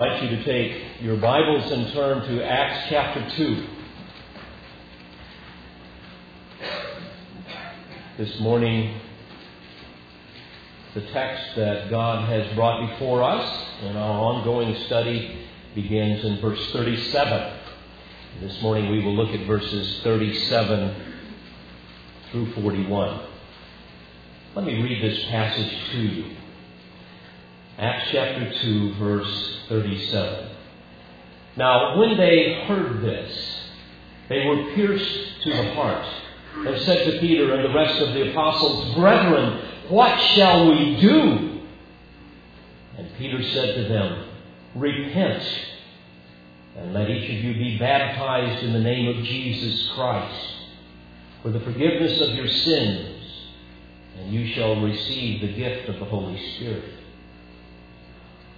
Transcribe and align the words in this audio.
I'd 0.00 0.12
like 0.12 0.22
you 0.22 0.28
to 0.30 0.44
take 0.44 1.02
your 1.02 1.18
Bibles 1.18 1.70
and 1.70 1.92
turn 1.92 2.22
to 2.22 2.42
Acts 2.42 2.86
chapter 2.88 3.36
2. 3.36 3.66
This 8.16 8.40
morning, 8.40 8.98
the 10.94 11.02
text 11.02 11.54
that 11.56 11.90
God 11.90 12.26
has 12.30 12.50
brought 12.54 12.88
before 12.92 13.22
us 13.22 13.66
in 13.82 13.94
our 13.94 14.18
ongoing 14.20 14.74
study 14.86 15.46
begins 15.74 16.24
in 16.24 16.40
verse 16.40 16.72
37. 16.72 17.58
This 18.40 18.62
morning 18.62 18.90
we 18.90 19.04
will 19.04 19.14
look 19.14 19.38
at 19.38 19.46
verses 19.46 20.00
37 20.02 20.94
through 22.30 22.52
41. 22.54 23.26
Let 24.54 24.64
me 24.64 24.80
read 24.80 25.04
this 25.04 25.24
passage 25.26 25.90
to 25.90 25.98
you. 25.98 26.39
Acts 27.80 28.10
chapter 28.12 28.52
2, 28.60 28.94
verse 28.96 29.60
37. 29.70 30.50
Now, 31.56 31.98
when 31.98 32.18
they 32.18 32.64
heard 32.66 33.00
this, 33.00 33.60
they 34.28 34.44
were 34.44 34.74
pierced 34.74 35.40
to 35.44 35.48
the 35.48 35.72
heart 35.72 36.06
and 36.56 36.78
said 36.82 37.10
to 37.10 37.20
Peter 37.20 37.54
and 37.54 37.64
the 37.64 37.74
rest 37.74 37.98
of 38.02 38.12
the 38.12 38.30
apostles, 38.30 38.94
Brethren, 38.94 39.66
what 39.88 40.14
shall 40.34 40.68
we 40.68 41.00
do? 41.00 41.62
And 42.98 43.14
Peter 43.16 43.42
said 43.42 43.74
to 43.76 43.88
them, 43.88 44.28
Repent, 44.74 45.42
and 46.76 46.92
let 46.92 47.08
each 47.08 47.30
of 47.30 47.44
you 47.44 47.54
be 47.54 47.78
baptized 47.78 48.62
in 48.62 48.74
the 48.74 48.80
name 48.80 49.16
of 49.16 49.24
Jesus 49.24 49.88
Christ 49.94 50.54
for 51.42 51.50
the 51.50 51.60
forgiveness 51.60 52.20
of 52.20 52.34
your 52.34 52.46
sins, 52.46 53.24
and 54.18 54.34
you 54.34 54.52
shall 54.52 54.82
receive 54.82 55.40
the 55.40 55.54
gift 55.54 55.88
of 55.88 55.98
the 55.98 56.04
Holy 56.04 56.38
Spirit. 56.56 56.99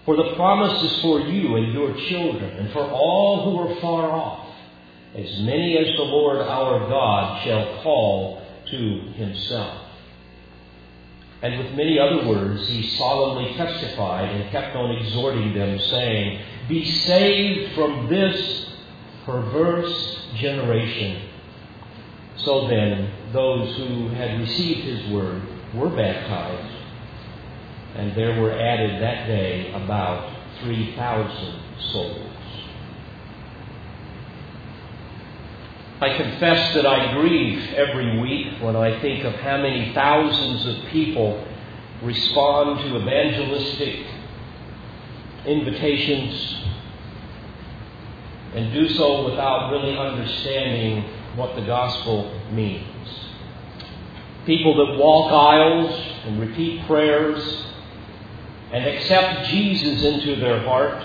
For 0.05 0.16
the 0.16 0.34
promise 0.34 0.83
is 0.83 1.01
for 1.01 1.20
you 1.20 1.56
and 1.56 1.73
your 1.73 1.95
children, 2.09 2.51
and 2.56 2.73
for 2.73 2.83
all 2.91 3.45
who 3.45 3.59
are 3.69 3.80
far 3.80 4.11
off, 4.11 4.48
as 5.15 5.41
many 5.42 5.78
as 5.78 5.86
the 5.97 6.03
Lord 6.03 6.39
our 6.39 6.89
God 6.89 7.44
shall 7.44 7.83
call 7.83 8.42
to 8.70 9.00
himself. 9.14 9.78
And 11.42 11.59
with 11.59 11.75
many 11.75 11.98
other 11.98 12.27
words, 12.28 12.67
he 12.69 12.97
solemnly 12.97 13.55
testified 13.55 14.28
and 14.28 14.50
kept 14.50 14.75
on 14.75 14.97
exhorting 14.97 15.55
them, 15.55 15.78
saying, 15.78 16.41
Be 16.69 16.84
saved 16.84 17.75
from 17.75 18.09
this 18.09 18.70
perverse 19.25 20.27
generation. 20.34 21.28
So 22.39 22.66
then, 22.66 23.12
those 23.33 23.77
who 23.77 24.09
had 24.09 24.41
received 24.41 24.81
his 24.81 25.12
word 25.12 25.42
were 25.75 25.91
baptized 25.91 26.72
and 27.94 28.14
there 28.16 28.40
were 28.40 28.52
added 28.52 29.02
that 29.02 29.26
day 29.26 29.72
about 29.72 30.34
3,000 30.62 31.60
souls. 31.92 32.28
I 36.00 36.16
confess 36.16 36.74
that 36.74 36.86
I 36.86 37.12
grieve 37.12 37.74
every 37.74 38.18
week 38.18 38.60
when 38.60 38.74
I 38.74 38.98
think 39.00 39.24
of 39.24 39.34
how 39.34 39.58
many 39.58 39.92
thousands 39.94 40.66
of 40.66 40.90
people 40.90 41.46
respond 42.02 42.80
to 42.80 42.96
evangelistic 42.96 44.06
invitations 45.46 46.56
and 48.54 48.72
do 48.72 48.88
so 48.88 49.30
without 49.30 49.70
really 49.70 49.96
understanding 49.96 51.04
what 51.36 51.54
the 51.54 51.62
gospel 51.62 52.40
means. 52.50 52.86
People 54.44 54.74
that 54.74 54.98
walk 54.98 55.30
aisles 55.32 55.94
and 56.26 56.40
repeat 56.40 56.84
prayers 56.86 57.66
and 58.73 58.87
accept 58.87 59.48
Jesus 59.48 60.03
into 60.03 60.37
their 60.37 60.62
heart 60.62 61.03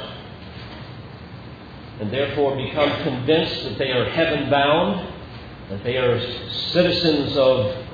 and 2.00 2.12
therefore 2.12 2.56
become 2.56 3.04
convinced 3.04 3.64
that 3.64 3.78
they 3.78 3.92
are 3.92 4.10
heaven 4.10 4.50
bound, 4.50 5.14
that 5.70 5.84
they 5.84 5.98
are 5.98 6.20
citizens 6.72 7.36
of 7.36 7.86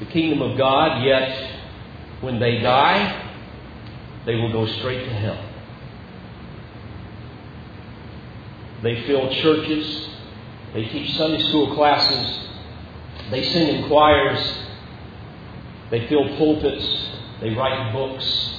the 0.00 0.06
kingdom 0.06 0.42
of 0.42 0.58
God, 0.58 1.04
yet 1.04 1.60
when 2.20 2.40
they 2.40 2.58
die, 2.58 3.20
they 4.26 4.34
will 4.34 4.50
go 4.50 4.66
straight 4.66 5.04
to 5.04 5.14
hell. 5.14 5.50
They 8.82 9.06
fill 9.06 9.32
churches, 9.34 10.08
they 10.72 10.86
teach 10.86 11.16
Sunday 11.16 11.42
school 11.42 11.74
classes, 11.74 12.48
they 13.30 13.44
sing 13.44 13.68
in 13.68 13.88
choirs, 13.88 14.58
they 15.90 16.08
fill 16.08 16.36
pulpits, 16.36 17.08
they 17.40 17.50
write 17.50 17.92
books, 17.92 18.53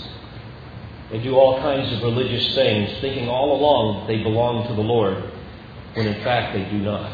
they 1.12 1.20
do 1.20 1.36
all 1.36 1.60
kinds 1.60 1.94
of 1.94 2.02
religious 2.02 2.56
things, 2.56 3.00
thinking 3.00 3.30
all 3.30 3.60
along 3.60 4.08
they 4.08 4.24
belong 4.24 4.68
to 4.68 4.74
the 4.74 4.82
Lord, 4.82 5.24
when 5.94 6.08
in 6.08 6.24
fact 6.24 6.54
they 6.54 6.64
do 6.66 6.80
not. 6.80 7.12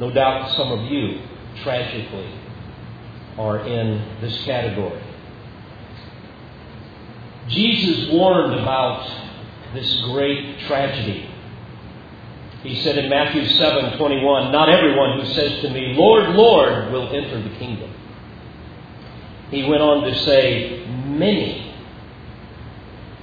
No 0.00 0.10
doubt 0.10 0.56
some 0.56 0.72
of 0.72 0.90
you, 0.90 1.20
tragically, 1.62 2.34
are 3.38 3.60
in 3.60 4.20
this 4.20 4.36
category. 4.44 5.02
Jesus 7.48 8.10
warned 8.10 8.54
about 8.54 9.08
this 9.74 10.00
great 10.02 10.60
tragedy. 10.60 11.28
He 12.62 12.80
said 12.82 12.98
in 12.98 13.08
Matthew 13.10 13.46
7 13.46 13.96
21, 13.96 14.52
Not 14.52 14.68
everyone 14.68 15.20
who 15.20 15.32
says 15.34 15.62
to 15.62 15.70
me, 15.70 15.94
Lord, 15.96 16.30
Lord, 16.30 16.92
will 16.92 17.14
enter 17.14 17.42
the 17.42 17.56
kingdom. 17.56 17.92
He 19.50 19.64
went 19.64 19.82
on 19.82 20.04
to 20.04 20.18
say, 20.24 20.86
Many 20.86 21.71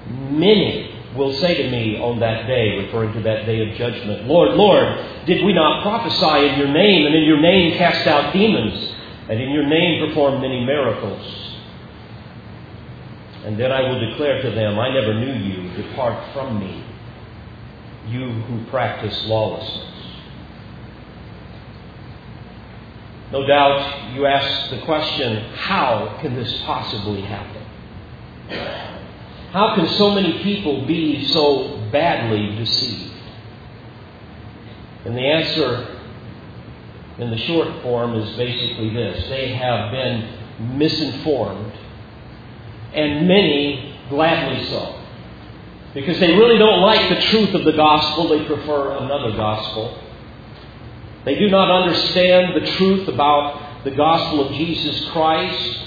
Many 0.09 0.95
will 1.15 1.33
say 1.35 1.63
to 1.63 1.69
me 1.69 1.99
on 1.99 2.19
that 2.19 2.47
day, 2.47 2.77
referring 2.77 3.13
to 3.13 3.21
that 3.21 3.45
day 3.45 3.69
of 3.69 3.77
judgment, 3.77 4.25
Lord, 4.25 4.55
Lord, 4.55 5.25
did 5.25 5.43
we 5.43 5.53
not 5.53 5.83
prophesy 5.83 6.49
in 6.49 6.59
your 6.59 6.67
name, 6.67 7.05
and 7.05 7.15
in 7.15 7.23
your 7.23 7.39
name 7.39 7.77
cast 7.77 8.07
out 8.07 8.33
demons, 8.33 8.95
and 9.29 9.39
in 9.39 9.51
your 9.51 9.67
name 9.67 10.07
perform 10.07 10.41
many 10.41 10.65
miracles? 10.65 11.35
And 13.45 13.59
then 13.59 13.71
I 13.71 13.81
will 13.81 13.99
declare 14.11 14.41
to 14.41 14.51
them, 14.51 14.79
I 14.79 14.89
never 14.93 15.13
knew 15.13 15.33
you. 15.33 15.83
Depart 15.83 16.33
from 16.33 16.59
me, 16.59 16.83
you 18.07 18.29
who 18.29 18.65
practice 18.69 19.25
lawlessness. 19.25 19.85
No 23.31 23.45
doubt 23.45 24.13
you 24.15 24.25
ask 24.25 24.71
the 24.71 24.81
question, 24.81 25.53
how 25.53 26.17
can 26.21 26.35
this 26.35 26.61
possibly 26.63 27.21
happen? 27.21 27.63
How 29.51 29.75
can 29.75 29.87
so 29.97 30.11
many 30.11 30.43
people 30.43 30.85
be 30.85 31.25
so 31.25 31.89
badly 31.91 32.55
deceived? 32.55 33.13
And 35.05 35.15
the 35.15 35.21
answer 35.21 35.99
in 37.17 37.31
the 37.31 37.37
short 37.37 37.81
form 37.81 38.15
is 38.15 38.37
basically 38.37 38.93
this 38.93 39.27
they 39.27 39.53
have 39.53 39.91
been 39.91 40.77
misinformed, 40.77 41.73
and 42.93 43.27
many 43.27 43.95
gladly 44.09 44.65
so. 44.67 45.01
Because 45.93 46.19
they 46.19 46.33
really 46.33 46.59
don't 46.59 46.81
like 46.81 47.09
the 47.09 47.21
truth 47.29 47.55
of 47.55 47.63
the 47.65 47.73
gospel, 47.73 48.27
they 48.27 48.45
prefer 48.45 48.97
another 48.97 49.35
gospel. 49.35 49.99
They 51.25 51.35
do 51.39 51.49
not 51.49 51.71
understand 51.71 52.55
the 52.55 52.71
truth 52.73 53.07
about 53.07 53.83
the 53.83 53.91
gospel 53.91 54.47
of 54.47 54.53
Jesus 54.53 55.09
Christ, 55.09 55.79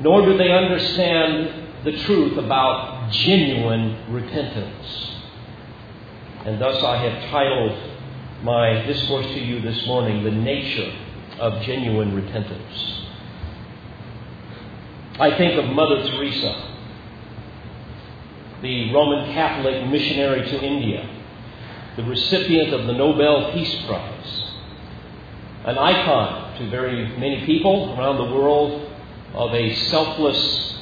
nor 0.00 0.24
do 0.24 0.38
they 0.38 0.50
understand 0.50 1.59
the 1.84 1.92
truth 2.04 2.36
about 2.36 3.10
genuine 3.10 4.12
repentance. 4.12 5.16
And 6.44 6.60
thus 6.60 6.82
I 6.82 6.96
have 6.96 7.30
titled 7.30 7.78
my 8.42 8.82
discourse 8.86 9.26
to 9.26 9.40
you 9.40 9.60
this 9.60 9.86
morning, 9.86 10.24
The 10.24 10.30
Nature 10.30 10.92
of 11.38 11.62
Genuine 11.62 12.14
Repentance. 12.14 13.06
I 15.18 15.36
think 15.36 15.58
of 15.58 15.70
Mother 15.70 16.02
Teresa, 16.10 16.68
the 18.62 18.92
Roman 18.92 19.32
Catholic 19.32 19.86
missionary 19.88 20.50
to 20.50 20.62
India, 20.62 21.08
the 21.96 22.04
recipient 22.04 22.74
of 22.74 22.86
the 22.86 22.92
Nobel 22.92 23.52
Peace 23.52 23.86
Prize, 23.86 24.52
an 25.64 25.78
icon 25.78 26.58
to 26.58 26.70
very 26.70 27.16
many 27.18 27.44
people 27.46 27.94
around 27.98 28.16
the 28.16 28.34
world 28.34 28.90
of 29.34 29.54
a 29.54 29.74
selfless 29.74 30.79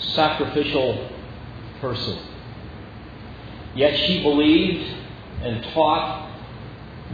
sacrificial 0.00 1.10
person. 1.80 2.18
Yet 3.74 3.96
she 4.06 4.22
believed 4.22 4.96
and 5.42 5.62
taught 5.72 6.28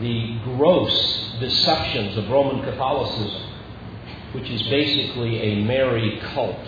the 0.00 0.38
gross 0.44 1.34
deceptions 1.40 2.16
of 2.16 2.28
Roman 2.28 2.64
Catholicism, 2.64 3.42
which 4.32 4.48
is 4.50 4.62
basically 4.64 5.40
a 5.40 5.64
Mary 5.64 6.20
cult. 6.34 6.66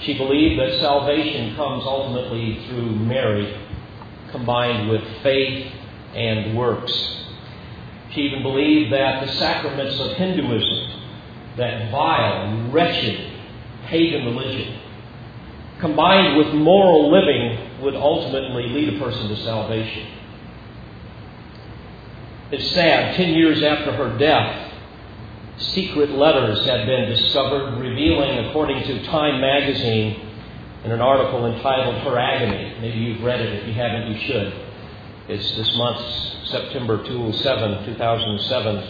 She 0.00 0.16
believed 0.16 0.58
that 0.60 0.80
salvation 0.80 1.54
comes 1.56 1.84
ultimately 1.84 2.66
through 2.66 2.96
Mary, 2.96 3.54
combined 4.30 4.88
with 4.88 5.02
faith 5.22 5.72
and 6.14 6.56
works. 6.56 6.92
She 8.12 8.22
even 8.22 8.42
believed 8.42 8.92
that 8.92 9.26
the 9.26 9.32
sacraments 9.34 10.00
of 10.00 10.16
Hinduism, 10.16 11.02
that 11.56 11.90
vile, 11.90 12.70
wretched 12.70 13.29
pagan 13.90 14.24
religion 14.24 14.80
combined 15.80 16.36
with 16.36 16.54
moral 16.54 17.10
living, 17.10 17.80
would 17.80 17.94
ultimately 17.94 18.68
lead 18.68 18.94
a 18.94 18.98
person 18.98 19.28
to 19.28 19.36
salvation. 19.42 20.06
It's 22.52 22.70
sad, 22.72 23.16
10 23.16 23.34
years 23.34 23.62
after 23.62 23.92
her 23.92 24.18
death, 24.18 24.72
secret 25.58 26.10
letters 26.10 26.64
have 26.66 26.86
been 26.86 27.08
discovered 27.08 27.78
revealing, 27.78 28.46
according 28.46 28.82
to 28.84 29.06
Time 29.06 29.40
magazine, 29.40 30.28
in 30.84 30.92
an 30.92 31.00
article 31.00 31.46
entitled 31.46 31.96
Her 32.02 32.18
Agony. 32.18 32.80
Maybe 32.80 32.98
you've 32.98 33.22
read 33.22 33.40
it. 33.40 33.60
If 33.60 33.68
you 33.68 33.74
haven't, 33.74 34.12
you 34.12 34.26
should. 34.26 34.52
It's 35.28 35.56
this 35.56 35.76
month's 35.76 36.50
September 36.50 37.04
2007, 37.04 37.84
2007 37.84 38.88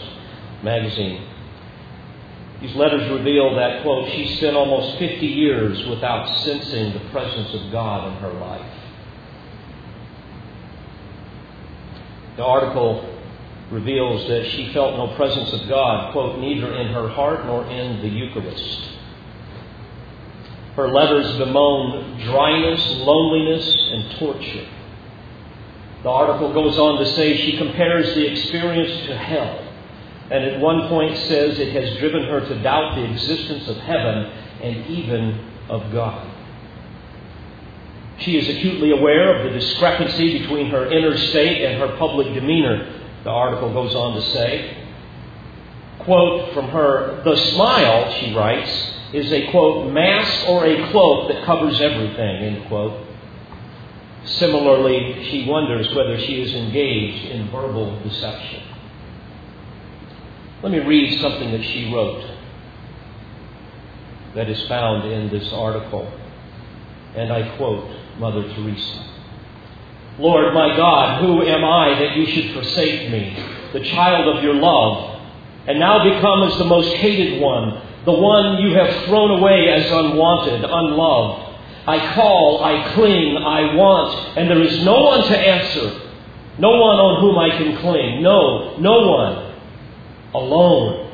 magazine. 0.63 1.27
These 2.61 2.75
letters 2.75 3.09
reveal 3.11 3.55
that, 3.55 3.81
quote, 3.81 4.09
she 4.11 4.35
spent 4.35 4.55
almost 4.55 4.99
50 4.99 5.25
years 5.25 5.83
without 5.87 6.27
sensing 6.39 6.93
the 6.93 7.09
presence 7.09 7.53
of 7.55 7.71
God 7.71 8.07
in 8.07 8.13
her 8.21 8.33
life. 8.33 8.73
The 12.37 12.43
article 12.45 13.19
reveals 13.71 14.27
that 14.27 14.47
she 14.51 14.71
felt 14.73 14.95
no 14.95 15.15
presence 15.15 15.51
of 15.53 15.67
God, 15.67 16.11
quote, 16.11 16.39
neither 16.39 16.71
in 16.75 16.87
her 16.93 17.07
heart 17.09 17.45
nor 17.45 17.65
in 17.65 18.01
the 18.01 18.07
Eucharist. 18.07 18.89
Her 20.75 20.87
letters 20.89 21.37
bemoan 21.37 22.19
dryness, 22.21 22.97
loneliness, 22.99 23.75
and 23.91 24.11
torture. 24.19 24.67
The 26.03 26.09
article 26.09 26.53
goes 26.53 26.77
on 26.77 26.99
to 26.99 27.05
say 27.13 27.37
she 27.37 27.57
compares 27.57 28.13
the 28.15 28.31
experience 28.31 29.07
to 29.07 29.17
hell, 29.17 29.67
and 30.31 30.45
at 30.45 30.61
one 30.61 30.87
point 30.87 31.17
says 31.17 31.59
it 31.59 31.73
has 31.73 31.99
driven 31.99 32.23
her 32.23 32.39
to 32.39 32.63
doubt 32.63 32.95
the 32.95 33.03
existence 33.03 33.67
of 33.67 33.75
heaven 33.77 34.31
and 34.61 34.85
even 34.87 35.45
of 35.67 35.91
God. 35.91 36.25
She 38.19 38.37
is 38.37 38.47
acutely 38.47 38.91
aware 38.91 39.35
of 39.35 39.51
the 39.51 39.59
discrepancy 39.59 40.39
between 40.39 40.69
her 40.71 40.89
inner 40.89 41.17
state 41.17 41.65
and 41.65 41.81
her 41.81 41.97
public 41.97 42.33
demeanor, 42.33 43.01
the 43.23 43.29
article 43.29 43.73
goes 43.73 43.93
on 43.93 44.15
to 44.15 44.21
say. 44.31 44.77
Quote 45.99 46.53
from 46.53 46.69
her 46.69 47.21
The 47.23 47.35
smile, 47.35 48.13
she 48.19 48.33
writes, 48.33 48.71
is 49.13 49.31
a 49.33 49.51
quote, 49.51 49.91
mask 49.91 50.47
or 50.47 50.65
a 50.65 50.89
cloak 50.91 51.27
that 51.27 51.43
covers 51.43 51.81
everything, 51.81 52.43
end 52.43 52.67
quote. 52.67 53.05
Similarly, 54.23 55.27
she 55.29 55.45
wonders 55.45 55.93
whether 55.93 56.17
she 56.19 56.41
is 56.41 56.53
engaged 56.53 57.31
in 57.31 57.51
verbal 57.51 57.99
deception. 58.03 58.70
Let 60.63 60.71
me 60.71 60.79
read 60.79 61.19
something 61.19 61.51
that 61.51 61.63
she 61.63 61.91
wrote 61.93 62.23
that 64.35 64.47
is 64.47 64.61
found 64.67 65.11
in 65.11 65.29
this 65.29 65.51
article. 65.51 66.11
And 67.15 67.33
I 67.33 67.55
quote 67.57 67.89
Mother 68.19 68.43
Teresa 68.53 69.11
Lord 70.19 70.53
my 70.53 70.75
God, 70.77 71.21
who 71.21 71.41
am 71.41 71.63
I 71.63 71.99
that 71.99 72.15
you 72.15 72.25
should 72.27 72.53
forsake 72.53 73.09
me, 73.09 73.35
the 73.73 73.79
child 73.79 74.35
of 74.35 74.43
your 74.43 74.53
love, 74.53 75.19
and 75.67 75.79
now 75.79 76.03
become 76.03 76.43
as 76.43 76.57
the 76.57 76.65
most 76.65 76.93
hated 76.95 77.41
one, 77.41 77.81
the 78.05 78.11
one 78.11 78.57
you 78.57 78.75
have 78.75 79.05
thrown 79.05 79.39
away 79.39 79.69
as 79.69 79.89
unwanted, 79.91 80.63
unloved? 80.63 81.57
I 81.87 82.13
call, 82.13 82.63
I 82.63 82.93
cling, 82.93 83.37
I 83.37 83.73
want, 83.73 84.37
and 84.37 84.49
there 84.49 84.61
is 84.61 84.83
no 84.85 85.01
one 85.01 85.23
to 85.27 85.37
answer, 85.37 86.01
no 86.59 86.69
one 86.69 86.97
on 86.97 87.21
whom 87.21 87.39
I 87.39 87.49
can 87.57 87.77
cling. 87.77 88.21
No, 88.21 88.77
no 88.77 89.07
one. 89.07 89.40
Alone. 90.33 91.11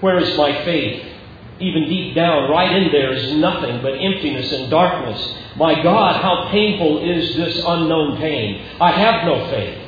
Where 0.00 0.18
is 0.18 0.36
my 0.36 0.64
faith? 0.64 1.12
Even 1.60 1.88
deep 1.88 2.14
down, 2.14 2.50
right 2.50 2.74
in 2.74 2.90
there, 2.90 3.12
is 3.12 3.36
nothing 3.36 3.80
but 3.80 3.92
emptiness 3.92 4.52
and 4.52 4.70
darkness. 4.70 5.34
My 5.56 5.82
God, 5.82 6.20
how 6.20 6.48
painful 6.50 7.08
is 7.08 7.36
this 7.36 7.62
unknown 7.64 8.16
pain. 8.18 8.66
I 8.80 8.90
have 8.90 9.24
no 9.24 9.48
faith. 9.50 9.78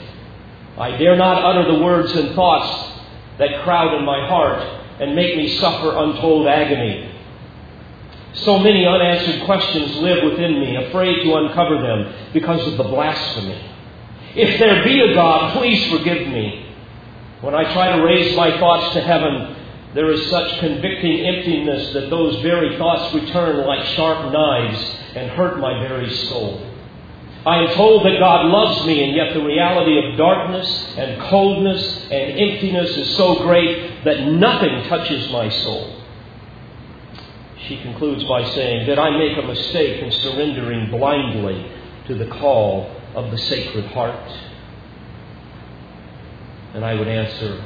I 0.78 0.96
dare 0.96 1.16
not 1.16 1.42
utter 1.42 1.72
the 1.72 1.82
words 1.82 2.12
and 2.12 2.34
thoughts 2.34 2.92
that 3.38 3.62
crowd 3.64 3.98
in 3.98 4.04
my 4.04 4.28
heart 4.28 4.62
and 5.00 5.14
make 5.14 5.36
me 5.36 5.58
suffer 5.58 5.96
untold 5.96 6.46
agony. 6.46 7.12
So 8.34 8.58
many 8.58 8.86
unanswered 8.86 9.44
questions 9.46 9.96
live 9.96 10.24
within 10.24 10.60
me, 10.60 10.76
afraid 10.76 11.22
to 11.24 11.34
uncover 11.36 11.80
them 11.80 12.30
because 12.32 12.66
of 12.68 12.76
the 12.76 12.84
blasphemy. 12.84 13.72
If 14.34 14.58
there 14.58 14.84
be 14.84 15.00
a 15.00 15.14
God, 15.14 15.56
please 15.56 15.90
forgive 15.90 16.28
me. 16.28 16.65
When 17.40 17.54
I 17.54 17.72
try 17.72 17.96
to 17.96 18.02
raise 18.02 18.36
my 18.36 18.58
thoughts 18.58 18.94
to 18.94 19.00
heaven, 19.00 19.56
there 19.94 20.10
is 20.10 20.30
such 20.30 20.58
convicting 20.60 21.24
emptiness 21.26 21.92
that 21.94 22.10
those 22.10 22.42
very 22.42 22.76
thoughts 22.76 23.14
return 23.14 23.66
like 23.66 23.84
sharp 23.94 24.32
knives 24.32 24.96
and 25.14 25.30
hurt 25.30 25.58
my 25.58 25.80
very 25.80 26.10
soul. 26.28 26.70
I 27.44 27.58
am 27.58 27.74
told 27.74 28.04
that 28.04 28.18
God 28.18 28.46
loves 28.46 28.86
me, 28.86 29.04
and 29.04 29.14
yet 29.14 29.32
the 29.32 29.44
reality 29.44 29.98
of 29.98 30.18
darkness 30.18 30.96
and 30.96 31.20
coldness 31.22 32.02
and 32.10 32.38
emptiness 32.38 32.90
is 32.90 33.16
so 33.16 33.36
great 33.44 34.04
that 34.04 34.26
nothing 34.26 34.82
touches 34.88 35.30
my 35.30 35.48
soul 35.48 35.96
she 37.66 37.76
concludes 37.82 38.22
by 38.24 38.44
saying, 38.50 38.86
Did 38.86 38.98
I 38.98 39.16
make 39.18 39.36
a 39.36 39.42
mistake 39.42 40.02
in 40.02 40.10
surrendering 40.12 40.90
blindly 40.90 41.70
to 42.06 42.14
the 42.14 42.26
call 42.26 42.94
of 43.14 43.30
the 43.30 43.38
Sacred 43.38 43.86
Heart? 43.86 44.32
And 46.76 46.84
I 46.84 46.94
would 46.94 47.08
answer, 47.08 47.64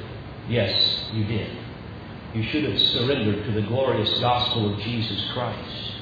Yes, 0.48 1.10
you 1.12 1.24
did. 1.24 1.50
You 2.32 2.44
should 2.44 2.64
have 2.64 2.78
surrendered 2.78 3.44
to 3.44 3.52
the 3.52 3.62
glorious 3.62 4.18
gospel 4.20 4.72
of 4.72 4.80
Jesus 4.80 5.30
Christ. 5.32 5.92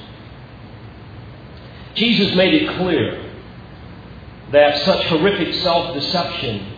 Jesus 1.95 2.35
made 2.35 2.53
it 2.53 2.77
clear 2.77 3.31
that 4.51 4.85
such 4.85 5.05
horrific 5.07 5.55
self 5.55 5.95
deception 5.95 6.71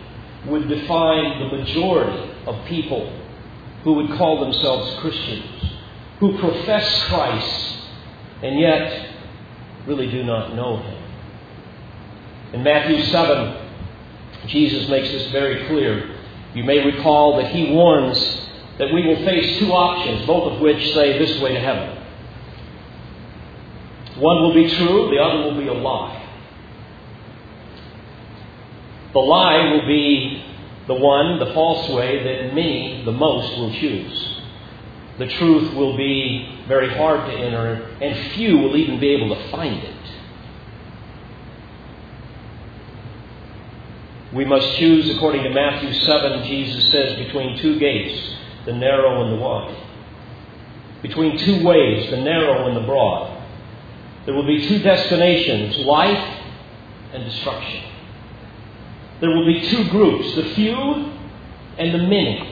would 0.46 0.68
define 0.68 1.38
the 1.38 1.56
majority 1.58 2.32
of 2.46 2.64
people 2.64 3.14
who 3.84 3.92
would 3.92 4.16
call 4.16 4.40
themselves 4.40 4.98
Christians 5.00 5.72
who 6.22 6.38
profess 6.38 7.04
Christ 7.08 7.78
and 8.42 8.60
yet 8.60 9.08
really 9.88 10.08
do 10.08 10.22
not 10.22 10.54
know 10.54 10.76
Him. 10.76 11.02
In 12.52 12.62
Matthew 12.62 13.02
7, 13.02 13.68
Jesus 14.46 14.88
makes 14.88 15.10
this 15.10 15.32
very 15.32 15.66
clear. 15.66 16.11
You 16.54 16.64
may 16.64 16.84
recall 16.84 17.36
that 17.38 17.50
He 17.50 17.72
warns 17.72 18.18
that 18.78 18.92
we 18.92 19.06
will 19.06 19.24
face 19.24 19.58
two 19.58 19.72
options, 19.72 20.26
both 20.26 20.52
of 20.52 20.60
which 20.60 20.92
say 20.94 21.18
this 21.18 21.40
way 21.40 21.52
to 21.52 21.60
heaven. 21.60 21.98
One 24.18 24.42
will 24.42 24.54
be 24.54 24.68
true, 24.68 25.10
the 25.10 25.18
other 25.18 25.44
will 25.44 25.60
be 25.60 25.68
a 25.68 25.72
lie. 25.72 26.18
The 29.12 29.18
lie 29.18 29.72
will 29.72 29.86
be 29.86 30.44
the 30.86 30.94
one, 30.94 31.38
the 31.38 31.52
false 31.52 31.90
way, 31.90 32.22
that 32.22 32.54
many, 32.54 33.04
the 33.04 33.12
most, 33.12 33.58
will 33.58 33.72
choose 33.74 34.32
the 35.18 35.26
truth 35.26 35.74
will 35.74 35.96
be 35.96 36.64
very 36.66 36.94
hard 36.94 37.30
to 37.30 37.36
enter, 37.36 37.96
and 38.00 38.32
few 38.32 38.58
will 38.58 38.76
even 38.76 38.98
be 38.98 39.10
able 39.10 39.34
to 39.34 39.50
find 39.50 39.82
it. 39.82 39.91
We 44.34 44.46
must 44.46 44.76
choose, 44.78 45.10
according 45.14 45.42
to 45.42 45.50
Matthew 45.50 45.92
7, 45.92 46.44
Jesus 46.44 46.90
says, 46.90 47.18
between 47.18 47.58
two 47.58 47.78
gates, 47.78 48.34
the 48.64 48.72
narrow 48.72 49.22
and 49.24 49.38
the 49.38 49.42
wide. 49.42 49.76
Between 51.02 51.36
two 51.36 51.62
ways, 51.64 52.10
the 52.10 52.18
narrow 52.18 52.66
and 52.66 52.76
the 52.76 52.86
broad. 52.86 53.42
There 54.24 54.34
will 54.34 54.46
be 54.46 54.66
two 54.66 54.78
destinations, 54.78 55.76
life 55.78 56.40
and 57.12 57.24
destruction. 57.24 57.84
There 59.20 59.30
will 59.30 59.44
be 59.44 59.68
two 59.68 59.88
groups, 59.90 60.34
the 60.34 60.54
few 60.54 61.12
and 61.78 61.94
the 61.94 61.98
many. 61.98 62.48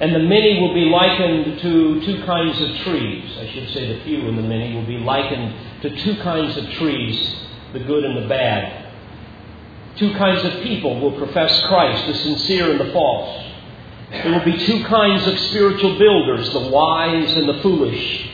And 0.00 0.14
the 0.14 0.18
many 0.18 0.60
will 0.60 0.74
be 0.74 0.86
likened 0.86 1.60
to 1.60 2.00
two 2.04 2.24
kinds 2.24 2.60
of 2.60 2.76
trees. 2.78 3.38
I 3.38 3.46
should 3.52 3.68
say 3.68 3.96
the 3.96 4.02
few 4.02 4.28
and 4.28 4.36
the 4.36 4.42
many 4.42 4.74
will 4.74 4.86
be 4.86 4.98
likened 4.98 5.82
to 5.82 5.96
two 6.02 6.16
kinds 6.22 6.56
of 6.56 6.68
trees, 6.72 7.36
the 7.72 7.80
good 7.80 8.04
and 8.04 8.16
the 8.24 8.28
bad. 8.28 8.81
Two 9.96 10.12
kinds 10.14 10.44
of 10.44 10.62
people 10.62 11.00
will 11.00 11.18
profess 11.18 11.66
Christ, 11.66 12.06
the 12.06 12.14
sincere 12.14 12.70
and 12.70 12.80
the 12.80 12.92
false. 12.92 13.50
There 14.10 14.32
will 14.32 14.44
be 14.44 14.58
two 14.66 14.84
kinds 14.84 15.26
of 15.26 15.38
spiritual 15.38 15.98
builders, 15.98 16.50
the 16.52 16.68
wise 16.68 17.32
and 17.34 17.48
the 17.48 17.60
foolish. 17.62 18.30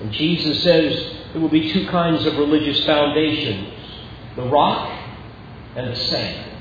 And 0.00 0.12
Jesus 0.12 0.62
says 0.62 1.14
there 1.32 1.40
will 1.40 1.48
be 1.48 1.72
two 1.72 1.86
kinds 1.88 2.24
of 2.26 2.36
religious 2.36 2.84
foundations 2.84 3.74
the 4.36 4.44
rock 4.44 4.88
and 5.74 5.90
the 5.90 5.96
sand. 5.96 6.52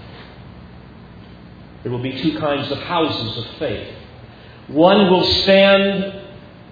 There 1.83 1.91
will 1.91 2.01
be 2.01 2.19
two 2.21 2.39
kinds 2.39 2.71
of 2.71 2.79
houses 2.79 3.37
of 3.37 3.45
faith 3.57 3.97
one 4.67 5.09
will 5.09 5.23
stand 5.43 6.23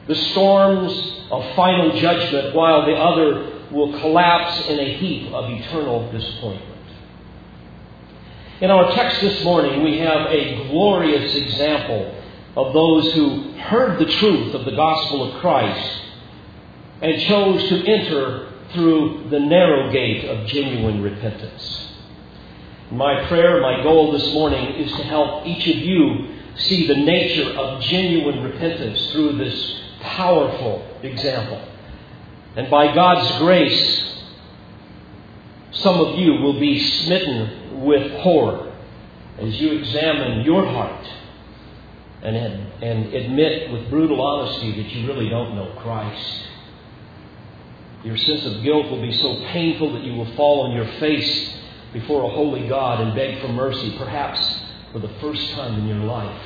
the 0.08 0.16
storms 0.16 0.92
of 1.32 1.56
final 1.56 1.98
judgment, 2.00 2.54
while 2.54 2.86
the 2.86 2.94
other 2.94 3.68
will 3.72 3.98
collapse 4.00 4.68
in 4.68 4.80
a 4.80 4.98
heap 4.98 5.34
of 5.34 5.50
eternal 5.50 6.12
disappointment. 6.12 6.75
In 8.62 8.72
our 8.72 8.90
text 8.94 9.20
this 9.20 9.44
morning, 9.44 9.84
we 9.84 9.98
have 9.98 10.28
a 10.28 10.70
glorious 10.70 11.36
example 11.36 12.16
of 12.56 12.72
those 12.72 13.12
who 13.12 13.52
heard 13.58 14.00
the 14.00 14.06
truth 14.06 14.56
of 14.56 14.64
the 14.64 14.72
gospel 14.72 15.30
of 15.30 15.42
Christ 15.42 16.02
and 17.02 17.22
chose 17.24 17.68
to 17.68 17.86
enter 17.86 18.54
through 18.72 19.26
the 19.30 19.42
narrow 19.42 19.92
gate 19.92 20.24
of 20.24 20.48
genuine 20.48 21.02
repentance. 21.02 21.92
My 22.92 23.26
prayer, 23.28 23.60
my 23.60 23.84
goal 23.84 24.14
this 24.14 24.34
morning 24.34 24.76
is 24.76 24.90
to 24.94 25.04
help 25.04 25.46
each 25.46 25.68
of 25.68 25.76
you 25.76 26.36
see 26.56 26.88
the 26.88 26.96
nature 26.96 27.60
of 27.60 27.82
genuine 27.82 28.42
repentance 28.42 29.12
through 29.12 29.34
this 29.34 29.82
powerful 30.00 30.98
example. 31.04 31.62
And 32.56 32.72
by 32.72 32.96
God's 32.96 33.38
grace, 33.38 34.15
some 35.76 36.00
of 36.00 36.18
you 36.18 36.34
will 36.34 36.60
be 36.60 36.80
smitten 36.80 37.84
with 37.84 38.12
horror 38.22 38.74
as 39.40 39.60
you 39.60 39.72
examine 39.74 40.46
your 40.46 40.66
heart 40.66 41.08
and, 42.22 42.36
and 42.36 43.14
admit 43.14 43.72
with 43.72 43.90
brutal 43.90 44.22
honesty 44.22 44.82
that 44.82 44.90
you 44.90 45.08
really 45.08 45.30
don't 45.30 45.56
know 45.56 45.76
Christ. 45.82 46.48
Your 48.04 48.18
sense 48.18 48.46
of 48.46 48.64
guilt 48.64 48.90
will 48.90 49.02
be 49.02 49.12
so 49.12 49.46
painful 49.48 49.94
that 49.94 50.04
you 50.04 50.14
will 50.14 50.32
fall 50.36 50.62
on 50.62 50.76
your 50.76 50.88
face 51.00 51.58
before 51.92 52.24
a 52.24 52.34
holy 52.34 52.68
God 52.68 53.02
and 53.02 53.16
beg 53.16 53.42
for 53.42 53.48
mercy, 53.50 53.98
perhaps 53.98 54.62
for 54.92 55.00
the 55.00 55.10
first 55.20 55.50
time 55.52 55.80
in 55.80 55.88
your 55.88 56.06
life. 56.06 56.42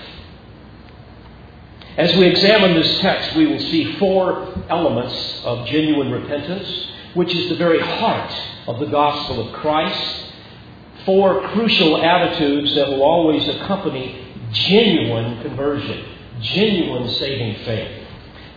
As 1.97 2.15
we 2.15 2.27
examine 2.27 2.75
this 2.75 2.99
text, 2.99 3.35
we 3.35 3.45
will 3.45 3.59
see 3.59 3.97
four 3.97 4.63
elements 4.69 5.43
of 5.43 5.67
genuine 5.67 6.11
repentance, 6.11 6.87
which 7.13 7.33
is 7.33 7.49
the 7.49 7.55
very 7.55 7.79
heart 7.79 8.33
of 8.67 8.79
the 8.79 8.85
gospel 8.85 9.47
of 9.47 9.53
Christ. 9.61 10.25
Four 11.05 11.47
crucial 11.49 12.01
attitudes 12.01 12.75
that 12.75 12.87
will 12.89 13.03
always 13.03 13.47
accompany 13.47 14.33
genuine 14.51 15.41
conversion, 15.41 16.05
genuine 16.41 17.09
saving 17.09 17.63
faith. 17.63 18.07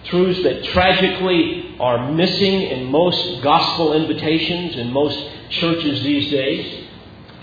Truths 0.04 0.42
that 0.42 0.64
tragically 0.64 1.76
are 1.78 2.12
missing 2.12 2.62
in 2.62 2.86
most 2.86 3.42
gospel 3.42 3.94
invitations 3.94 4.76
in 4.76 4.92
most 4.92 5.18
churches 5.50 6.02
these 6.02 6.30
days. 6.30 6.88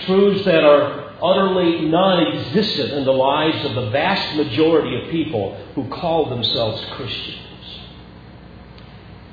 Truths 0.01 0.45
that 0.45 0.63
are 0.63 1.15
utterly 1.21 1.85
non 1.85 2.25
existent 2.27 2.91
in 2.91 3.05
the 3.05 3.11
lives 3.11 3.65
of 3.65 3.75
the 3.75 3.89
vast 3.89 4.35
majority 4.35 5.01
of 5.01 5.09
people 5.09 5.55
who 5.75 5.87
call 5.89 6.29
themselves 6.29 6.83
Christians. 6.91 7.39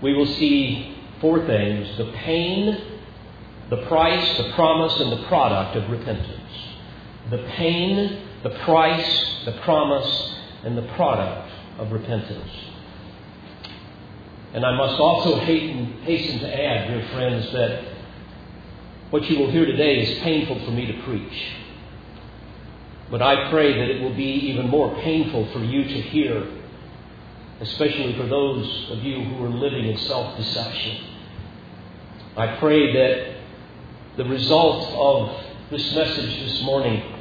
We 0.02 0.14
will 0.14 0.26
see 0.26 0.95
four 1.20 1.44
things 1.46 1.96
the 1.98 2.12
pain, 2.12 2.80
the 3.70 3.86
price, 3.86 4.36
the 4.38 4.52
promise, 4.52 4.98
and 5.00 5.12
the 5.12 5.26
product 5.26 5.76
of 5.76 5.90
repentance. 5.90 6.42
The 7.30 7.38
pain, 7.56 8.22
the 8.42 8.50
price, 8.50 9.44
the 9.44 9.52
promise, 9.62 10.36
and 10.64 10.78
the 10.78 10.86
product 10.94 11.50
of 11.78 11.90
repentance. 11.90 12.50
And 14.52 14.64
I 14.64 14.76
must 14.76 14.98
also 15.00 15.38
hasten 15.40 16.38
to 16.38 16.64
add, 16.64 16.88
dear 16.88 17.08
friends, 17.12 17.52
that 17.52 17.84
what 19.10 19.28
you 19.28 19.38
will 19.38 19.50
hear 19.50 19.66
today 19.66 20.00
is 20.00 20.18
painful 20.20 20.64
for 20.64 20.70
me 20.70 20.86
to 20.86 21.02
preach. 21.02 21.52
But 23.10 23.22
I 23.22 23.50
pray 23.50 23.72
that 23.72 23.90
it 23.90 24.02
will 24.02 24.14
be 24.14 24.24
even 24.50 24.68
more 24.68 24.94
painful 25.00 25.52
for 25.52 25.60
you 25.60 25.84
to 25.84 26.00
hear, 26.02 26.46
especially 27.60 28.16
for 28.16 28.26
those 28.26 28.90
of 28.90 29.02
you 29.02 29.22
who 29.24 29.44
are 29.44 29.50
living 29.50 29.86
in 29.86 29.96
self 29.98 30.36
deception. 30.36 31.04
I 32.36 32.56
pray 32.56 32.92
that 32.92 33.36
the 34.16 34.24
result 34.24 34.90
of 34.92 35.44
this 35.70 35.94
message 35.94 36.38
this 36.40 36.62
morning 36.62 37.14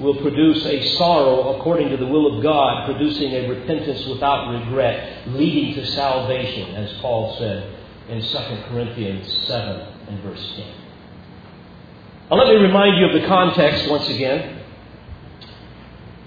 will 0.00 0.16
produce 0.16 0.64
a 0.64 0.96
sorrow 0.96 1.58
according 1.58 1.90
to 1.90 1.96
the 1.96 2.06
will 2.06 2.36
of 2.36 2.42
God, 2.42 2.86
producing 2.86 3.32
a 3.32 3.48
repentance 3.48 4.06
without 4.06 4.50
regret, 4.50 5.28
leading 5.28 5.74
to 5.74 5.86
salvation, 5.92 6.74
as 6.74 6.92
Paul 7.00 7.36
said 7.38 7.74
in 8.08 8.22
2 8.22 8.38
Corinthians 8.68 9.46
7 9.46 9.80
and 10.08 10.20
verse 10.22 10.52
10. 10.56 10.66
Now, 12.30 12.36
let 12.36 12.48
me 12.48 12.56
remind 12.56 12.98
you 12.98 13.06
of 13.06 13.20
the 13.20 13.26
context 13.26 13.88
once 13.88 14.08
again. 14.08 14.62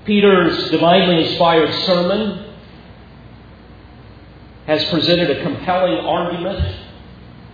Peter's 0.06 0.72
divinely 0.72 1.28
inspired 1.28 1.72
sermon 1.86 2.49
has 4.70 4.86
presented 4.92 5.32
a 5.32 5.42
compelling 5.42 6.06
argument 6.06 6.76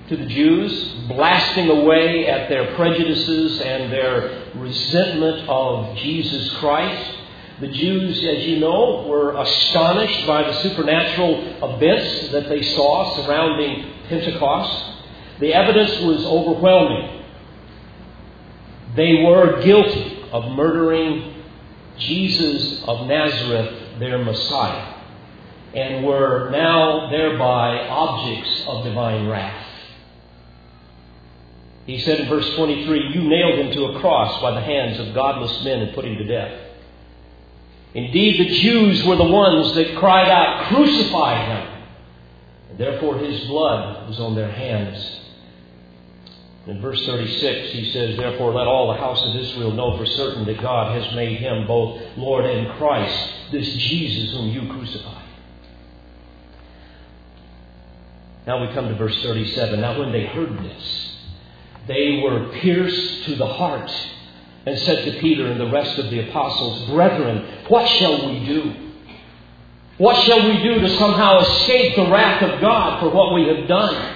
to 0.09 0.17
the 0.17 0.25
Jews, 0.25 0.95
blasting 1.07 1.69
away 1.69 2.27
at 2.27 2.49
their 2.49 2.75
prejudices 2.75 3.61
and 3.61 3.89
their 3.89 4.51
resentment 4.55 5.47
of 5.47 5.95
Jesus 5.95 6.53
Christ. 6.55 7.17
The 7.61 7.69
Jews, 7.69 8.17
as 8.17 8.45
you 8.45 8.59
know, 8.59 9.05
were 9.07 9.33
astonished 9.37 10.27
by 10.27 10.43
the 10.43 10.61
supernatural 10.61 11.75
events 11.75 12.33
that 12.33 12.49
they 12.49 12.61
saw 12.61 13.15
surrounding 13.15 13.93
Pentecost. 14.09 14.97
The 15.39 15.53
evidence 15.53 15.97
was 16.01 16.25
overwhelming. 16.25 17.23
They 18.97 19.23
were 19.23 19.61
guilty 19.63 20.21
of 20.33 20.51
murdering 20.51 21.43
Jesus 21.97 22.83
of 22.83 23.07
Nazareth, 23.07 23.99
their 23.99 24.17
Messiah, 24.17 24.94
and 25.75 26.05
were 26.05 26.49
now 26.51 27.09
thereby 27.09 27.87
objects 27.87 28.63
of 28.65 28.85
divine 28.85 29.27
wrath. 29.27 29.63
He 31.85 31.99
said 31.99 32.21
in 32.21 32.29
verse 32.29 32.49
23, 32.55 33.13
You 33.13 33.21
nailed 33.23 33.59
him 33.59 33.71
to 33.73 33.85
a 33.85 33.99
cross 33.99 34.41
by 34.41 34.51
the 34.51 34.61
hands 34.61 34.99
of 34.99 35.13
godless 35.13 35.63
men 35.63 35.81
and 35.81 35.93
put 35.93 36.05
him 36.05 36.17
to 36.17 36.23
death. 36.23 36.61
Indeed, 37.93 38.39
the 38.39 38.55
Jews 38.55 39.03
were 39.03 39.17
the 39.17 39.23
ones 39.23 39.75
that 39.75 39.97
cried 39.97 40.29
out, 40.29 40.67
Crucify 40.73 41.45
him! 41.45 41.83
And 42.69 42.79
therefore 42.79 43.17
his 43.17 43.45
blood 43.47 44.07
was 44.07 44.19
on 44.19 44.33
their 44.33 44.51
hands. 44.51 45.19
In 46.67 46.81
verse 46.81 47.05
36, 47.05 47.71
he 47.71 47.91
says, 47.91 48.17
Therefore 48.17 48.53
let 48.53 48.65
all 48.65 48.91
the 48.91 48.99
house 48.99 49.21
of 49.23 49.35
Israel 49.35 49.71
know 49.71 49.97
for 49.97 50.05
certain 50.05 50.45
that 50.45 50.61
God 50.61 50.99
has 50.99 51.13
made 51.15 51.37
him 51.37 51.67
both 51.67 52.01
Lord 52.17 52.45
and 52.45 52.75
Christ, 52.77 53.51
this 53.51 53.67
Jesus 53.67 54.31
whom 54.31 54.49
you 54.49 54.73
crucified. 54.73 55.24
Now 58.47 58.65
we 58.65 58.73
come 58.73 58.87
to 58.87 58.95
verse 58.95 59.21
37. 59.23 59.81
Now 59.81 59.99
when 59.99 60.11
they 60.11 60.25
heard 60.25 60.57
this, 60.59 61.15
they 61.87 62.21
were 62.23 62.49
pierced 62.59 63.25
to 63.25 63.35
the 63.35 63.47
heart 63.47 63.91
and 64.65 64.79
said 64.79 65.05
to 65.05 65.19
Peter 65.19 65.47
and 65.47 65.59
the 65.59 65.71
rest 65.71 65.97
of 65.99 66.09
the 66.09 66.29
apostles, 66.29 66.89
Brethren, 66.89 67.65
what 67.67 67.87
shall 67.87 68.27
we 68.27 68.45
do? 68.45 68.75
What 69.97 70.21
shall 70.25 70.47
we 70.47 70.61
do 70.61 70.81
to 70.81 70.97
somehow 70.97 71.39
escape 71.39 71.95
the 71.95 72.09
wrath 72.09 72.41
of 72.41 72.59
God 72.59 72.99
for 72.99 73.09
what 73.09 73.33
we 73.33 73.47
have 73.47 73.67
done? 73.67 74.15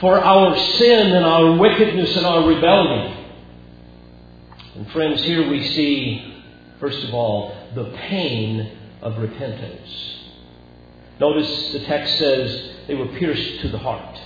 for 0.00 0.22
our 0.22 0.56
sin 0.56 1.12
and 1.12 1.24
our 1.24 1.52
wickedness 1.52 2.16
and 2.16 2.26
our 2.26 2.46
rebellion. 2.46 3.24
And 4.74 4.90
friends, 4.92 5.22
here 5.22 5.48
we 5.48 5.66
see, 5.68 6.42
first 6.80 7.02
of 7.04 7.14
all, 7.14 7.56
the 7.74 7.84
pain 7.96 8.78
of 9.00 9.16
repentance. 9.16 10.18
Notice 11.18 11.72
the 11.72 11.80
text 11.80 12.18
says 12.18 12.75
they 12.86 12.94
were 12.94 13.06
pierced 13.18 13.60
to 13.62 13.68
the 13.68 13.78
heart. 13.78 14.18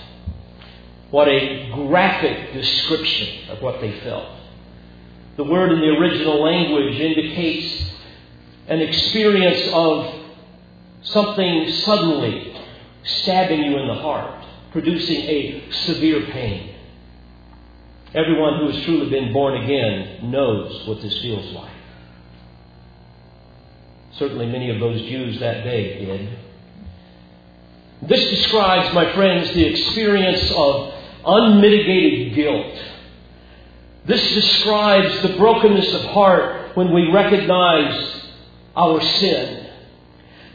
What 1.09 1.27
a 1.27 1.71
graphic 1.73 2.53
description 2.53 3.49
of 3.49 3.61
what 3.61 3.81
they 3.81 3.99
felt. 4.01 4.37
The 5.37 5.43
word 5.43 5.71
in 5.71 5.79
the 5.79 5.87
original 5.87 6.41
language 6.43 6.99
indicates 6.99 7.91
an 8.67 8.79
experience 8.79 9.69
of 9.73 10.15
something 11.03 11.71
suddenly 11.83 12.55
stabbing 13.03 13.63
you 13.63 13.77
in 13.77 13.87
the 13.87 13.95
heart 13.95 14.41
producing 14.71 15.17
a 15.17 15.71
severe 15.71 16.21
pain. 16.27 16.75
Everyone 18.13 18.59
who 18.59 18.71
has 18.71 18.83
truly 18.85 19.09
been 19.09 19.31
born 19.33 19.61
again 19.63 20.31
knows 20.31 20.87
what 20.87 21.01
this 21.01 21.17
feels 21.21 21.53
like. 21.53 21.71
Certainly, 24.13 24.47
many 24.47 24.69
of 24.69 24.79
those 24.79 25.01
Jews 25.03 25.39
that 25.39 25.63
day 25.63 26.05
did. 26.05 26.39
This 28.03 28.29
describes, 28.29 28.93
my 28.95 29.13
friends, 29.13 29.53
the 29.53 29.65
experience 29.65 30.51
of 30.51 30.93
unmitigated 31.25 32.33
guilt. 32.33 32.75
This 34.05 34.33
describes 34.33 35.21
the 35.21 35.37
brokenness 35.37 35.93
of 35.93 36.05
heart 36.05 36.75
when 36.75 36.91
we 36.93 37.11
recognize 37.11 38.21
our 38.75 38.99
sin. 39.01 39.69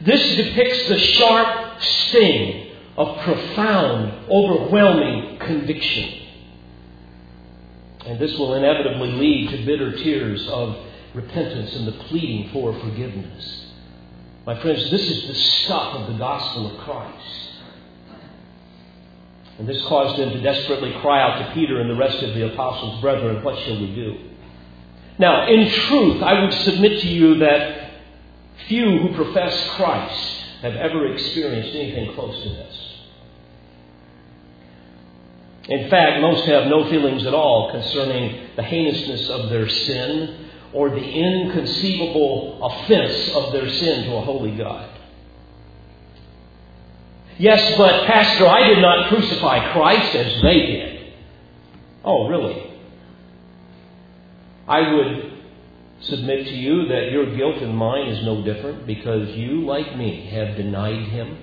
This 0.00 0.36
depicts 0.36 0.88
the 0.88 0.98
sharp 0.98 1.80
sting 1.80 2.72
of 2.96 3.18
profound, 3.20 4.28
overwhelming 4.28 5.38
conviction. 5.38 6.22
And 8.06 8.18
this 8.18 8.36
will 8.38 8.54
inevitably 8.54 9.12
lead 9.12 9.50
to 9.50 9.64
bitter 9.64 9.92
tears 9.92 10.46
of 10.48 10.76
repentance 11.14 11.74
and 11.74 11.86
the 11.86 11.92
pleading 11.92 12.50
for 12.52 12.78
forgiveness. 12.80 13.65
My 14.46 14.60
friends, 14.62 14.88
this 14.92 15.02
is 15.02 15.26
the 15.26 15.34
stuff 15.34 15.94
of 15.96 16.12
the 16.12 16.18
gospel 16.18 16.70
of 16.70 16.78
Christ. 16.84 17.50
And 19.58 19.68
this 19.68 19.84
caused 19.86 20.20
them 20.20 20.30
to 20.30 20.40
desperately 20.40 20.92
cry 21.00 21.20
out 21.20 21.48
to 21.48 21.54
Peter 21.54 21.80
and 21.80 21.90
the 21.90 21.96
rest 21.96 22.22
of 22.22 22.32
the 22.32 22.52
apostles, 22.52 23.00
Brethren, 23.00 23.42
what 23.42 23.58
shall 23.64 23.80
we 23.80 23.92
do? 23.92 24.18
Now, 25.18 25.48
in 25.48 25.68
truth, 25.68 26.22
I 26.22 26.42
would 26.42 26.52
submit 26.52 27.00
to 27.00 27.08
you 27.08 27.38
that 27.38 27.90
few 28.68 28.98
who 28.98 29.14
profess 29.16 29.70
Christ 29.70 30.44
have 30.62 30.76
ever 30.76 31.12
experienced 31.12 31.74
anything 31.74 32.14
close 32.14 32.40
to 32.42 32.48
this. 32.48 32.92
In 35.68 35.90
fact, 35.90 36.20
most 36.20 36.44
have 36.44 36.68
no 36.68 36.88
feelings 36.88 37.26
at 37.26 37.34
all 37.34 37.72
concerning 37.72 38.50
the 38.54 38.62
heinousness 38.62 39.28
of 39.28 39.50
their 39.50 39.68
sin 39.68 40.45
or 40.76 40.90
the 40.90 41.02
inconceivable 41.02 42.62
offense 42.62 43.30
of 43.34 43.50
their 43.52 43.66
sin 43.66 44.04
to 44.04 44.16
a 44.16 44.20
holy 44.20 44.54
God. 44.56 44.90
Yes, 47.38 47.78
but 47.78 48.06
Pastor, 48.06 48.46
I 48.46 48.68
did 48.68 48.78
not 48.80 49.08
crucify 49.08 49.72
Christ 49.72 50.14
as 50.14 50.42
they 50.42 50.66
did. 50.66 51.14
Oh, 52.04 52.28
really? 52.28 52.72
I 54.68 54.92
would 54.92 55.32
submit 56.00 56.46
to 56.46 56.54
you 56.54 56.88
that 56.88 57.10
your 57.10 57.34
guilt 57.34 57.56
and 57.62 57.74
mine 57.74 58.08
is 58.08 58.24
no 58.26 58.42
different 58.42 58.86
because 58.86 59.30
you, 59.30 59.64
like 59.64 59.96
me, 59.96 60.26
have 60.26 60.56
denied 60.56 61.08
him. 61.08 61.38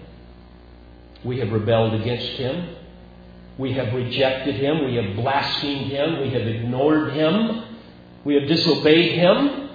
We 1.23 1.39
have 1.39 1.51
rebelled 1.51 1.99
against 1.99 2.33
him. 2.33 2.75
We 3.57 3.73
have 3.73 3.93
rejected 3.93 4.55
him. 4.55 4.85
We 4.85 4.95
have 4.95 5.15
blasphemed 5.15 5.91
him. 5.91 6.21
We 6.21 6.29
have 6.31 6.43
ignored 6.43 7.13
him. 7.13 7.62
We 8.23 8.35
have 8.35 8.47
disobeyed 8.47 9.13
him. 9.13 9.69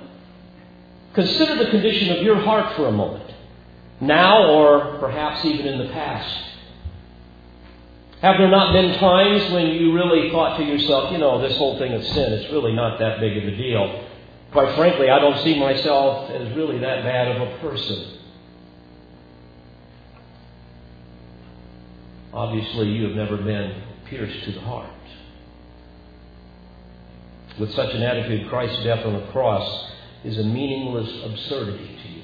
Consider 1.15 1.57
the 1.57 1.71
condition 1.71 2.17
of 2.17 2.23
your 2.23 2.41
heart 2.41 2.77
for 2.77 2.87
a 2.87 2.93
moment, 2.93 3.33
now 4.01 4.47
or 4.51 4.99
perhaps 4.99 5.45
even 5.45 5.67
in 5.67 5.79
the 5.79 5.93
past. 5.93 6.45
Have 8.21 8.37
there 8.39 8.51
not 8.51 8.73
been 8.73 8.99
times 8.99 9.53
when 9.53 9.69
you 9.69 9.95
really 9.95 10.31
thought 10.31 10.59
to 10.59 10.65
yourself, 10.65 11.13
you 11.13 11.19
know, 11.19 11.41
this 11.41 11.57
whole 11.57 11.79
thing 11.79 11.93
of 11.93 12.05
sin, 12.05 12.33
it's 12.33 12.53
really 12.53 12.73
not 12.73 12.99
that 12.99 13.21
big 13.21 13.37
of 13.37 13.45
a 13.45 13.57
deal? 13.57 14.05
Quite 14.51 14.75
frankly, 14.77 15.11
I 15.11 15.19
don't 15.19 15.43
see 15.45 15.59
myself 15.59 16.31
as 16.31 16.57
really 16.57 16.79
that 16.79 17.05
bad 17.05 17.37
of 17.37 17.49
a 17.49 17.59
person. 17.59 18.19
Obviously, 22.33 22.89
you 22.89 23.05
have 23.05 23.17
never 23.17 23.37
been 23.37 23.83
pierced 24.07 24.45
to 24.45 24.53
the 24.53 24.61
heart. 24.61 24.91
With 27.59 27.75
such 27.75 27.93
an 27.93 28.03
attitude, 28.03 28.49
Christ's 28.49 28.85
death 28.85 29.05
on 29.05 29.15
the 29.15 29.27
cross 29.33 29.91
is 30.25 30.39
a 30.39 30.45
meaningless 30.45 31.11
absurdity 31.25 31.99
to 32.03 32.09
you. 32.09 32.23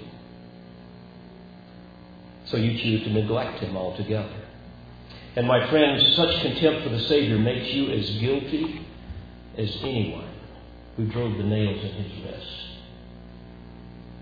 So 2.47 2.57
you 2.57 2.79
choose 2.79 3.05
to 3.05 3.11
neglect 3.11 3.61
him 3.61 3.77
altogether. 3.77 4.45
And 5.37 5.49
my 5.49 5.69
friends, 5.71 6.15
such 6.15 6.41
contempt 6.43 6.85
for 6.85 6.91
the 6.91 7.01
Savior 7.01 7.39
makes 7.39 7.73
you 7.75 7.91
as 7.91 8.09
guilty 8.19 8.87
as 9.59 9.77
anyone 9.83 10.29
who 10.97 11.07
drove 11.07 11.37
the 11.37 11.43
nails 11.43 11.85
in 11.85 11.91
his 11.91 12.25
wrist. 12.25 12.65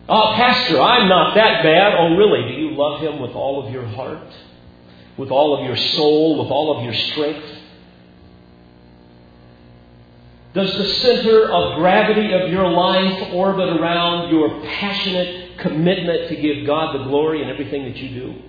Oh, 0.09 0.15
ah, 0.15 0.37
Pastor, 0.37 0.81
I'm 0.81 1.09
not 1.09 1.35
that 1.35 1.63
bad. 1.63 1.95
Oh, 1.99 2.17
really? 2.17 2.49
Do 2.49 2.55
you 2.61 2.71
love 2.71 3.01
him 3.01 3.21
with 3.21 3.33
all 3.33 3.67
of 3.67 3.73
your 3.73 3.87
heart? 3.87 4.33
With 5.17 5.31
all 5.31 5.59
of 5.59 5.67
your 5.67 5.77
soul? 5.77 6.43
With 6.43 6.51
all 6.51 6.77
of 6.77 6.85
your 6.85 6.95
strength? 6.95 7.62
Does 10.55 10.71
the 10.77 10.85
center 10.85 11.51
of 11.51 11.79
gravity 11.79 12.33
of 12.33 12.51
your 12.51 12.69
life 12.69 13.33
orbit 13.33 13.69
around 13.71 14.31
your 14.31 14.61
passionate 14.63 15.59
commitment 15.59 16.29
to 16.29 16.37
give 16.37 16.67
God 16.67 16.99
the 16.99 17.05
glory 17.05 17.43
in 17.43 17.49
everything 17.49 17.85
that 17.85 17.97
you 17.97 18.09
do? 18.11 18.43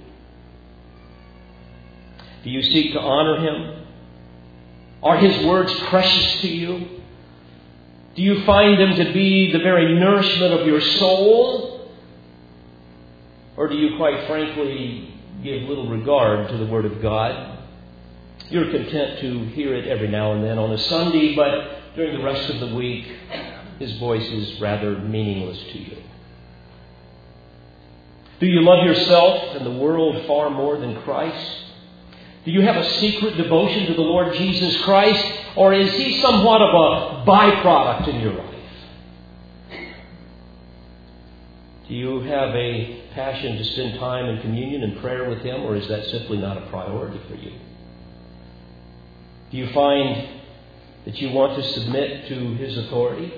Do 2.43 2.50
you 2.50 2.62
seek 2.62 2.91
to 2.93 3.00
honor 3.00 3.39
Him? 3.39 3.86
Are 5.01 5.17
His 5.17 5.45
words 5.45 5.74
precious 5.88 6.41
to 6.41 6.50
you? 6.50 7.01
Do 8.15 8.22
you 8.22 8.43
find 8.45 8.79
them 8.79 8.95
to 8.95 9.13
be 9.13 9.51
the 9.53 9.60
very 9.60 9.98
nourishment 9.98 10.53
of 10.53 10.67
your 10.67 10.81
soul? 10.81 11.89
Or 13.55 13.69
do 13.69 13.75
you, 13.75 13.95
quite 13.95 14.27
frankly, 14.27 15.13
give 15.41 15.63
little 15.63 15.88
regard 15.88 16.50
to 16.50 16.57
the 16.57 16.65
Word 16.65 16.83
of 16.83 17.01
God? 17.01 17.60
You're 18.50 18.72
content 18.72 19.19
to 19.19 19.45
hear 19.51 19.74
it 19.74 19.88
every 19.88 20.10
now 20.10 20.33
and 20.33 20.43
then 20.43 20.60
on 20.60 20.72
a 20.72 20.77
Sunday, 20.77 21.33
but 21.33 21.83
during 21.96 22.18
the 22.18 22.24
rest 22.24 22.50
of 22.50 22.60
the 22.60 22.76
week, 22.76 23.06
His 23.79 23.98
voice 23.98 24.25
is 24.25 24.60
rather 24.60 24.98
meaningless 24.98 25.60
to 25.72 25.77
you. 25.77 25.98
Do 28.40 28.48
you 28.48 28.62
love 28.62 28.86
yourself 28.86 29.56
and 29.56 29.66
the 29.66 29.72
world 29.72 30.25
far 30.27 30.50
more 30.50 30.77
than 30.77 31.01
Christ? 31.03 31.60
Do 32.46 32.51
you 32.51 32.62
have 32.62 32.75
a 32.75 32.90
secret 32.96 33.38
devotion 33.38 33.86
to 33.88 33.94
the 33.94 34.01
Lord 34.01 34.34
Jesus 34.34 34.82
Christ, 34.84 35.25
or 35.56 35.74
is 35.74 35.94
He 35.94 36.22
somewhat 36.22 36.62
of 36.62 36.70
a 36.70 37.25
byproduct 37.25 38.08
in 38.10 38.20
your 38.20 38.34
life? 38.34 38.50
Do 41.88 41.94
you 41.94 42.22
have 42.22 42.50
a 42.56 43.03
passion 43.14 43.58
to 43.58 43.64
spend 43.64 44.00
time 44.00 44.25
in 44.25 44.42
communion 44.42 44.84
and 44.84 45.00
prayer 45.00 45.29
with 45.29 45.40
Him, 45.40 45.62
or 45.62 45.75
is 45.75 45.88
that 45.88 46.06
simply 46.08 46.38
not 46.38 46.58
a 46.58 46.68
priority 46.68 47.22
for 47.29 47.36
you? 47.36 47.53
Do 49.51 49.58
you 49.58 49.72
find 49.72 50.42
that 51.05 51.20
you 51.20 51.31
want 51.31 51.61
to 51.61 51.70
submit 51.72 52.27
to 52.27 52.53
His 52.55 52.77
authority? 52.77 53.33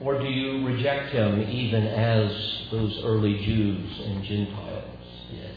Or 0.00 0.18
do 0.20 0.26
you 0.26 0.66
reject 0.66 1.12
Him 1.12 1.40
even 1.48 1.86
as 1.86 2.30
those 2.70 3.00
early 3.04 3.44
Jews 3.44 4.00
and 4.00 4.24
Gentiles? 4.24 4.84
did? 5.30 5.50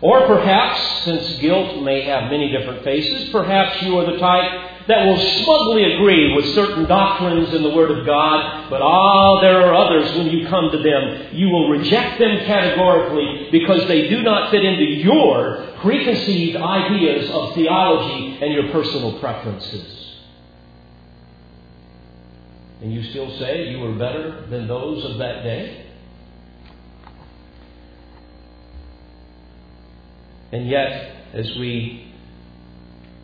Or 0.00 0.26
perhaps, 0.26 1.04
since 1.04 1.38
guilt 1.38 1.82
may 1.82 2.02
have 2.02 2.30
many 2.30 2.50
different 2.50 2.82
faces, 2.82 3.30
perhaps 3.30 3.82
you 3.82 3.98
are 3.98 4.10
the 4.12 4.18
type 4.18 4.71
that 4.88 5.06
will 5.06 5.18
smugly 5.44 5.94
agree 5.94 6.34
with 6.34 6.54
certain 6.54 6.86
doctrines 6.86 7.52
in 7.54 7.62
the 7.62 7.70
Word 7.70 7.90
of 7.90 8.06
God, 8.06 8.68
but 8.70 8.82
ah, 8.82 9.40
there 9.40 9.66
are 9.66 9.74
others 9.74 10.16
when 10.16 10.26
you 10.26 10.48
come 10.48 10.70
to 10.70 10.78
them, 10.78 11.34
you 11.34 11.48
will 11.48 11.68
reject 11.68 12.18
them 12.18 12.38
categorically 12.46 13.48
because 13.52 13.86
they 13.88 14.08
do 14.08 14.22
not 14.22 14.50
fit 14.50 14.64
into 14.64 14.84
your 14.84 15.74
preconceived 15.80 16.56
ideas 16.56 17.30
of 17.30 17.54
theology 17.54 18.38
and 18.42 18.52
your 18.52 18.72
personal 18.72 19.18
preferences. 19.20 19.98
And 22.80 22.92
you 22.92 23.02
still 23.10 23.38
say 23.38 23.68
you 23.68 23.78
were 23.78 23.92
better 23.92 24.46
than 24.50 24.66
those 24.66 25.04
of 25.04 25.18
that 25.18 25.44
day? 25.44 25.86
And 30.50 30.68
yet, 30.68 31.16
as 31.32 31.46
we 31.56 32.11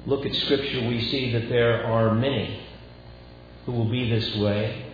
look 0.09 0.25
at 0.25 0.35
Scripture, 0.35 0.89
we 0.89 1.03
see 1.11 1.33
that 1.33 1.51
there 1.51 1.85
are 1.85 2.15
many 2.15 2.61
who 3.67 3.73
will 3.73 3.91
be 3.91 4.09
this 4.09 4.37
way. 4.37 4.87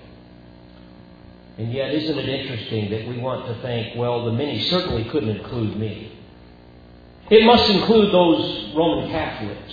And 1.57 1.73
yet, 1.73 1.95
isn't 1.95 2.19
it 2.19 2.29
interesting 2.29 2.91
that 2.91 3.07
we 3.07 3.19
want 3.19 3.47
to 3.47 3.63
think, 3.63 3.97
well, 3.97 4.25
the 4.25 4.33
many 4.33 4.61
certainly 4.69 5.05
couldn't 5.05 5.29
include 5.29 5.77
me? 5.79 6.19
It 7.31 7.45
must 7.45 7.71
include 7.71 8.13
those 8.13 8.75
Roman 8.75 9.09
Catholics, 9.09 9.73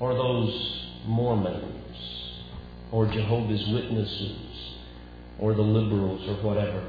or 0.00 0.14
those 0.14 0.82
Mormons, 1.04 1.86
or 2.90 3.06
Jehovah's 3.06 3.68
Witnesses, 3.68 4.38
or 5.38 5.52
the 5.52 5.62
liberals, 5.62 6.26
or 6.26 6.34
whatever. 6.36 6.82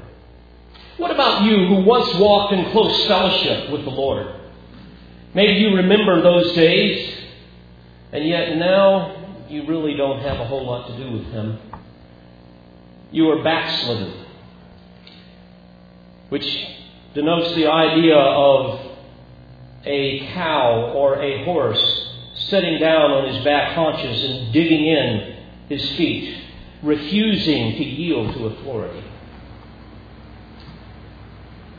What 0.96 1.10
about 1.10 1.42
you 1.42 1.66
who 1.66 1.84
once 1.84 2.12
walked 2.14 2.54
in 2.54 2.64
close 2.70 3.06
fellowship 3.06 3.70
with 3.70 3.84
the 3.84 3.90
Lord? 3.90 4.37
Maybe 5.34 5.60
you 5.60 5.76
remember 5.76 6.22
those 6.22 6.54
days, 6.54 7.14
and 8.12 8.26
yet 8.26 8.56
now 8.56 9.44
you 9.48 9.66
really 9.66 9.94
don't 9.94 10.20
have 10.20 10.40
a 10.40 10.44
whole 10.46 10.66
lot 10.66 10.88
to 10.88 10.96
do 10.96 11.12
with 11.12 11.26
Him. 11.26 11.58
You 13.10 13.30
are 13.30 13.42
backslidden, 13.42 14.26
which 16.30 16.66
denotes 17.14 17.54
the 17.54 17.66
idea 17.66 18.16
of 18.16 18.80
a 19.84 20.26
cow 20.32 20.92
or 20.94 21.22
a 21.22 21.44
horse 21.44 22.08
sitting 22.34 22.78
down 22.78 23.10
on 23.10 23.34
his 23.34 23.44
back 23.44 23.74
haunches 23.74 24.24
and 24.24 24.52
digging 24.52 24.86
in 24.86 25.36
his 25.68 25.82
feet, 25.96 26.36
refusing 26.82 27.76
to 27.76 27.84
yield 27.84 28.34
to 28.34 28.46
authority. 28.46 29.04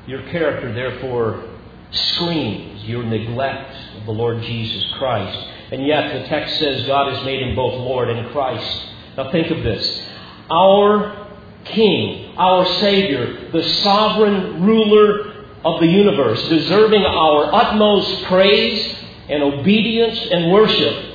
Your 0.08 0.24
character, 0.30 0.74
therefore, 0.74 1.49
screams 1.91 2.84
your 2.84 3.04
neglect 3.04 3.75
of 3.97 4.06
the 4.06 4.12
Lord 4.12 4.41
Jesus 4.43 4.84
Christ. 4.97 5.38
And 5.71 5.86
yet, 5.86 6.13
the 6.13 6.28
text 6.28 6.58
says 6.60 6.88
God 6.88 7.13
has 7.13 7.23
made 7.25 7.41
him 7.41 7.56
both 7.56 7.73
Lord 7.73 8.10
and 8.10 8.32
Christ. 8.32 8.88
Now, 9.17 9.32
think 9.32 9.52
of 9.52 9.63
this. 9.63 10.08
Our 10.49 11.28
King, 11.65 12.36
our 12.38 12.65
Savior, 12.80 13.52
the 13.52 13.63
sovereign 13.82 14.63
ruler 14.63 15.47
of 15.63 15.80
the 15.80 15.88
universe, 15.88 16.41
deserving 16.47 17.04
our 17.04 17.54
utmost 17.54 18.23
praise 18.23 18.95
and 19.28 19.43
obedience 19.43 20.19
and 20.32 20.52
worship. 20.52 21.06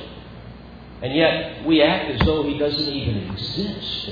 And 1.01 1.13
yet, 1.13 1.65
we 1.65 1.81
act 1.81 2.11
as 2.11 2.25
though 2.25 2.43
he 2.43 2.57
doesn't 2.57 2.87
even 2.87 3.31
exist 3.31 4.11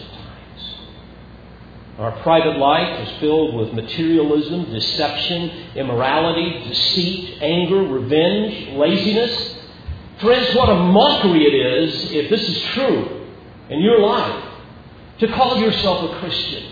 our 1.99 2.11
private 2.23 2.57
life 2.57 3.07
is 3.07 3.19
filled 3.19 3.55
with 3.55 3.73
materialism, 3.73 4.71
deception, 4.71 5.49
immorality, 5.75 6.67
deceit, 6.67 7.37
anger, 7.39 7.83
revenge, 7.83 8.69
laziness. 8.69 9.55
Friends, 10.19 10.55
what 10.55 10.69
a 10.69 10.75
mockery 10.75 11.43
it 11.43 11.53
is, 11.53 12.11
if 12.11 12.29
this 12.31 12.41
is 12.49 12.61
true 12.73 13.27
in 13.69 13.81
your 13.81 13.99
life, 13.99 14.43
to 15.19 15.27
call 15.33 15.59
yourself 15.59 16.09
a 16.09 16.19
Christian. 16.19 16.63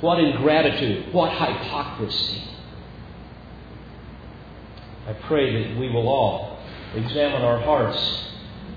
What 0.00 0.18
ingratitude, 0.18 1.14
what 1.14 1.30
hypocrisy. 1.30 2.42
I 5.06 5.12
pray 5.12 5.62
that 5.68 5.78
we 5.78 5.88
will 5.88 6.08
all 6.08 6.58
examine 6.96 7.42
our 7.42 7.60
hearts 7.60 8.24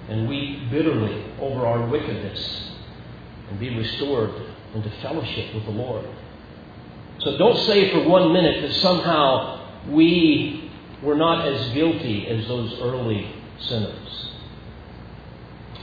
and 0.09 0.29
weep 0.29 0.69
bitterly 0.69 1.25
over 1.39 1.65
our 1.65 1.87
wickedness 1.87 2.69
and 3.49 3.59
be 3.59 3.75
restored 3.75 4.31
into 4.73 4.89
fellowship 5.01 5.53
with 5.55 5.65
the 5.65 5.71
Lord. 5.71 6.05
So 7.19 7.37
don't 7.37 7.57
say 7.65 7.91
for 7.91 8.07
one 8.07 8.31
minute 8.31 8.61
that 8.61 8.73
somehow 8.75 9.89
we 9.89 10.71
were 11.01 11.15
not 11.15 11.47
as 11.47 11.73
guilty 11.73 12.27
as 12.27 12.47
those 12.47 12.79
early 12.79 13.33
sinners. 13.59 14.31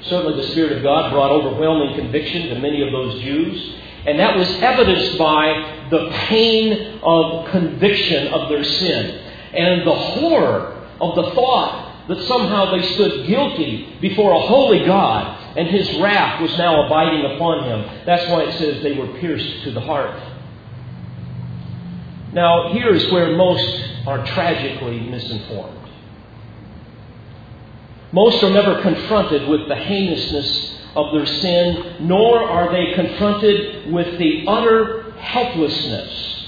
Certainly, 0.02 0.40
the 0.40 0.52
Spirit 0.52 0.72
of 0.72 0.82
God 0.82 1.12
brought 1.12 1.30
overwhelming 1.30 1.96
conviction 1.96 2.48
to 2.48 2.60
many 2.60 2.82
of 2.86 2.92
those 2.92 3.20
Jews, 3.22 3.74
and 4.06 4.18
that 4.20 4.36
was 4.36 4.48
evidenced 4.62 5.18
by 5.18 5.88
the 5.90 6.10
pain 6.28 7.00
of 7.02 7.48
conviction 7.50 8.28
of 8.28 8.48
their 8.48 8.62
sin 8.62 9.20
and 9.52 9.86
the 9.86 9.94
horror 9.94 10.86
of 11.00 11.16
the 11.16 11.30
thought 11.32 12.06
that 12.08 12.22
somehow 12.26 12.70
they 12.70 12.86
stood 12.94 13.26
guilty 13.26 13.96
before 14.00 14.32
a 14.32 14.40
holy 14.40 14.84
God 14.86 15.45
and 15.56 15.68
his 15.68 15.98
wrath 16.00 16.40
was 16.40 16.56
now 16.58 16.86
abiding 16.86 17.34
upon 17.34 17.64
him. 17.64 18.04
That's 18.04 18.28
why 18.30 18.42
it 18.42 18.58
says 18.58 18.82
they 18.82 18.92
were 18.92 19.18
pierced 19.18 19.64
to 19.64 19.70
the 19.72 19.80
heart. 19.80 20.20
Now, 22.32 22.72
here's 22.72 23.10
where 23.10 23.34
most 23.36 24.06
are 24.06 24.26
tragically 24.26 25.00
misinformed. 25.00 25.88
Most 28.12 28.42
are 28.42 28.50
never 28.50 28.82
confronted 28.82 29.48
with 29.48 29.68
the 29.68 29.76
heinousness 29.76 30.80
of 30.94 31.12
their 31.12 31.26
sin, 31.26 31.96
nor 32.00 32.42
are 32.42 32.72
they 32.72 32.92
confronted 32.94 33.92
with 33.92 34.18
the 34.18 34.44
utter 34.46 35.12
helplessness 35.12 36.46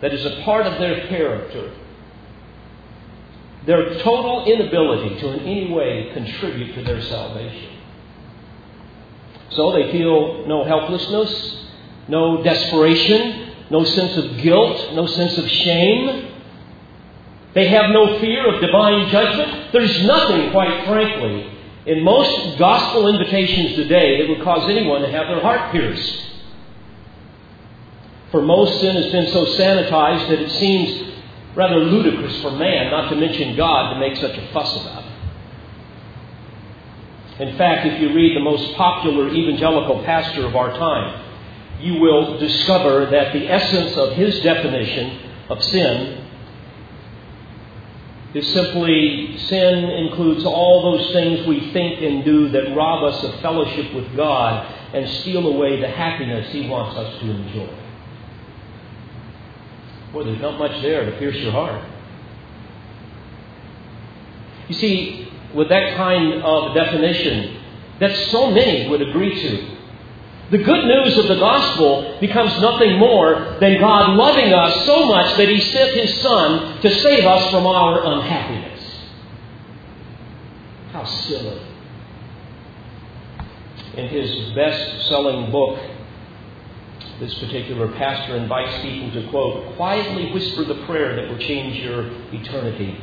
that 0.00 0.12
is 0.14 0.24
a 0.24 0.42
part 0.42 0.66
of 0.66 0.78
their 0.78 1.06
character. 1.08 1.72
Their 3.68 3.98
total 3.98 4.46
inability 4.46 5.20
to 5.20 5.32
in 5.34 5.40
any 5.40 5.70
way 5.70 6.10
contribute 6.14 6.74
to 6.74 6.84
their 6.84 7.02
salvation. 7.02 7.70
So 9.50 9.72
they 9.72 9.92
feel 9.92 10.46
no 10.48 10.64
helplessness, 10.64 11.66
no 12.08 12.42
desperation, 12.42 13.52
no 13.70 13.84
sense 13.84 14.16
of 14.16 14.38
guilt, 14.38 14.94
no 14.94 15.06
sense 15.06 15.36
of 15.36 15.46
shame. 15.50 16.32
They 17.52 17.68
have 17.68 17.90
no 17.90 18.18
fear 18.20 18.54
of 18.54 18.62
divine 18.62 19.10
judgment. 19.10 19.70
There's 19.74 20.02
nothing, 20.06 20.50
quite 20.50 20.86
frankly, 20.86 21.52
in 21.84 22.02
most 22.02 22.58
gospel 22.58 23.06
invitations 23.08 23.76
today 23.76 24.22
that 24.22 24.30
would 24.30 24.42
cause 24.44 24.66
anyone 24.70 25.02
to 25.02 25.10
have 25.10 25.26
their 25.26 25.42
heart 25.42 25.72
pierced. 25.72 26.24
For 28.30 28.40
most, 28.40 28.80
sin 28.80 28.96
has 28.96 29.12
been 29.12 29.30
so 29.30 29.44
sanitized 29.44 30.26
that 30.30 30.40
it 30.40 30.52
seems 30.52 31.07
rather 31.54 31.76
ludicrous 31.76 32.40
for 32.42 32.52
man, 32.52 32.90
not 32.90 33.08
to 33.10 33.16
mention 33.16 33.56
God, 33.56 33.94
to 33.94 34.00
make 34.00 34.16
such 34.16 34.36
a 34.36 34.52
fuss 34.52 34.76
about 34.80 35.04
it. 35.04 35.12
In 37.48 37.56
fact, 37.56 37.86
if 37.86 38.00
you 38.00 38.12
read 38.12 38.36
the 38.36 38.40
most 38.40 38.74
popular 38.74 39.28
evangelical 39.28 40.02
pastor 40.04 40.46
of 40.46 40.56
our 40.56 40.76
time, 40.76 41.24
you 41.80 42.00
will 42.00 42.38
discover 42.38 43.06
that 43.06 43.32
the 43.32 43.48
essence 43.48 43.96
of 43.96 44.14
his 44.14 44.40
definition 44.40 45.20
of 45.48 45.62
sin 45.62 46.24
is 48.34 48.46
simply 48.52 49.38
sin 49.38 49.84
includes 49.84 50.44
all 50.44 50.82
those 50.82 51.12
things 51.12 51.46
we 51.46 51.72
think 51.72 52.02
and 52.02 52.24
do 52.24 52.48
that 52.50 52.74
rob 52.74 53.04
us 53.04 53.24
of 53.24 53.40
fellowship 53.40 53.94
with 53.94 54.14
God 54.16 54.74
and 54.94 55.08
steal 55.20 55.46
away 55.46 55.80
the 55.80 55.88
happiness 55.88 56.52
He 56.52 56.68
wants 56.68 56.96
us 56.98 57.20
to 57.20 57.30
enjoy. 57.30 57.77
Boy, 60.18 60.24
there's 60.24 60.40
not 60.40 60.58
much 60.58 60.82
there 60.82 61.04
to 61.04 61.16
pierce 61.16 61.36
your 61.36 61.52
heart. 61.52 61.80
You 64.66 64.74
see, 64.74 65.32
with 65.54 65.68
that 65.68 65.96
kind 65.96 66.42
of 66.42 66.74
definition 66.74 67.56
that 68.00 68.16
so 68.30 68.50
many 68.50 68.88
would 68.88 69.00
agree 69.00 69.40
to, 69.40 69.78
the 70.50 70.58
good 70.58 70.86
news 70.86 71.16
of 71.18 71.28
the 71.28 71.36
gospel 71.36 72.18
becomes 72.20 72.60
nothing 72.60 72.98
more 72.98 73.58
than 73.60 73.78
God 73.78 74.16
loving 74.16 74.52
us 74.52 74.86
so 74.86 75.06
much 75.06 75.36
that 75.36 75.48
He 75.48 75.60
sent 75.60 75.94
His 75.94 76.20
Son 76.20 76.80
to 76.80 76.92
save 76.96 77.24
us 77.24 77.52
from 77.52 77.64
our 77.68 78.04
unhappiness. 78.04 78.82
How 80.90 81.04
silly. 81.04 81.62
In 83.96 84.08
his 84.08 84.52
best 84.56 85.08
selling 85.08 85.52
book, 85.52 85.78
this 87.20 87.34
particular 87.34 87.90
pastor 87.92 88.36
invites 88.36 88.82
people 88.82 89.10
to, 89.20 89.28
quote, 89.30 89.76
quietly 89.76 90.32
whisper 90.32 90.64
the 90.64 90.86
prayer 90.86 91.16
that 91.16 91.28
will 91.28 91.38
change 91.38 91.82
your 91.82 92.06
eternity. 92.32 93.00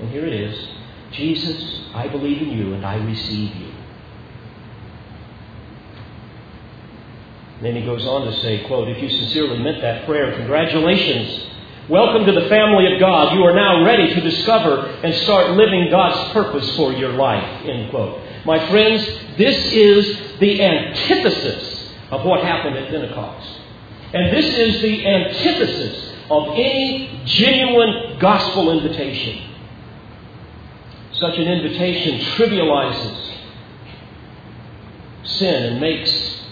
And 0.00 0.10
here 0.10 0.26
it 0.26 0.32
is 0.32 0.68
Jesus, 1.12 1.82
I 1.94 2.08
believe 2.08 2.42
in 2.42 2.50
you 2.50 2.74
and 2.74 2.84
I 2.84 2.96
receive 2.96 3.54
you. 3.54 3.72
then 7.62 7.76
he 7.76 7.82
goes 7.82 8.04
on 8.04 8.26
to 8.26 8.40
say, 8.40 8.64
quote, 8.64 8.88
if 8.88 9.00
you 9.00 9.08
sincerely 9.08 9.58
meant 9.60 9.80
that 9.82 10.04
prayer, 10.04 10.36
congratulations. 10.36 11.46
Welcome 11.88 12.26
to 12.26 12.32
the 12.32 12.48
family 12.48 12.92
of 12.92 12.98
God. 12.98 13.34
You 13.34 13.44
are 13.44 13.54
now 13.54 13.84
ready 13.84 14.12
to 14.12 14.20
discover 14.20 14.86
and 14.86 15.14
start 15.22 15.52
living 15.52 15.88
God's 15.88 16.32
purpose 16.32 16.74
for 16.74 16.92
your 16.92 17.12
life. 17.12 17.64
End 17.64 17.90
quote. 17.90 18.20
My 18.44 18.68
friends, 18.68 19.06
this 19.36 19.56
is 19.72 20.38
the 20.40 20.60
antithesis 20.60 21.71
of 22.12 22.24
what 22.24 22.44
happened 22.44 22.76
at 22.76 22.90
Pentecost. 22.90 23.60
And 24.12 24.36
this 24.36 24.46
is 24.46 24.82
the 24.82 25.06
antithesis 25.06 26.12
of 26.30 26.48
any 26.50 27.22
genuine 27.24 28.18
gospel 28.18 28.70
invitation. 28.78 29.48
Such 31.12 31.38
an 31.38 31.48
invitation 31.48 32.20
trivializes 32.36 33.32
sin 35.24 35.64
and 35.64 35.80
makes 35.80 36.42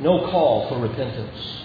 no 0.00 0.30
call 0.30 0.68
for 0.68 0.80
repentance. 0.80 1.62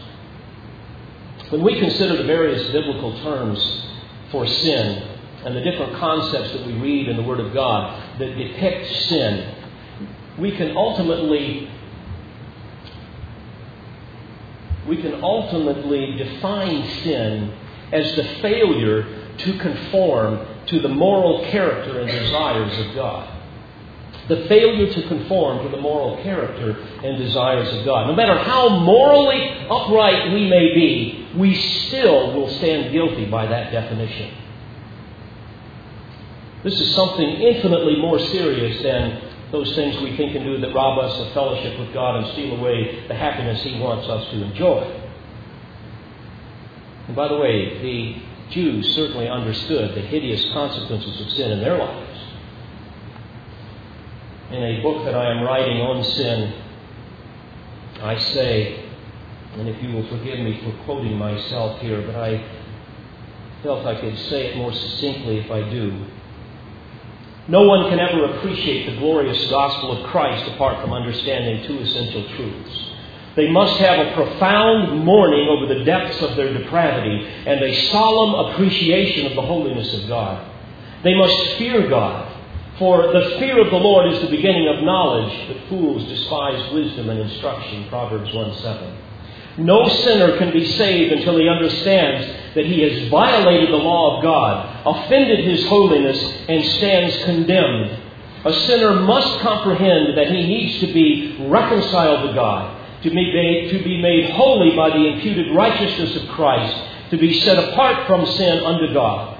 When 1.49 1.63
we 1.63 1.79
consider 1.79 2.17
the 2.17 2.25
various 2.25 2.71
biblical 2.71 3.17
terms 3.21 3.87
for 4.31 4.45
sin 4.45 5.07
and 5.45 5.55
the 5.55 5.61
different 5.61 5.95
concepts 5.95 6.53
that 6.53 6.65
we 6.67 6.73
read 6.73 7.07
in 7.07 7.17
the 7.17 7.23
Word 7.23 7.39
of 7.39 7.53
God 7.53 8.19
that 8.19 8.37
depict 8.37 8.91
sin, 9.05 9.55
we 10.37 10.51
can 10.51 10.75
ultimately 10.75 11.69
we 14.87 15.01
can 15.01 15.23
ultimately 15.23 16.15
define 16.17 16.87
sin 17.03 17.53
as 17.91 18.15
the 18.15 18.23
failure 18.41 19.35
to 19.37 19.57
conform 19.57 20.45
to 20.67 20.79
the 20.79 20.89
moral 20.89 21.45
character 21.49 21.99
and 21.99 22.09
desires 22.09 22.87
of 22.87 22.95
God 22.95 23.35
the 24.27 24.47
failure 24.47 24.91
to 24.91 25.07
conform 25.07 25.63
to 25.63 25.69
the 25.69 25.81
moral 25.81 26.21
character 26.23 26.71
and 27.03 27.17
desires 27.17 27.71
of 27.77 27.85
God. 27.85 28.07
No 28.07 28.15
matter 28.15 28.37
how 28.37 28.69
morally 28.69 29.67
upright 29.69 30.33
we 30.33 30.49
may 30.49 30.73
be, 30.73 31.27
we 31.37 31.55
still 31.55 32.33
will 32.33 32.49
stand 32.57 32.91
guilty 32.91 33.25
by 33.25 33.45
that 33.45 33.71
definition. 33.71 34.33
This 36.63 36.79
is 36.81 36.95
something 36.95 37.29
infinitely 37.29 37.97
more 37.97 38.17
serious 38.17 38.81
than 38.81 39.21
those 39.55 39.75
things 39.75 40.01
we 40.01 40.17
think 40.17 40.35
and 40.35 40.43
do 40.43 40.57
that 40.59 40.73
rob 40.73 40.99
us 40.99 41.19
of 41.19 41.33
fellowship 41.33 41.79
with 41.79 41.93
God 41.93 42.17
and 42.17 42.33
steal 42.33 42.57
away 42.57 43.05
the 43.07 43.15
happiness 43.15 43.63
He 43.63 43.79
wants 43.79 44.07
us 44.07 44.29
to 44.31 44.43
enjoy. 44.43 45.01
And 47.07 47.15
by 47.15 47.27
the 47.27 47.37
way, 47.37 47.81
the 47.81 48.21
Jews 48.53 48.95
certainly 48.95 49.29
understood 49.29 49.95
the 49.95 50.01
hideous 50.01 50.43
consequences 50.51 51.21
of 51.21 51.29
sin 51.31 51.51
in 51.51 51.59
their 51.59 51.77
lives 51.77 52.15
in 54.51 54.63
a 54.63 54.81
book 54.81 55.03
that 55.05 55.15
I 55.15 55.31
am 55.31 55.43
writing 55.43 55.81
on 55.81 56.03
sin, 56.03 56.53
I 58.01 58.17
say, 58.17 58.85
and 59.55 59.67
if 59.67 59.81
you 59.81 59.91
will 59.91 60.07
forgive 60.07 60.39
me 60.39 60.61
for 60.63 60.83
quoting 60.83 61.17
myself 61.17 61.79
here, 61.81 62.01
but 62.05 62.15
I 62.15 62.45
felt 63.63 63.85
I 63.85 63.99
could 63.99 64.17
say 64.29 64.47
it 64.47 64.57
more 64.57 64.71
succinctly 64.71 65.39
if 65.39 65.49
I 65.49 65.67
do. 65.69 66.05
No 67.47 67.63
one 67.63 67.89
can 67.89 67.99
ever 67.99 68.25
appreciate 68.25 68.89
the 68.89 68.97
glorious 68.97 69.49
gospel 69.49 69.97
of 69.97 70.09
Christ 70.09 70.51
apart 70.51 70.81
from 70.81 70.93
understanding 70.93 71.65
two 71.67 71.79
essential 71.79 72.27
truths. 72.35 72.89
They 73.35 73.51
must 73.51 73.77
have 73.77 74.07
a 74.07 74.13
profound 74.13 75.03
mourning 75.03 75.47
over 75.49 75.73
the 75.73 75.83
depths 75.83 76.21
of 76.21 76.35
their 76.35 76.53
depravity 76.53 77.25
and 77.45 77.61
a 77.61 77.89
solemn 77.91 78.51
appreciation 78.53 79.27
of 79.27 79.35
the 79.35 79.41
holiness 79.41 79.93
of 79.93 80.07
God. 80.07 80.51
They 81.03 81.13
must 81.13 81.57
fear 81.57 81.87
God 81.87 82.35
for 82.77 83.13
the 83.13 83.37
fear 83.39 83.61
of 83.61 83.71
the 83.71 83.77
Lord 83.77 84.11
is 84.11 84.19
the 84.19 84.29
beginning 84.29 84.67
of 84.67 84.83
knowledge, 84.83 85.47
but 85.47 85.69
fools 85.69 86.05
despise 86.09 86.73
wisdom 86.73 87.09
and 87.09 87.21
instruction. 87.21 87.87
Proverbs 87.87 88.33
1 88.33 88.53
7. 88.55 88.97
No 89.57 89.87
sinner 89.87 90.37
can 90.37 90.51
be 90.51 90.65
saved 90.73 91.13
until 91.13 91.37
he 91.37 91.47
understands 91.47 92.27
that 92.55 92.65
he 92.65 92.81
has 92.81 93.09
violated 93.09 93.69
the 93.69 93.77
law 93.77 94.17
of 94.17 94.23
God, 94.23 94.83
offended 94.85 95.45
his 95.45 95.65
holiness, 95.67 96.21
and 96.49 96.63
stands 96.77 97.23
condemned. 97.23 98.01
A 98.45 98.53
sinner 98.67 98.95
must 99.01 99.39
comprehend 99.39 100.17
that 100.17 100.29
he 100.29 100.45
needs 100.45 100.79
to 100.81 100.93
be 100.93 101.47
reconciled 101.47 102.27
to 102.27 102.35
God, 102.35 103.01
to 103.03 103.09
be 103.09 103.33
made, 103.33 103.71
to 103.71 103.83
be 103.83 104.01
made 104.01 104.29
holy 104.31 104.75
by 104.75 104.89
the 104.89 105.07
imputed 105.07 105.55
righteousness 105.55 106.15
of 106.17 106.27
Christ, 106.29 106.75
to 107.11 107.17
be 107.17 107.39
set 107.41 107.57
apart 107.57 108.07
from 108.07 108.25
sin 108.25 108.59
unto 108.63 108.93
God. 108.93 109.37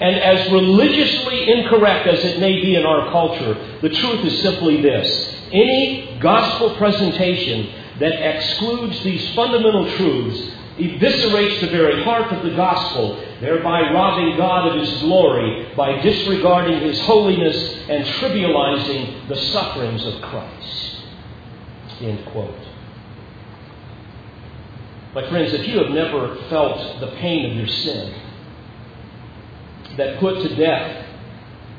And 0.00 0.14
as 0.16 0.52
religiously 0.52 1.50
incorrect 1.50 2.06
as 2.06 2.24
it 2.24 2.38
may 2.38 2.60
be 2.60 2.76
in 2.76 2.86
our 2.86 3.10
culture, 3.10 3.78
the 3.82 3.88
truth 3.88 4.24
is 4.24 4.40
simply 4.42 4.80
this. 4.80 5.34
Any 5.50 6.18
gospel 6.20 6.76
presentation 6.76 7.72
that 8.00 8.36
excludes 8.36 9.02
these 9.02 9.34
fundamental 9.34 9.90
truths 9.96 10.54
eviscerates 10.78 11.60
the 11.60 11.68
very 11.68 12.02
heart 12.04 12.32
of 12.32 12.44
the 12.44 12.54
gospel, 12.54 13.16
thereby 13.40 13.92
robbing 13.92 14.36
God 14.36 14.68
of 14.68 14.78
his 14.78 15.00
glory 15.00 15.72
by 15.76 16.00
disregarding 16.00 16.80
his 16.80 17.00
holiness 17.00 17.56
and 17.88 18.04
trivializing 18.04 19.28
the 19.28 19.36
sufferings 19.36 20.04
of 20.04 20.22
Christ. 20.22 20.96
End 22.00 22.24
quote. 22.26 22.54
My 25.14 25.28
friends, 25.28 25.52
if 25.52 25.66
you 25.66 25.78
have 25.78 25.90
never 25.90 26.36
felt 26.48 27.00
the 27.00 27.08
pain 27.16 27.50
of 27.50 27.56
your 27.56 27.66
sin 27.66 28.14
that 29.96 30.20
put 30.20 30.40
to 30.42 30.54
death 30.54 31.06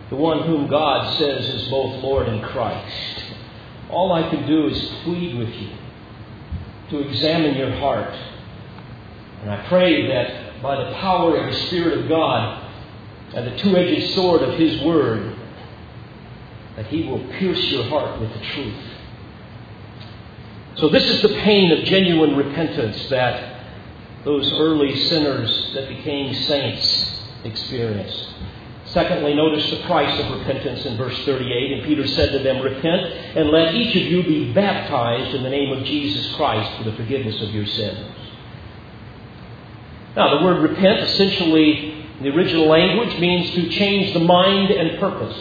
the 0.09 0.15
one 0.15 0.45
whom 0.45 0.67
God 0.67 1.17
says 1.17 1.47
is 1.47 1.69
both 1.69 2.03
Lord 2.03 2.27
and 2.27 2.43
Christ, 2.43 3.23
all 3.89 4.11
I 4.11 4.29
can 4.29 4.45
do 4.45 4.67
is 4.67 4.77
plead 5.03 5.37
with 5.37 5.49
you 5.49 5.78
to 6.89 6.99
examine 6.99 7.55
your 7.55 7.71
heart. 7.77 8.13
And 9.41 9.51
I 9.51 9.67
pray 9.67 10.07
that 10.07 10.61
by 10.61 10.83
the 10.83 10.95
power 10.95 11.37
of 11.37 11.53
the 11.53 11.59
Spirit 11.67 11.99
of 11.99 12.09
God 12.09 12.71
and 13.33 13.47
the 13.47 13.57
two 13.57 13.75
edged 13.77 14.13
sword 14.15 14.41
of 14.41 14.59
His 14.59 14.81
Word, 14.81 15.35
that 16.75 16.87
He 16.87 17.03
will 17.03 17.25
pierce 17.39 17.63
your 17.65 17.83
heart 17.85 18.19
with 18.19 18.33
the 18.33 18.39
truth. 18.39 18.85
So, 20.75 20.89
this 20.89 21.03
is 21.09 21.21
the 21.21 21.29
pain 21.29 21.71
of 21.71 21.83
genuine 21.85 22.35
repentance 22.35 23.09
that 23.09 23.63
those 24.23 24.51
early 24.53 24.95
sinners 25.07 25.73
that 25.73 25.89
became 25.89 26.33
saints 26.33 27.21
experienced. 27.43 28.29
Secondly, 28.93 29.35
notice 29.35 29.69
the 29.69 29.85
price 29.85 30.19
of 30.19 30.39
repentance 30.39 30.83
in 30.83 30.97
verse 30.97 31.15
38. 31.23 31.73
And 31.73 31.83
Peter 31.83 32.07
said 32.07 32.31
to 32.31 32.39
them, 32.39 32.59
Repent, 32.63 33.13
and 33.37 33.49
let 33.49 33.75
each 33.75 33.95
of 33.95 34.01
you 34.01 34.23
be 34.23 34.51
baptized 34.51 35.35
in 35.35 35.43
the 35.43 35.49
name 35.49 35.77
of 35.77 35.85
Jesus 35.85 36.35
Christ 36.35 36.75
for 36.77 36.89
the 36.89 36.97
forgiveness 36.97 37.39
of 37.39 37.51
your 37.51 37.67
sins. 37.67 38.15
Now, 40.15 40.39
the 40.39 40.43
word 40.43 40.67
repent 40.67 41.01
essentially, 41.01 41.91
in 42.17 42.23
the 42.23 42.29
original 42.29 42.65
language, 42.65 43.19
means 43.19 43.51
to 43.51 43.69
change 43.69 44.11
the 44.13 44.21
mind 44.21 44.71
and 44.71 44.99
purpose. 44.99 45.37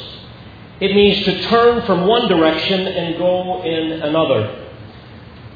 It 0.80 0.94
means 0.94 1.24
to 1.24 1.42
turn 1.48 1.86
from 1.86 2.06
one 2.06 2.28
direction 2.28 2.86
and 2.86 3.16
go 3.16 3.62
in 3.62 4.02
another. 4.02 4.68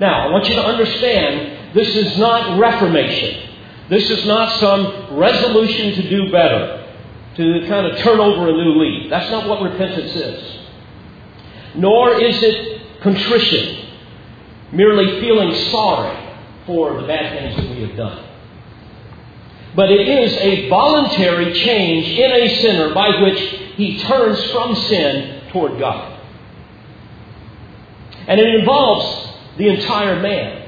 Now, 0.00 0.28
I 0.28 0.30
want 0.30 0.48
you 0.48 0.54
to 0.54 0.64
understand 0.64 1.74
this 1.74 1.94
is 1.94 2.16
not 2.16 2.58
reformation. 2.58 3.50
This 3.90 4.08
is 4.08 4.24
not 4.24 4.58
some 4.58 5.18
resolution 5.18 5.92
to 6.02 6.08
do 6.08 6.32
better 6.32 6.81
to 7.36 7.66
kind 7.68 7.86
of 7.86 7.98
turn 7.98 8.20
over 8.20 8.48
a 8.48 8.52
new 8.52 8.82
leaf. 8.82 9.10
That's 9.10 9.30
not 9.30 9.48
what 9.48 9.62
repentance 9.62 10.14
is. 10.14 10.58
Nor 11.74 12.20
is 12.20 12.42
it 12.42 13.00
contrition, 13.00 13.88
merely 14.72 15.20
feeling 15.20 15.54
sorry 15.70 16.18
for 16.66 17.00
the 17.00 17.06
bad 17.06 17.38
things 17.38 17.56
that 17.56 17.76
we 17.76 17.82
have 17.88 17.96
done. 17.96 18.24
But 19.74 19.90
it 19.90 20.06
is 20.06 20.32
a 20.34 20.68
voluntary 20.68 21.54
change 21.54 22.06
in 22.18 22.30
a 22.30 22.56
sinner 22.60 22.94
by 22.94 23.22
which 23.22 23.38
he 23.76 23.98
turns 24.02 24.42
from 24.50 24.74
sin 24.74 25.48
toward 25.50 25.78
God. 25.78 26.20
And 28.28 28.38
it 28.38 28.54
involves 28.54 29.32
the 29.56 29.68
entire 29.68 30.20
man. 30.20 30.61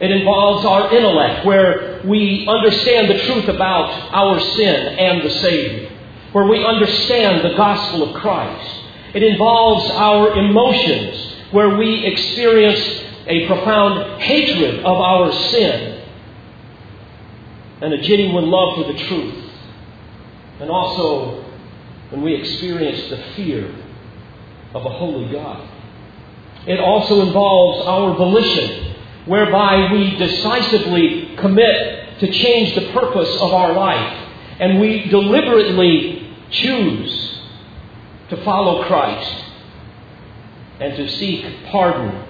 It 0.00 0.10
involves 0.10 0.64
our 0.64 0.92
intellect, 0.94 1.46
where 1.46 2.02
we 2.04 2.46
understand 2.48 3.08
the 3.08 3.18
truth 3.26 3.48
about 3.48 3.90
our 4.12 4.40
sin 4.40 4.98
and 4.98 5.22
the 5.22 5.30
Savior, 5.30 5.90
where 6.32 6.46
we 6.46 6.64
understand 6.64 7.44
the 7.44 7.56
gospel 7.56 8.10
of 8.10 8.20
Christ. 8.20 8.80
It 9.14 9.22
involves 9.22 9.88
our 9.92 10.36
emotions, 10.36 11.36
where 11.52 11.76
we 11.76 12.04
experience 12.04 12.80
a 13.26 13.46
profound 13.46 14.20
hatred 14.20 14.80
of 14.80 14.96
our 14.96 15.32
sin 15.32 16.02
and 17.80 17.92
a 17.92 18.02
genuine 18.02 18.50
love 18.50 18.76
for 18.76 18.92
the 18.92 18.98
truth. 19.04 19.50
And 20.60 20.70
also 20.70 21.44
when 22.10 22.22
we 22.22 22.34
experience 22.34 23.10
the 23.10 23.16
fear 23.36 23.72
of 24.74 24.84
a 24.84 24.90
holy 24.90 25.30
God. 25.32 25.68
It 26.66 26.80
also 26.80 27.22
involves 27.22 27.86
our 27.86 28.14
volition 28.14 28.93
whereby 29.26 29.92
we 29.92 30.16
decisively 30.16 31.36
commit 31.36 32.18
to 32.20 32.30
change 32.30 32.74
the 32.74 32.92
purpose 32.92 33.34
of 33.40 33.52
our 33.52 33.72
life 33.72 34.24
and 34.60 34.80
we 34.80 35.06
deliberately 35.06 36.30
choose 36.50 37.40
to 38.28 38.36
follow 38.44 38.84
Christ 38.84 39.44
and 40.80 40.96
to 40.96 41.08
seek 41.08 41.44
pardon. 41.66 42.24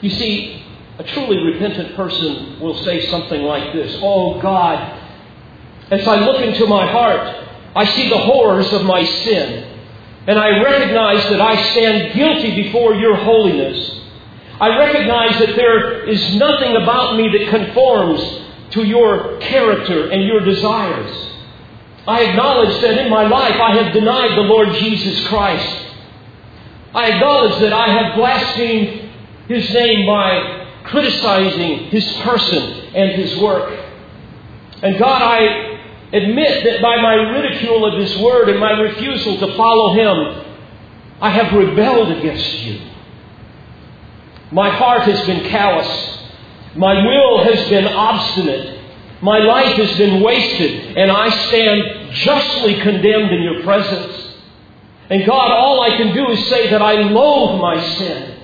You 0.00 0.10
see, 0.10 0.64
a 0.98 1.04
truly 1.04 1.38
repentant 1.52 1.94
person 1.96 2.60
will 2.60 2.82
say 2.84 3.06
something 3.08 3.42
like 3.42 3.72
this 3.72 3.98
Oh 4.02 4.40
God, 4.40 5.00
as 5.90 6.06
I 6.06 6.20
look 6.20 6.40
into 6.40 6.66
my 6.66 6.90
heart, 6.90 7.46
I 7.74 7.84
see 7.84 8.08
the 8.08 8.18
horrors 8.18 8.72
of 8.72 8.84
my 8.84 9.04
sin. 9.04 9.64
And 10.26 10.38
I 10.38 10.62
recognize 10.62 11.22
that 11.30 11.40
I 11.40 11.70
stand 11.72 12.14
guilty 12.14 12.62
before 12.62 12.94
your 12.94 13.16
holiness. 13.16 13.97
I 14.60 14.76
recognize 14.76 15.38
that 15.38 15.54
there 15.54 16.04
is 16.04 16.34
nothing 16.34 16.76
about 16.76 17.16
me 17.16 17.28
that 17.38 17.48
conforms 17.50 18.20
to 18.72 18.84
your 18.84 19.38
character 19.38 20.10
and 20.10 20.24
your 20.24 20.40
desires. 20.40 21.28
I 22.06 22.24
acknowledge 22.24 22.80
that 22.80 22.98
in 23.04 23.10
my 23.10 23.26
life 23.28 23.54
I 23.60 23.76
have 23.82 23.92
denied 23.92 24.36
the 24.36 24.42
Lord 24.42 24.72
Jesus 24.74 25.26
Christ. 25.28 25.86
I 26.94 27.12
acknowledge 27.12 27.60
that 27.60 27.72
I 27.72 27.86
have 27.86 28.16
blasphemed 28.16 29.10
His 29.46 29.70
name 29.70 30.06
by 30.06 30.66
criticizing 30.84 31.90
His 31.90 32.10
person 32.22 32.62
and 32.94 33.10
His 33.12 33.38
work. 33.38 33.78
And 34.82 34.98
God, 34.98 35.22
I 35.22 35.80
admit 36.12 36.64
that 36.64 36.80
by 36.82 37.00
my 37.00 37.14
ridicule 37.14 37.84
of 37.84 38.00
His 38.00 38.16
word 38.18 38.48
and 38.48 38.58
my 38.58 38.72
refusal 38.72 39.38
to 39.38 39.56
follow 39.56 39.94
Him, 39.94 40.44
I 41.20 41.30
have 41.30 41.52
rebelled 41.52 42.10
against 42.10 42.58
you. 42.60 42.80
My 44.50 44.70
heart 44.70 45.02
has 45.02 45.26
been 45.26 45.48
callous. 45.48 46.18
My 46.74 46.94
will 47.04 47.44
has 47.44 47.68
been 47.68 47.86
obstinate. 47.86 48.78
My 49.20 49.38
life 49.38 49.74
has 49.76 49.98
been 49.98 50.22
wasted, 50.22 50.96
and 50.96 51.10
I 51.10 51.28
stand 51.28 52.14
justly 52.14 52.80
condemned 52.80 53.32
in 53.32 53.42
your 53.42 53.62
presence. 53.62 54.36
And 55.10 55.26
God, 55.26 55.50
all 55.50 55.80
I 55.80 55.96
can 55.96 56.14
do 56.14 56.30
is 56.30 56.48
say 56.48 56.70
that 56.70 56.80
I 56.80 56.94
loathe 56.94 57.60
my 57.60 57.84
sin, 57.96 58.38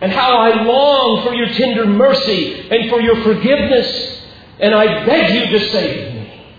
and 0.00 0.10
how 0.10 0.38
I 0.38 0.62
long 0.62 1.24
for 1.24 1.34
your 1.34 1.48
tender 1.48 1.86
mercy 1.86 2.68
and 2.68 2.90
for 2.90 3.00
your 3.00 3.22
forgiveness, 3.22 4.22
and 4.58 4.74
I 4.74 5.06
beg 5.06 5.34
you 5.34 5.58
to 5.58 5.68
save 5.70 6.14
me. 6.14 6.54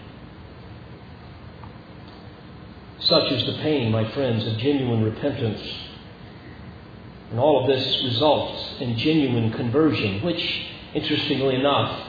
Such 2.99 3.31
is 3.31 3.45
the 3.45 3.61
pain, 3.61 3.91
my 3.91 4.09
friends, 4.11 4.45
of 4.45 4.57
genuine 4.57 5.03
repentance 5.03 5.61
and 7.31 7.39
all 7.39 7.61
of 7.61 7.67
this 7.67 8.03
results 8.03 8.81
in 8.81 8.97
genuine 8.97 9.51
conversion, 9.51 10.23
which, 10.23 10.67
interestingly 10.93 11.55
enough, 11.55 12.07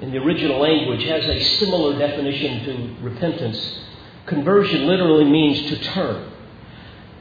in 0.00 0.12
the 0.12 0.18
original 0.18 0.60
language 0.60 1.02
has 1.04 1.24
a 1.24 1.44
similar 1.58 1.98
definition 1.98 2.64
to 2.64 3.02
repentance. 3.02 3.80
Conversion 4.26 4.86
literally 4.86 5.24
means 5.24 5.68
to 5.70 5.84
turn, 5.92 6.32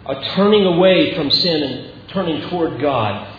a 0.05 0.21
turning 0.35 0.65
away 0.65 1.15
from 1.15 1.31
sin 1.31 1.63
and 1.63 2.09
turning 2.09 2.47
toward 2.49 2.79
God. 2.79 3.35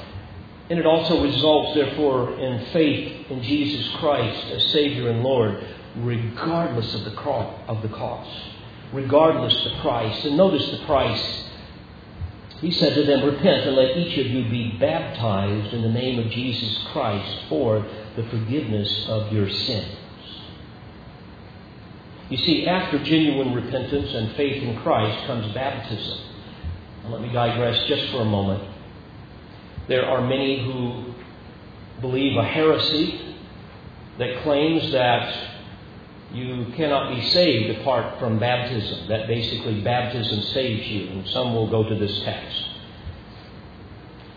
And 0.70 0.78
it 0.78 0.84
also 0.84 1.22
results, 1.22 1.74
therefore, 1.74 2.38
in 2.38 2.66
faith 2.72 3.30
in 3.30 3.42
Jesus 3.42 3.88
Christ 3.96 4.48
as 4.48 4.64
Savior 4.72 5.08
and 5.10 5.22
Lord, 5.22 5.64
regardless 5.96 6.92
of 6.94 7.04
the, 7.04 7.12
of 7.20 7.80
the 7.82 7.88
cost, 7.88 8.30
regardless 8.92 9.54
the 9.64 9.80
price. 9.80 10.24
And 10.24 10.36
notice 10.36 10.68
the 10.70 10.84
price 10.84 11.47
he 12.60 12.72
said 12.72 12.94
to 12.94 13.04
them, 13.04 13.24
Repent 13.24 13.66
and 13.66 13.76
let 13.76 13.96
each 13.96 14.18
of 14.18 14.26
you 14.26 14.48
be 14.50 14.76
baptized 14.78 15.72
in 15.72 15.82
the 15.82 15.90
name 15.90 16.18
of 16.18 16.30
Jesus 16.30 16.86
Christ 16.92 17.44
for 17.48 17.86
the 18.16 18.24
forgiveness 18.24 19.06
of 19.08 19.32
your 19.32 19.48
sins. 19.48 19.94
You 22.30 22.36
see, 22.38 22.66
after 22.66 23.02
genuine 23.02 23.54
repentance 23.54 24.12
and 24.12 24.36
faith 24.36 24.62
in 24.62 24.76
Christ 24.82 25.26
comes 25.26 25.54
baptism. 25.54 26.18
Now, 27.04 27.10
let 27.10 27.22
me 27.22 27.32
digress 27.32 27.82
just 27.86 28.10
for 28.10 28.22
a 28.22 28.24
moment. 28.24 28.62
There 29.86 30.04
are 30.04 30.26
many 30.26 30.62
who 30.62 31.14
believe 32.00 32.36
a 32.36 32.44
heresy 32.44 33.36
that 34.18 34.42
claims 34.42 34.92
that 34.92 35.57
you 36.32 36.66
cannot 36.76 37.14
be 37.14 37.22
saved 37.30 37.80
apart 37.80 38.18
from 38.18 38.38
baptism. 38.38 39.08
That 39.08 39.26
basically 39.26 39.80
baptism 39.80 40.42
saves 40.52 40.86
you, 40.88 41.08
and 41.08 41.28
some 41.28 41.54
will 41.54 41.70
go 41.70 41.88
to 41.88 41.94
this 41.94 42.20
text. 42.22 42.64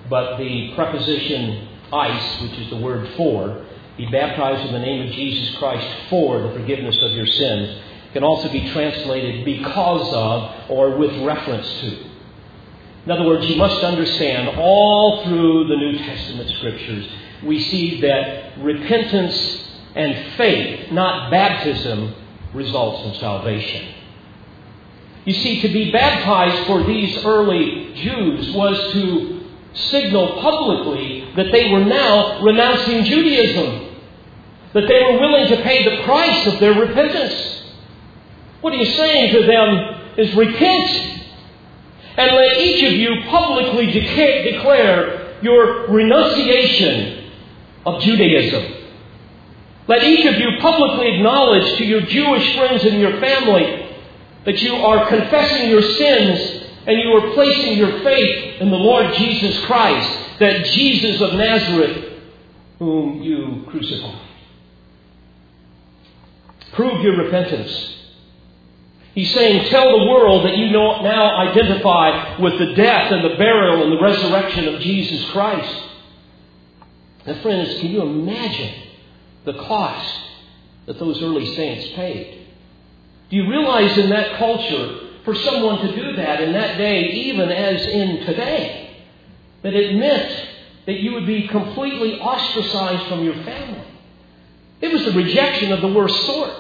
But 0.10 0.38
the 0.38 0.74
preposition 0.76 1.68
eis, 1.92 2.42
which 2.42 2.60
is 2.60 2.70
the 2.70 2.78
word 2.78 3.10
for. 3.16 3.66
Be 3.98 4.06
baptized 4.08 4.66
in 4.68 4.74
the 4.74 4.80
name 4.80 5.08
of 5.08 5.14
Jesus 5.14 5.56
Christ 5.58 5.86
for 6.10 6.42
the 6.42 6.54
forgiveness 6.54 6.98
of 7.02 7.12
your 7.12 7.26
sins. 7.26 7.82
Can 8.14 8.24
also 8.24 8.50
be 8.50 8.70
translated 8.72 9.46
because 9.46 10.14
of 10.14 10.70
or 10.70 10.98
with 10.98 11.16
reference 11.24 11.68
to. 11.82 12.12
In 13.06 13.12
other 13.12 13.26
words, 13.26 13.46
you 13.48 13.56
must 13.56 13.84
understand 13.84 14.50
all 14.60 15.24
through 15.24 15.68
the 15.68 15.76
New 15.76 15.98
Testament 15.98 16.50
scriptures, 16.58 17.08
we 17.44 17.60
see 17.60 18.02
that 18.02 18.60
repentance 18.60 19.71
and 19.96 20.36
faith, 20.36 20.92
not 20.92 21.32
baptism, 21.32 22.14
results 22.54 23.08
in 23.08 23.20
salvation. 23.20 23.96
You 25.26 25.34
see, 25.34 25.62
to 25.62 25.68
be 25.68 25.92
baptized 25.92 26.66
for 26.66 26.84
these 26.84 27.24
early 27.24 27.94
Jews 27.96 28.54
was 28.56 28.94
to 28.94 29.42
signal 29.74 30.42
publicly 30.42 31.32
that 31.36 31.52
they 31.52 31.70
were 31.70 31.86
now 31.86 32.42
renouncing 32.42 33.04
Judaism, 33.06 33.96
that 34.74 34.88
they 34.88 35.04
were 35.04 35.20
willing 35.20 35.48
to 35.50 35.62
pay 35.62 35.84
the 35.84 36.04
price 36.04 36.48
of 36.48 36.60
their 36.60 36.74
repentance. 36.74 37.64
What 38.62 38.74
he's 38.74 38.96
saying 38.96 39.34
to 39.34 39.46
them 39.46 40.14
is 40.18 40.36
repent 40.36 40.90
and 42.18 42.36
let 42.36 42.58
each 42.58 42.84
of 42.84 42.94
you 42.94 43.24
publicly 43.30 43.92
declare 43.92 45.38
your 45.42 45.88
renunciation 45.88 47.32
of 47.86 48.02
Judaism. 48.02 48.81
Let 49.88 50.04
each 50.04 50.26
of 50.26 50.36
you 50.40 50.60
publicly 50.60 51.16
acknowledge 51.16 51.78
to 51.78 51.86
your 51.86 52.02
Jewish 52.02 52.56
friends 52.56 52.84
and 52.84 53.00
your 53.00 53.20
family 53.20 53.96
that 54.46 54.62
you 54.62 54.76
are 54.76 55.08
confessing 55.08 55.70
your 55.70 55.82
sins 55.82 56.68
and 56.88 57.00
you 57.00 57.10
are 57.12 57.34
placing 57.34 57.78
your 57.78 58.02
faith 58.04 58.62
in 58.62 58.70
the 58.70 58.78
Lord 58.78 59.14
Jesus 59.16 59.66
Christ, 59.66 60.40
that 60.40 60.66
Jesus 60.66 61.22
of 61.22 61.34
Nazareth, 61.34 62.14
whom 62.80 63.22
you 63.22 63.66
crucified. 63.70 64.28
Prove 66.74 67.02
your 67.02 67.18
repentance 67.18 67.92
He's 69.14 69.34
saying, 69.34 69.70
Tell 69.70 70.00
the 70.00 70.06
world 70.06 70.46
that 70.46 70.58
you 70.58 70.70
now 70.72 71.38
identify 71.38 72.40
with 72.40 72.58
the 72.58 72.74
death 72.76 73.12
and 73.12 73.26
the 73.26 73.36
burial 73.36 73.84
and 73.84 73.92
the 73.92 74.02
resurrection 74.02 74.74
of 74.74 74.82
Jesus 74.82 75.30
Christ. 75.32 75.84
And, 77.26 77.42
friends, 77.42 77.80
can 77.80 77.92
you 77.92 78.02
imagine 78.02 78.74
the 79.46 79.54
cost 79.54 80.22
that 80.86 81.00
those 81.00 81.22
early 81.22 81.56
saints 81.56 81.94
paid? 81.96 82.48
Do 83.30 83.38
you 83.38 83.50
realize 83.50 83.98
in 83.98 84.10
that 84.10 84.38
culture, 84.38 85.08
for 85.24 85.36
someone 85.36 85.80
to 85.86 85.96
do 85.96 86.16
that 86.18 86.42
in 86.42 86.52
that 86.54 86.78
day, 86.78 87.04
even 87.12 87.50
as 87.50 87.86
in 87.86 88.26
today, 88.26 88.98
that 89.62 89.74
it 89.74 89.96
meant 89.96 90.48
that 90.86 91.00
you 91.00 91.14
would 91.14 91.28
be 91.28 91.48
completely 91.48 92.20
ostracized 92.20 93.08
from 93.08 93.24
your 93.24 93.36
family? 93.44 93.86
It 94.82 94.92
was 94.92 95.06
the 95.06 95.12
rejection 95.12 95.72
of 95.72 95.82
the 95.82 95.94
worst 95.94 96.20
sort. 96.26 96.52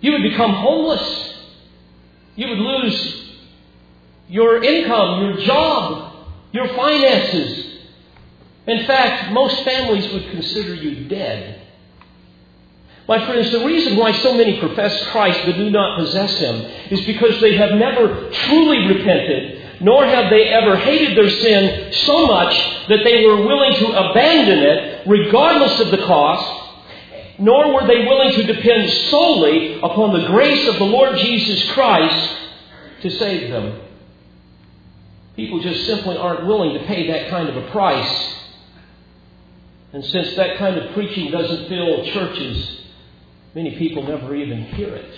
You 0.00 0.12
would 0.12 0.22
become 0.22 0.54
homeless. 0.54 1.34
You 2.36 2.48
would 2.48 2.58
lose 2.58 3.32
your 4.28 4.62
income, 4.62 5.22
your 5.22 5.36
job, 5.44 6.28
your 6.52 6.68
finances. 6.68 7.69
In 8.66 8.86
fact, 8.86 9.32
most 9.32 9.62
families 9.64 10.12
would 10.12 10.30
consider 10.30 10.74
you 10.74 11.08
dead. 11.08 11.60
My 13.08 13.26
friends, 13.26 13.50
the 13.50 13.64
reason 13.64 13.96
why 13.96 14.12
so 14.12 14.34
many 14.34 14.60
profess 14.60 15.08
Christ 15.08 15.40
but 15.44 15.56
do 15.56 15.70
not 15.70 15.98
possess 15.98 16.38
Him 16.38 16.56
is 16.90 17.04
because 17.06 17.40
they 17.40 17.56
have 17.56 17.72
never 17.72 18.30
truly 18.30 18.86
repented, 18.86 19.80
nor 19.80 20.06
have 20.06 20.30
they 20.30 20.44
ever 20.44 20.76
hated 20.76 21.16
their 21.16 21.30
sin 21.30 21.92
so 21.92 22.26
much 22.26 22.54
that 22.88 23.02
they 23.02 23.24
were 23.24 23.44
willing 23.44 23.74
to 23.80 24.10
abandon 24.10 24.58
it, 24.60 25.06
regardless 25.08 25.80
of 25.80 25.90
the 25.90 26.06
cost, 26.06 26.60
nor 27.40 27.74
were 27.74 27.86
they 27.88 28.04
willing 28.04 28.32
to 28.32 28.52
depend 28.52 28.88
solely 29.10 29.80
upon 29.80 30.12
the 30.12 30.28
grace 30.28 30.68
of 30.68 30.76
the 30.76 30.84
Lord 30.84 31.16
Jesus 31.16 31.72
Christ 31.72 32.36
to 33.00 33.10
save 33.10 33.50
them. 33.50 33.80
People 35.34 35.60
just 35.60 35.86
simply 35.86 36.16
aren't 36.16 36.46
willing 36.46 36.74
to 36.74 36.84
pay 36.84 37.08
that 37.08 37.30
kind 37.30 37.48
of 37.48 37.56
a 37.56 37.70
price. 37.70 38.36
And 39.92 40.04
since 40.04 40.36
that 40.36 40.58
kind 40.58 40.76
of 40.76 40.92
preaching 40.94 41.30
doesn't 41.30 41.68
fill 41.68 42.04
churches, 42.12 42.80
many 43.54 43.76
people 43.76 44.04
never 44.04 44.34
even 44.34 44.62
hear 44.62 44.94
it. 44.94 45.14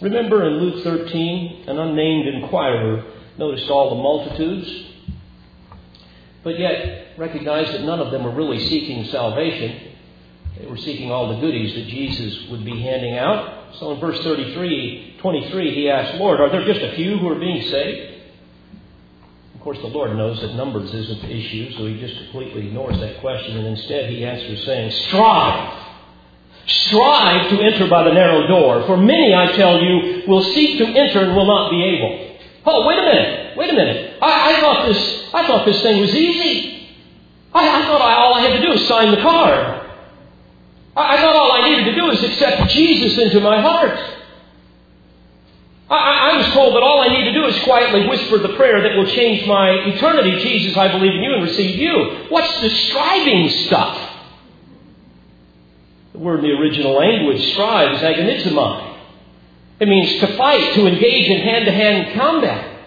Remember 0.00 0.44
in 0.44 0.54
Luke 0.54 0.82
13, 0.82 1.68
an 1.68 1.78
unnamed 1.78 2.26
inquirer 2.26 3.04
noticed 3.38 3.70
all 3.70 3.90
the 3.90 4.02
multitudes, 4.02 4.88
but 6.42 6.58
yet 6.58 7.16
recognized 7.16 7.72
that 7.72 7.82
none 7.82 8.00
of 8.00 8.10
them 8.10 8.24
were 8.24 8.34
really 8.34 8.68
seeking 8.68 9.04
salvation. 9.06 9.92
They 10.58 10.66
were 10.66 10.76
seeking 10.76 11.12
all 11.12 11.34
the 11.34 11.40
goodies 11.40 11.74
that 11.74 11.86
Jesus 11.86 12.48
would 12.50 12.64
be 12.64 12.80
handing 12.82 13.16
out. 13.16 13.76
So 13.78 13.92
in 13.92 14.00
verse 14.00 14.18
33, 14.24 15.18
23, 15.20 15.74
he 15.74 15.88
asked, 15.88 16.18
Lord, 16.18 16.40
are 16.40 16.50
there 16.50 16.64
just 16.64 16.80
a 16.80 16.96
few 16.96 17.18
who 17.18 17.28
are 17.28 17.38
being 17.38 17.62
saved? 17.70 18.11
Of 19.62 19.64
course, 19.66 19.78
the 19.78 19.94
Lord 19.94 20.16
knows 20.16 20.40
that 20.40 20.56
numbers 20.56 20.92
isn't 20.92 21.22
the 21.22 21.30
issue, 21.30 21.70
so 21.78 21.86
he 21.86 22.00
just 22.00 22.16
completely 22.16 22.66
ignores 22.66 22.98
that 22.98 23.20
question, 23.20 23.58
and 23.58 23.64
instead 23.68 24.10
he 24.10 24.24
answers 24.24 24.66
saying, 24.66 24.90
Strive! 25.06 25.84
Strive 26.66 27.48
to 27.48 27.62
enter 27.62 27.86
by 27.86 28.02
the 28.02 28.12
narrow 28.12 28.48
door, 28.48 28.84
for 28.86 28.96
many, 28.96 29.32
I 29.32 29.52
tell 29.52 29.80
you, 29.80 30.24
will 30.26 30.42
seek 30.42 30.78
to 30.78 30.84
enter 30.84 31.20
and 31.20 31.36
will 31.36 31.46
not 31.46 31.70
be 31.70 31.80
able. 31.80 32.38
Oh, 32.66 32.88
wait 32.88 32.98
a 32.98 33.02
minute, 33.02 33.56
wait 33.56 33.70
a 33.70 33.74
minute. 33.74 34.18
I, 34.20 34.52
I 34.52 34.60
thought 34.60 34.86
this, 34.88 35.32
I 35.32 35.46
thought 35.46 35.64
this 35.64 35.80
thing 35.80 36.00
was 36.00 36.12
easy. 36.12 36.88
I, 37.54 37.82
I 37.82 37.86
thought 37.86 38.00
I, 38.02 38.14
all 38.14 38.34
I 38.34 38.40
had 38.40 38.56
to 38.56 38.62
do 38.62 38.70
was 38.70 38.88
sign 38.88 39.12
the 39.12 39.22
card. 39.22 39.90
I, 40.96 41.18
thought 41.18 41.36
all 41.36 41.52
I 41.52 41.68
needed 41.68 41.84
to 41.84 41.94
do 41.94 42.06
was 42.06 42.20
accept 42.20 42.68
Jesus 42.72 43.16
into 43.16 43.38
my 43.38 43.60
heart. 43.60 43.96
I, 45.96 46.36
was 46.38 46.46
told 46.54 46.74
that 46.74 46.82
all 46.82 47.00
I 47.00 47.08
need 47.08 47.24
to 47.24 47.32
do 47.32 47.44
is 47.46 47.62
quietly 47.64 48.06
whisper 48.08 48.38
the 48.38 48.54
prayer 48.56 48.80
that 48.80 48.96
will 48.96 49.06
change 49.06 49.46
my 49.46 49.70
eternity. 49.70 50.42
Jesus, 50.42 50.76
I 50.76 50.88
believe 50.88 51.12
in 51.12 51.22
you 51.22 51.34
and 51.34 51.42
receive 51.42 51.76
you. 51.76 52.26
What's 52.30 52.60
the 52.60 52.70
striving 52.70 53.50
stuff? 53.66 54.10
The 56.12 56.18
word 56.18 56.44
in 56.44 56.50
the 56.50 56.56
original 56.56 56.92
language, 56.92 57.52
strive, 57.52 57.94
is 57.96 58.00
agonizomai. 58.00 58.98
It 59.80 59.88
means 59.88 60.20
to 60.20 60.36
fight, 60.36 60.74
to 60.74 60.86
engage 60.86 61.28
in 61.28 61.40
hand 61.40 61.64
to 61.66 61.72
hand 61.72 62.14
combat. 62.14 62.80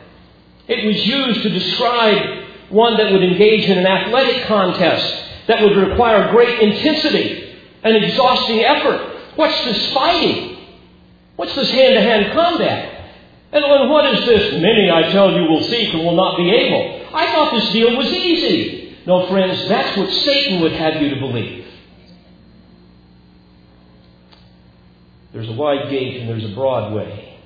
It 0.68 0.86
was 0.86 1.06
used 1.06 1.44
to 1.44 1.50
describe 1.50 2.46
one 2.70 2.98
that 2.98 3.12
would 3.12 3.24
engage 3.24 3.70
in 3.70 3.78
an 3.78 3.86
athletic 3.86 4.46
contest 4.46 5.24
that 5.48 5.62
would 5.62 5.76
require 5.76 6.32
great 6.32 6.60
intensity 6.60 7.56
and 7.84 8.04
exhausting 8.04 8.62
effort. 8.62 9.15
What's 9.36 9.63
this 9.65 9.94
fighting? 9.94 10.58
What's 11.36 11.54
this 11.54 11.70
hand 11.70 11.94
to 11.94 12.02
hand 12.02 12.34
combat? 12.34 12.94
And 13.56 13.89
what 13.89 14.13
is 14.13 14.26
this? 14.26 14.62
Many, 14.62 14.91
I 14.91 15.13
tell 15.13 15.32
you, 15.32 15.50
will 15.50 15.63
seek 15.63 15.94
and 15.94 16.04
will 16.04 16.18
not 16.18 16.36
be 16.36 16.52
able. 16.52 17.08
I 17.15 17.32
thought 17.32 17.54
this 17.54 17.72
deal 17.72 17.96
was 17.96 18.08
easy. 18.08 18.98
No, 19.08 19.28
friends, 19.28 19.70
that's 19.70 19.98
what 19.98 20.12
Satan 20.12 20.60
would 20.60 20.74
have 20.74 21.02
you 21.02 21.12
to 21.12 21.20
believe. 21.22 21.65
There's 25.32 25.48
a 25.48 25.54
wide 25.54 25.89
gate 25.89 26.20
and 26.20 26.30
there's 26.30 26.44
a 26.44 26.54
broad 26.54 26.94
way. 26.94 27.39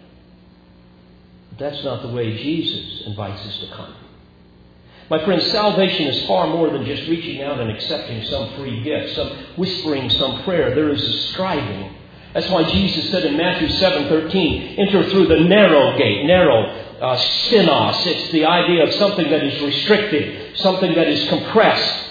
But 1.50 1.60
that's 1.60 1.84
not 1.84 2.02
the 2.02 2.08
way 2.10 2.38
Jesus 2.38 3.04
invites 3.06 3.46
us 3.46 3.60
to 3.60 3.68
come. 3.76 3.94
My 5.12 5.24
friends, 5.24 5.46
salvation 5.52 6.08
is 6.08 6.26
far 6.26 6.48
more 6.48 6.72
than 6.72 6.86
just 6.86 7.08
reaching 7.08 7.44
out 7.44 7.60
and 7.60 7.70
accepting 7.70 8.24
some 8.26 8.56
free 8.56 8.82
gift, 8.84 9.16
some 9.16 9.30
whispering 9.58 10.10
some 10.10 10.42
prayer. 10.42 10.74
There 10.74 10.90
is 10.90 11.04
a 11.04 11.14
striving. 11.34 11.96
That's 12.34 12.50
why 12.50 12.64
Jesus 12.64 13.10
said 13.10 13.26
in 13.26 13.38
Matthew 13.38 13.70
7:13, 13.70 14.76
"Enter 14.78 15.04
through 15.06 15.28
the 15.28 15.40
narrow 15.40 15.98
gate, 15.98 16.26
narrow 16.26 16.72
uh, 17.02 17.16
stenos. 17.18 18.06
It's 18.06 18.32
the 18.32 18.46
idea 18.46 18.84
of 18.84 18.94
something 18.96 19.30
that 19.30 19.44
is 19.44 19.62
restricted, 19.62 20.58
something 20.58 20.94
that 20.96 21.08
is 21.08 21.30
compressed. 21.30 22.06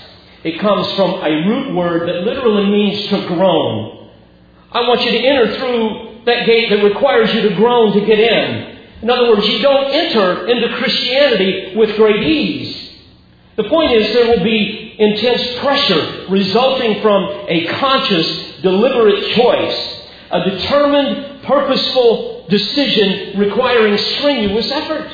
It 0.45 0.59
comes 0.61 0.91
from 0.93 1.23
a 1.23 1.31
root 1.47 1.75
word 1.75 2.09
that 2.09 2.25
literally 2.25 2.71
means 2.71 3.07
to 3.09 3.27
groan. 3.27 4.11
I 4.73 4.83
want 4.83 5.05
you 5.05 5.11
to 5.13 5.19
enter 5.19 5.57
through 5.57 6.23
that 6.25 6.47
gate 6.47 6.71
that 6.71 6.85
requires 6.85 7.33
you 7.35 7.43
to 7.49 7.55
groan 7.57 7.93
to 7.93 8.07
get 8.07 8.19
in. 8.19 8.79
In 9.03 9.11
other 9.11 9.29
words, 9.31 9.47
you 9.47 9.61
don't 9.61 9.93
enter 9.93 10.47
into 10.47 10.77
Christianity 10.77 11.75
with 11.77 11.97
great 11.97 12.23
ease. 12.23 12.91
The 13.57 13.65
point 13.65 13.93
is, 13.93 14.13
there 14.13 14.37
will 14.37 14.45
be 14.45 14.95
intense 14.99 15.59
pressure 15.59 16.27
resulting 16.29 17.03
from 17.03 17.25
a 17.49 17.67
conscious, 17.67 18.61
deliberate 18.63 19.35
choice, 19.35 19.98
a 20.31 20.51
determined, 20.51 21.43
purposeful 21.43 22.47
decision 22.49 23.39
requiring 23.39 23.97
strenuous 23.99 24.71
effort. 24.71 25.11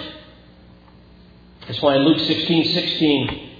That's 1.67 1.81
why 1.81 1.97
in 1.97 2.03
Luke 2.03 2.19
16 2.19 2.73
16, 2.73 3.51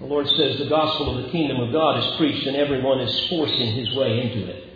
the 0.00 0.06
Lord 0.06 0.28
says, 0.28 0.58
The 0.58 0.66
gospel 0.66 1.16
of 1.16 1.24
the 1.24 1.30
kingdom 1.30 1.60
of 1.60 1.72
God 1.72 1.98
is 1.98 2.16
preached, 2.16 2.46
and 2.46 2.56
everyone 2.56 3.00
is 3.00 3.28
forcing 3.28 3.72
his 3.72 3.94
way 3.94 4.20
into 4.20 4.48
it. 4.48 4.68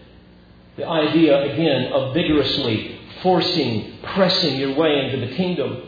The 0.77 0.87
idea, 0.87 1.53
again, 1.53 1.93
of 1.93 2.15
vigorously 2.15 2.99
forcing, 3.23 3.99
pressing 4.03 4.57
your 4.57 4.75
way 4.75 4.99
into 4.99 5.27
the 5.27 5.35
kingdom. 5.35 5.83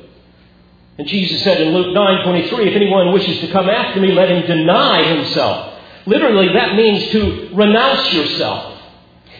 And 0.99 1.07
Jesus 1.07 1.43
said 1.43 1.61
in 1.61 1.73
Luke 1.73 1.95
9:23, 1.95 2.67
if 2.67 2.75
anyone 2.75 3.13
wishes 3.13 3.41
to 3.41 3.49
come 3.49 3.69
after 3.69 4.01
me, 4.01 4.13
let 4.13 4.31
him 4.31 4.47
deny 4.47 5.05
himself. 5.05 5.75
Literally, 6.07 6.53
that 6.55 6.75
means 6.75 7.09
to 7.11 7.51
renounce 7.53 8.13
yourself. 8.13 8.78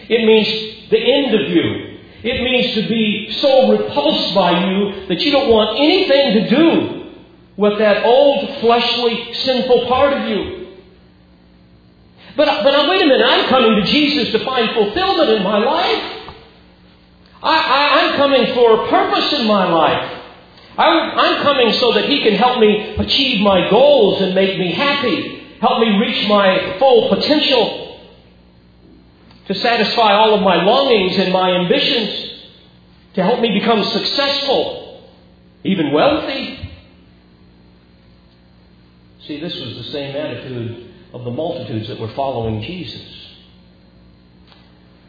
It 0.09 0.25
means 0.25 0.89
the 0.89 0.99
end 0.99 1.35
of 1.35 1.49
you. 1.49 1.97
It 2.21 2.43
means 2.43 2.75
to 2.75 2.89
be 2.89 3.31
so 3.39 3.71
repulsed 3.71 4.35
by 4.35 4.65
you 4.65 5.07
that 5.07 5.21
you 5.21 5.31
don't 5.31 5.49
want 5.49 5.79
anything 5.79 6.33
to 6.33 6.49
do 6.49 7.11
with 7.55 7.77
that 7.77 8.03
old, 8.03 8.59
fleshly, 8.59 9.33
sinful 9.33 9.85
part 9.87 10.13
of 10.13 10.27
you. 10.29 10.67
But, 12.35 12.63
but 12.63 12.89
wait 12.89 13.01
a 13.01 13.05
minute, 13.05 13.25
I'm 13.25 13.47
coming 13.49 13.83
to 13.83 13.83
Jesus 13.83 14.31
to 14.31 14.43
find 14.45 14.73
fulfillment 14.73 15.29
in 15.29 15.43
my 15.43 15.57
life. 15.57 16.19
I, 17.41 17.99
am 18.01 18.17
coming 18.17 18.53
for 18.53 18.85
a 18.85 18.89
purpose 18.89 19.33
in 19.33 19.47
my 19.47 19.69
life. 19.69 20.19
I'm, 20.77 21.19
I'm 21.19 21.41
coming 21.41 21.73
so 21.73 21.93
that 21.93 22.09
He 22.09 22.21
can 22.21 22.35
help 22.35 22.59
me 22.59 22.95
achieve 22.95 23.41
my 23.41 23.69
goals 23.69 24.21
and 24.21 24.35
make 24.35 24.57
me 24.57 24.73
happy, 24.73 25.57
help 25.59 25.79
me 25.79 25.97
reach 25.97 26.27
my 26.27 26.77
full 26.79 27.09
potential, 27.09 27.88
to 29.49 29.55
satisfy 29.55 30.13
all 30.13 30.35
of 30.35 30.43
my 30.43 30.63
longings 30.63 31.17
and 31.17 31.33
my 31.33 31.49
ambitions, 31.53 32.33
to 33.15 33.23
help 33.23 33.39
me 33.39 33.59
become 33.59 33.83
successful, 33.83 35.09
even 35.63 35.91
wealthy. 35.91 36.71
See, 39.25 39.39
this 39.41 39.55
was 39.59 39.75
the 39.75 39.91
same 39.91 40.15
attitude 40.15 40.93
of 41.13 41.23
the 41.23 41.31
multitudes 41.31 41.87
that 41.87 41.99
were 41.99 42.13
following 42.13 42.61
Jesus. 42.61 43.01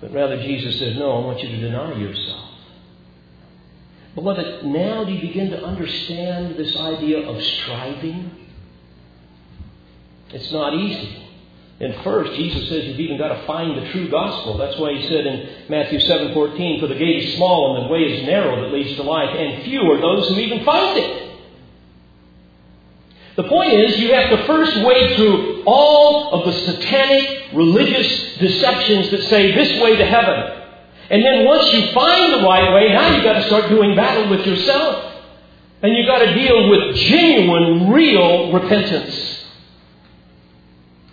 But 0.01 0.15
rather, 0.15 0.43
Jesus 0.43 0.79
said, 0.79 0.97
No, 0.97 1.21
I 1.21 1.27
want 1.27 1.43
you 1.43 1.51
to 1.51 1.61
deny 1.61 1.99
yourself. 1.99 2.51
Beloved, 4.15 4.65
now 4.65 5.05
do 5.05 5.13
you 5.13 5.21
begin 5.21 5.51
to 5.51 5.63
understand 5.63 6.57
this 6.57 6.75
idea 6.77 7.29
of 7.29 7.43
striving? 7.43 8.31
It's 10.31 10.51
not 10.51 10.73
easy. 10.73 11.20
And 11.81 11.95
first, 12.05 12.35
Jesus 12.35 12.69
says 12.69 12.85
you've 12.85 13.01
even 13.01 13.17
got 13.17 13.29
to 13.29 13.47
find 13.47 13.77
the 13.77 13.91
true 13.91 14.09
gospel. 14.09 14.59
That's 14.59 14.77
why 14.79 14.93
he 14.93 15.09
said 15.09 15.27
in 15.27 15.49
Matthew 15.71 15.99
7:14, 15.99 16.79
"For 16.79 16.87
the 16.87 16.95
gate 16.95 17.25
is 17.25 17.35
small 17.37 17.77
and 17.77 17.87
the 17.87 17.93
way 17.93 18.01
is 18.01 18.27
narrow 18.27 18.61
that 18.61 18.73
leads 18.73 18.97
to 18.97 19.03
life, 19.03 19.35
and 19.35 19.63
few 19.63 19.91
are 19.91 19.97
those 19.97 20.29
who 20.29 20.41
even 20.41 20.61
find 20.61 20.99
it." 20.99 21.11
The 23.37 23.45
point 23.45 23.73
is, 23.73 23.99
you 23.99 24.13
have 24.13 24.29
to 24.29 24.37
first 24.45 24.77
wade 24.85 25.17
through 25.17 25.63
all 25.65 26.33
of 26.33 26.45
the 26.45 26.53
satanic 26.53 27.45
religious 27.55 28.37
deceptions 28.37 29.09
that 29.11 29.23
say 29.23 29.53
this 29.53 29.81
way 29.81 29.97
to 29.97 30.05
heaven. 30.05 30.53
And 31.09 31.25
then 31.25 31.47
once 31.47 31.73
you 31.73 31.81
find 31.93 32.35
the 32.35 32.47
right 32.47 32.75
way, 32.75 32.93
now 32.93 33.15
you've 33.15 33.25
got 33.25 33.35
to 33.35 33.43
start 33.45 33.71
doing 33.71 33.97
battle 33.97 34.29
with 34.29 34.47
yourself. 34.47 35.07
And 35.83 35.97
you've 35.97 36.07
got 36.07 36.19
to 36.19 36.35
deal 36.35 36.69
with 36.69 36.95
genuine, 36.97 37.91
real 37.91 38.53
repentance. 38.53 39.40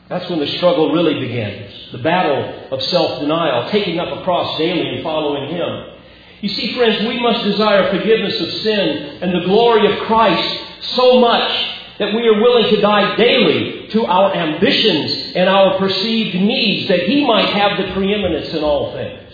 That's 0.09 0.29
when 0.29 0.39
the 0.39 0.47
struggle 0.47 0.93
really 0.93 1.19
begins. 1.19 1.91
The 1.91 1.97
battle 1.97 2.69
of 2.71 2.81
self 2.83 3.19
denial, 3.19 3.69
taking 3.69 3.99
up 3.99 4.17
a 4.17 4.23
cross 4.23 4.57
daily 4.57 4.95
and 4.95 5.03
following 5.03 5.49
Him. 5.49 5.93
You 6.41 6.49
see, 6.49 6.75
friends, 6.75 7.05
we 7.07 7.19
must 7.19 7.43
desire 7.43 7.89
forgiveness 7.89 8.39
of 8.39 8.51
sin 8.61 9.19
and 9.21 9.33
the 9.33 9.45
glory 9.45 9.91
of 9.91 10.05
Christ 10.05 10.63
so 10.95 11.19
much 11.19 11.73
that 11.99 12.13
we 12.13 12.27
are 12.27 12.39
willing 12.39 12.69
to 12.75 12.81
die 12.81 13.15
daily 13.15 13.87
to 13.89 14.05
our 14.05 14.33
ambitions 14.33 15.35
and 15.35 15.49
our 15.49 15.77
perceived 15.79 16.35
needs 16.35 16.87
that 16.89 17.01
He 17.01 17.25
might 17.25 17.49
have 17.49 17.77
the 17.77 17.91
preeminence 17.93 18.49
in 18.53 18.63
all 18.63 18.93
things. 18.93 19.33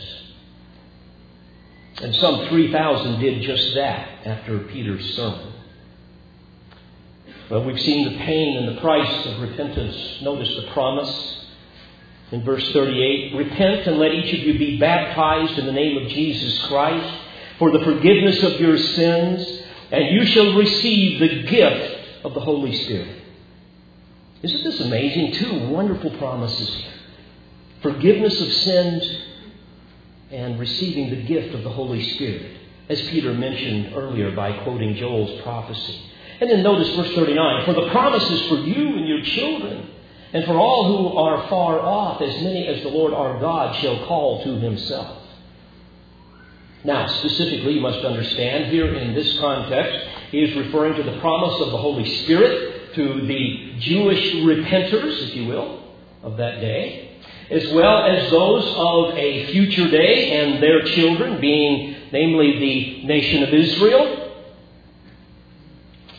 And 2.02 2.16
some 2.16 2.48
3,000 2.48 3.20
did 3.20 3.44
just 3.44 3.76
that 3.76 4.26
after 4.26 4.60
Peter's 4.60 5.16
sermon. 5.16 5.53
Well, 7.54 7.66
we've 7.66 7.80
seen 7.82 8.12
the 8.12 8.18
pain 8.18 8.58
and 8.58 8.76
the 8.76 8.82
price 8.82 9.28
of 9.28 9.40
repentance. 9.40 10.24
Notice 10.24 10.50
the 10.56 10.72
promise 10.72 11.46
in 12.32 12.44
verse 12.44 12.68
38 12.72 13.36
Repent 13.36 13.86
and 13.86 14.00
let 14.00 14.12
each 14.12 14.34
of 14.34 14.40
you 14.40 14.58
be 14.58 14.80
baptized 14.80 15.60
in 15.60 15.68
the 15.68 15.72
name 15.72 16.04
of 16.04 16.10
Jesus 16.10 16.66
Christ 16.66 17.16
for 17.60 17.70
the 17.70 17.86
forgiveness 17.86 18.42
of 18.42 18.60
your 18.60 18.76
sins, 18.80 19.62
and 19.92 20.16
you 20.16 20.26
shall 20.26 20.56
receive 20.56 21.20
the 21.20 21.44
gift 21.44 22.26
of 22.26 22.34
the 22.34 22.40
Holy 22.40 22.76
Spirit. 22.86 23.22
Isn't 24.42 24.64
this 24.64 24.80
amazing? 24.80 25.34
Two 25.34 25.68
wonderful 25.68 26.10
promises 26.18 26.68
here 26.74 26.94
forgiveness 27.84 28.42
of 28.42 28.52
sins 28.52 29.18
and 30.32 30.60
receiving 30.60 31.12
the 31.12 31.22
gift 31.22 31.54
of 31.54 31.64
the 31.64 31.70
Holy 31.70 32.02
Spirit, 32.16 32.58
as 32.90 33.00
Peter 33.10 33.32
mentioned 33.32 33.94
earlier 33.94 34.32
by 34.32 34.64
quoting 34.64 34.96
Joel's 34.96 35.40
prophecy. 35.44 36.10
And 36.40 36.50
then 36.50 36.64
notice 36.64 36.90
verse 36.96 37.14
39 37.16 37.66
For 37.66 37.74
the 37.74 37.90
promise 37.90 38.30
is 38.30 38.42
for 38.48 38.56
you 38.56 38.96
and 38.98 39.08
your 39.08 39.22
children, 39.22 39.90
and 40.34 40.46
for 40.46 40.58
all 40.58 40.88
who 40.88 41.18
are 41.18 41.48
far 41.48 41.80
off, 41.80 42.22
as 42.22 42.42
many 42.42 42.68
as 42.68 42.82
the 42.84 42.90
Lord 42.90 43.14
our 43.14 43.40
God 43.40 43.76
shall 43.82 44.06
call 44.06 44.44
to 44.44 44.60
himself. 44.60 45.20
Now, 46.84 47.08
specifically, 47.08 47.74
you 47.76 47.82
must 47.82 48.00
understand 48.00 48.66
here 48.66 48.94
in 48.94 49.14
this 49.14 49.40
context, 49.40 50.06
he 50.32 50.40
is 50.40 50.56
referring 50.58 50.96
to 50.96 51.04
the 51.04 51.20
promise 51.20 51.62
of 51.62 51.72
the 51.72 51.78
Holy 51.78 52.10
Spirit 52.24 52.94
to 52.96 53.26
the 53.26 53.76
Jewish 53.80 54.34
repenters, 54.36 55.30
if 55.30 55.36
you 55.36 55.46
will, 55.46 55.84
of 56.22 56.38
that 56.38 56.60
day, 56.60 57.18
as 57.50 57.72
well 57.74 58.04
as 58.04 58.30
those 58.32 58.66
of 58.76 59.18
a 59.18 59.52
future 59.52 59.90
day 59.90 60.40
and 60.40 60.62
their 60.62 60.84
children, 60.84 61.40
being 61.40 61.96
namely 62.12 62.60
the 62.60 63.08
nation 63.08 63.44
of 63.44 63.54
Israel, 63.54 64.23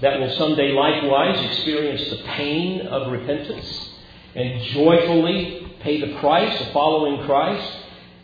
that 0.05 0.21
will 0.21 0.31
someday 0.37 0.73
likewise 0.73 1.43
experience 1.53 2.11
the 2.11 2.23
pain 2.29 2.87
of 2.89 3.11
repentance 3.11 3.89
and 4.35 4.61
joyfully 4.65 5.67
pay 5.81 5.99
the 5.99 6.19
price 6.19 6.61
of 6.61 6.73
following 6.73 7.25
Christ. 7.25 7.73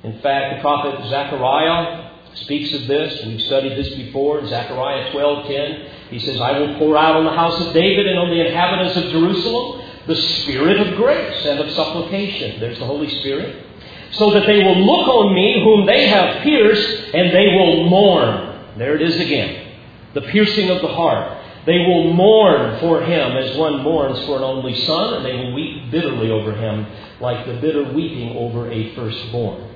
In 0.03 0.21
fact, 0.21 0.57
the 0.57 0.61
prophet 0.61 1.09
Zechariah 1.09 2.11
speaks 2.35 2.75
of 2.75 2.87
this. 2.87 3.25
We've 3.25 3.41
studied 3.41 3.79
this 3.79 3.95
before 3.95 4.41
in 4.41 4.47
Zechariah 4.49 5.11
12:10. 5.11 5.87
He 6.11 6.19
says, 6.19 6.39
"I 6.39 6.59
will 6.59 6.75
pour 6.75 6.99
out 6.99 7.17
on 7.17 7.25
the 7.25 7.33
house 7.33 7.59
of 7.67 7.73
David 7.73 8.07
and 8.07 8.19
on 8.19 8.29
the 8.29 8.47
inhabitants 8.47 8.97
of 8.97 9.11
Jerusalem 9.11 9.81
the 10.07 10.17
spirit 10.17 10.81
of 10.81 10.97
grace 10.97 11.47
and 11.47 11.61
of 11.61 11.71
supplication." 11.71 12.61
There's 12.61 12.79
the 12.79 12.85
Holy 12.85 13.09
Spirit. 13.09 13.57
So 14.11 14.31
that 14.33 14.45
they 14.47 14.63
will 14.63 14.77
look 14.77 15.09
on 15.09 15.35
me 15.35 15.63
whom 15.65 15.87
they 15.87 16.09
have 16.09 16.43
pierced, 16.43 17.15
and 17.15 17.31
they 17.31 17.47
will 17.57 17.85
mourn. 17.85 18.49
There 18.77 18.95
it 18.97 19.03
is 19.03 19.19
again. 19.19 19.57
The 20.13 20.23
piercing 20.23 20.69
of 20.69 20.83
the 20.83 20.89
heart. 20.89 21.39
They 21.67 21.79
will 21.79 22.13
mourn 22.13 22.81
for 22.81 23.03
him 23.03 23.37
as 23.37 23.57
one 23.57 23.83
mourns 23.83 24.19
for 24.27 24.39
an 24.39 24.43
only 24.43 24.75
son, 24.87 25.15
and 25.15 25.25
they 25.25 25.35
will 25.35 25.55
weep 25.55 25.91
bitterly 25.91 26.31
over 26.31 26.55
him, 26.55 26.87
like 27.21 27.47
the 27.47 27.55
bitter 27.55 27.93
weeping 27.93 28.37
over 28.37 28.71
a 28.71 28.95
firstborn. 28.95 29.69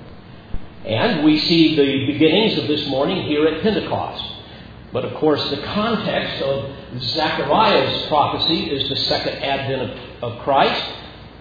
And 0.84 1.24
we 1.24 1.38
see 1.40 1.76
the 1.76 2.12
beginnings 2.12 2.58
of 2.58 2.68
this 2.68 2.86
mourning 2.88 3.26
here 3.26 3.46
at 3.46 3.62
Pentecost. 3.62 4.24
But 4.92 5.04
of 5.04 5.14
course, 5.14 5.42
the 5.50 5.62
context 5.62 6.42
of 6.42 6.70
Zechariah's 7.00 8.06
prophecy 8.06 8.70
is 8.70 8.88
the 8.88 8.96
second 8.96 9.42
advent 9.42 9.90
of, 10.22 10.32
of 10.32 10.38
Christ, 10.44 10.84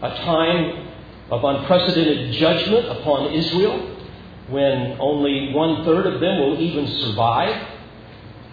a 0.02 0.10
time 0.10 0.88
of 1.30 1.44
unprecedented 1.44 2.34
judgment 2.34 2.88
upon 2.88 3.32
Israel 3.34 3.92
when 4.50 4.98
only 5.00 5.54
one 5.54 5.86
third 5.86 6.06
of 6.06 6.20
them 6.20 6.40
will 6.40 6.60
even 6.60 6.88
survive. 6.88 7.68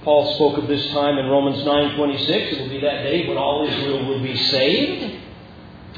Paul 0.04 0.34
spoke 0.34 0.58
of 0.58 0.68
this 0.68 0.86
time 0.92 1.18
in 1.18 1.26
Romans 1.26 1.64
9:26. 1.64 2.52
It 2.52 2.60
will 2.60 2.68
be 2.68 2.80
that 2.80 3.02
day 3.02 3.28
when 3.28 3.36
all 3.36 3.66
Israel 3.66 4.06
will 4.06 4.22
be 4.22 4.36
saved. 4.36 5.16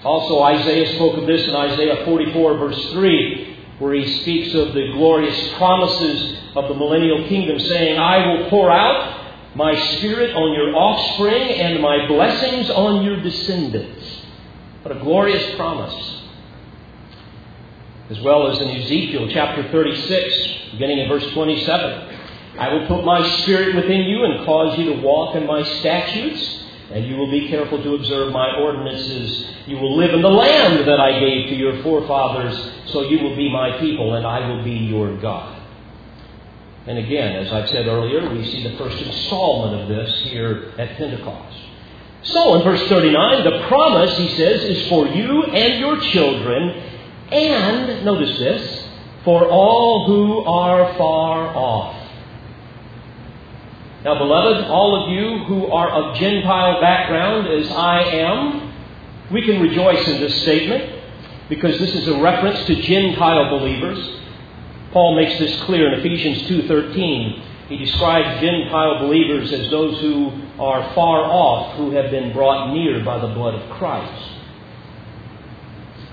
Also, 0.05 0.43
Isaiah 0.43 0.95
spoke 0.97 1.17
of 1.17 1.27
this 1.27 1.47
in 1.47 1.55
Isaiah 1.55 2.05
44, 2.05 2.55
verse 2.59 2.91
3 2.93 3.53
where 3.83 3.95
he 3.95 4.21
speaks 4.21 4.55
of 4.55 4.73
the 4.75 4.93
glorious 4.93 5.55
promises 5.55 6.39
of 6.55 6.69
the 6.69 6.75
millennial 6.75 7.27
kingdom, 7.27 7.59
saying, 7.59 7.99
I 7.99 8.29
will 8.29 8.49
pour 8.49 8.71
out 8.71 9.57
my 9.57 9.75
spirit 9.97 10.37
on 10.37 10.55
your 10.55 10.75
offspring 10.77 11.51
and 11.51 11.83
my 11.83 12.07
blessings 12.07 12.71
on 12.71 13.03
your 13.03 13.21
descendants. 13.21 14.23
What 14.83 14.97
a 14.97 15.01
glorious 15.01 15.57
promise. 15.57 16.23
As 18.11 18.21
well 18.21 18.49
as 18.53 18.59
in 18.59 18.69
Ezekiel 18.69 19.29
chapter 19.33 19.69
36, 19.71 20.73
beginning 20.73 21.01
in 21.01 21.09
verse 21.09 21.29
27. 21.33 22.12
I 22.59 22.73
will 22.73 22.87
put 22.87 23.05
my 23.05 23.27
spirit 23.39 23.75
within 23.75 24.03
you 24.03 24.25
and 24.25 24.45
cause 24.45 24.79
you 24.79 24.95
to 24.95 25.01
walk 25.01 25.37
in 25.37 25.47
my 25.47 25.63
statutes 25.81 26.63
and 26.93 27.07
you 27.07 27.17
will 27.17 27.31
be 27.31 27.49
careful 27.49 27.83
to 27.83 27.95
observe 27.95 28.33
my 28.33 28.55
ordinances. 28.57 29.47
You 29.67 29.79
will 29.79 29.97
live 29.97 30.13
in 30.13 30.21
the 30.21 30.31
land 30.31 30.87
that 30.87 31.01
I 31.01 31.19
gave 31.19 31.49
to 31.49 31.55
your 31.55 31.83
forefathers, 31.83 32.55
so 32.93 33.03
you 33.03 33.23
will 33.23 33.35
be 33.35 33.51
my 33.51 33.79
people, 33.79 34.15
and 34.15 34.27
I 34.27 34.47
will 34.47 34.63
be 34.63 34.73
your 34.73 35.17
God. 35.17 35.61
And 36.87 36.99
again, 36.99 37.37
as 37.37 37.53
I've 37.53 37.69
said 37.71 37.87
earlier, 37.87 38.29
we 38.29 38.45
see 38.45 38.69
the 38.69 38.77
first 38.77 39.01
installment 39.01 39.83
of 39.83 39.89
this 39.89 40.21
here 40.25 40.75
at 40.79 40.97
Pentecost. 40.99 41.59
So 42.25 42.57
in 42.57 42.63
verse 42.63 42.87
39, 42.89 43.45
the 43.45 43.67
promise, 43.69 44.17
he 44.19 44.29
says, 44.37 44.63
is 44.63 44.89
for 44.89 45.07
you 45.07 45.45
and 45.45 45.81
your 45.81 45.99
children, 46.13 46.71
and, 47.31 48.05
notice 48.05 48.39
this, 48.39 48.89
for 49.25 49.49
all 49.49 50.07
who 50.07 50.45
are 50.45 50.95
far 50.99 51.57
off. 51.57 51.72
Now, 54.05 54.19
beloved, 54.19 54.65
all 54.65 55.05
of 55.05 55.13
you 55.13 55.45
who 55.45 55.67
are 55.67 55.89
of 55.89 56.17
Gentile 56.17 56.81
background, 56.81 57.47
as 57.47 57.71
I 57.71 58.03
am, 58.03 58.73
we 59.31 59.43
can 59.43 59.61
rejoice 59.61 60.07
in 60.09 60.21
this 60.21 60.43
statement 60.43 61.03
because 61.49 61.79
this 61.79 61.95
is 61.95 62.09
a 62.09 62.21
reference 62.21 62.67
to 62.67 62.83
Gentile 62.83 63.59
believers. 63.59 64.19
Paul 64.93 65.15
makes 65.15 65.39
this 65.39 65.61
clear 65.63 65.93
in 65.93 66.01
Ephesians 66.01 66.43
2:13. 66.49 67.43
He 67.69 67.77
describes 67.79 68.41
Gentile 68.41 68.99
believers 68.99 69.53
as 69.53 69.71
those 69.71 70.01
who 70.01 70.33
are 70.59 70.83
far 70.95 71.21
off, 71.21 71.77
who 71.77 71.93
have 71.93 72.11
been 72.11 72.33
brought 72.33 72.73
near 72.75 73.05
by 73.05 73.19
the 73.19 73.29
blood 73.29 73.55
of 73.55 73.71
Christ. 73.71 74.31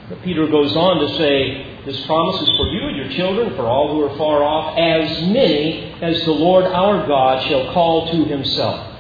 But 0.09 0.21
Peter 0.21 0.45
goes 0.47 0.75
on 0.75 0.99
to 0.99 1.17
say, 1.17 1.68
This 1.89 2.05
promise 2.05 2.39
is 2.43 2.49
for 2.49 2.67
you 2.67 2.87
and 2.87 2.97
your 2.97 3.09
children, 3.09 3.55
for 3.55 3.65
all 3.65 3.91
who 3.91 4.03
are 4.03 4.15
far 4.15 4.43
off, 4.43 4.77
as 4.77 5.23
many 5.23 5.91
as 6.03 6.23
the 6.23 6.31
Lord 6.31 6.65
our 6.65 7.07
God 7.07 7.43
shall 7.47 7.73
call 7.73 8.11
to 8.11 8.25
himself. 8.25 8.95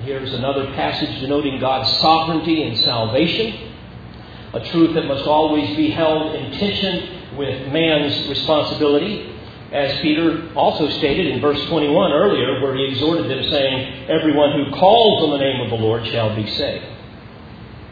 Here's 0.00 0.32
another 0.32 0.72
passage 0.74 1.20
denoting 1.20 1.60
God's 1.60 1.88
sovereignty 2.00 2.64
and 2.64 2.76
salvation, 2.78 3.74
a 4.52 4.68
truth 4.70 4.94
that 4.94 5.04
must 5.06 5.24
always 5.28 5.76
be 5.76 5.90
held 5.90 6.34
in 6.34 6.50
tension 6.58 7.36
with 7.36 7.72
man's 7.72 8.28
responsibility. 8.28 9.32
As 9.70 10.00
Peter 10.00 10.52
also 10.56 10.88
stated 10.98 11.28
in 11.28 11.40
verse 11.40 11.64
21 11.66 12.10
earlier, 12.10 12.60
where 12.60 12.74
he 12.74 12.88
exhorted 12.88 13.30
them, 13.30 13.48
saying, 13.52 14.10
Everyone 14.10 14.50
who 14.50 14.72
calls 14.72 15.22
on 15.22 15.30
the 15.30 15.38
name 15.38 15.60
of 15.60 15.70
the 15.70 15.76
Lord 15.76 16.04
shall 16.08 16.34
be 16.34 16.50
saved. 16.56 16.86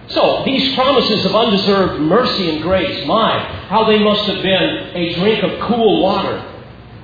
So, 0.08 0.42
these 0.44 0.74
promises 0.74 1.26
of 1.26 1.36
undeserved 1.36 2.00
mercy 2.00 2.50
and 2.50 2.62
grace, 2.62 3.06
my, 3.06 3.38
how 3.68 3.84
they 3.84 3.98
must 3.98 4.24
have 4.24 4.42
been 4.42 4.90
a 4.94 5.14
drink 5.14 5.42
of 5.42 5.60
cool 5.68 6.02
water 6.02 6.44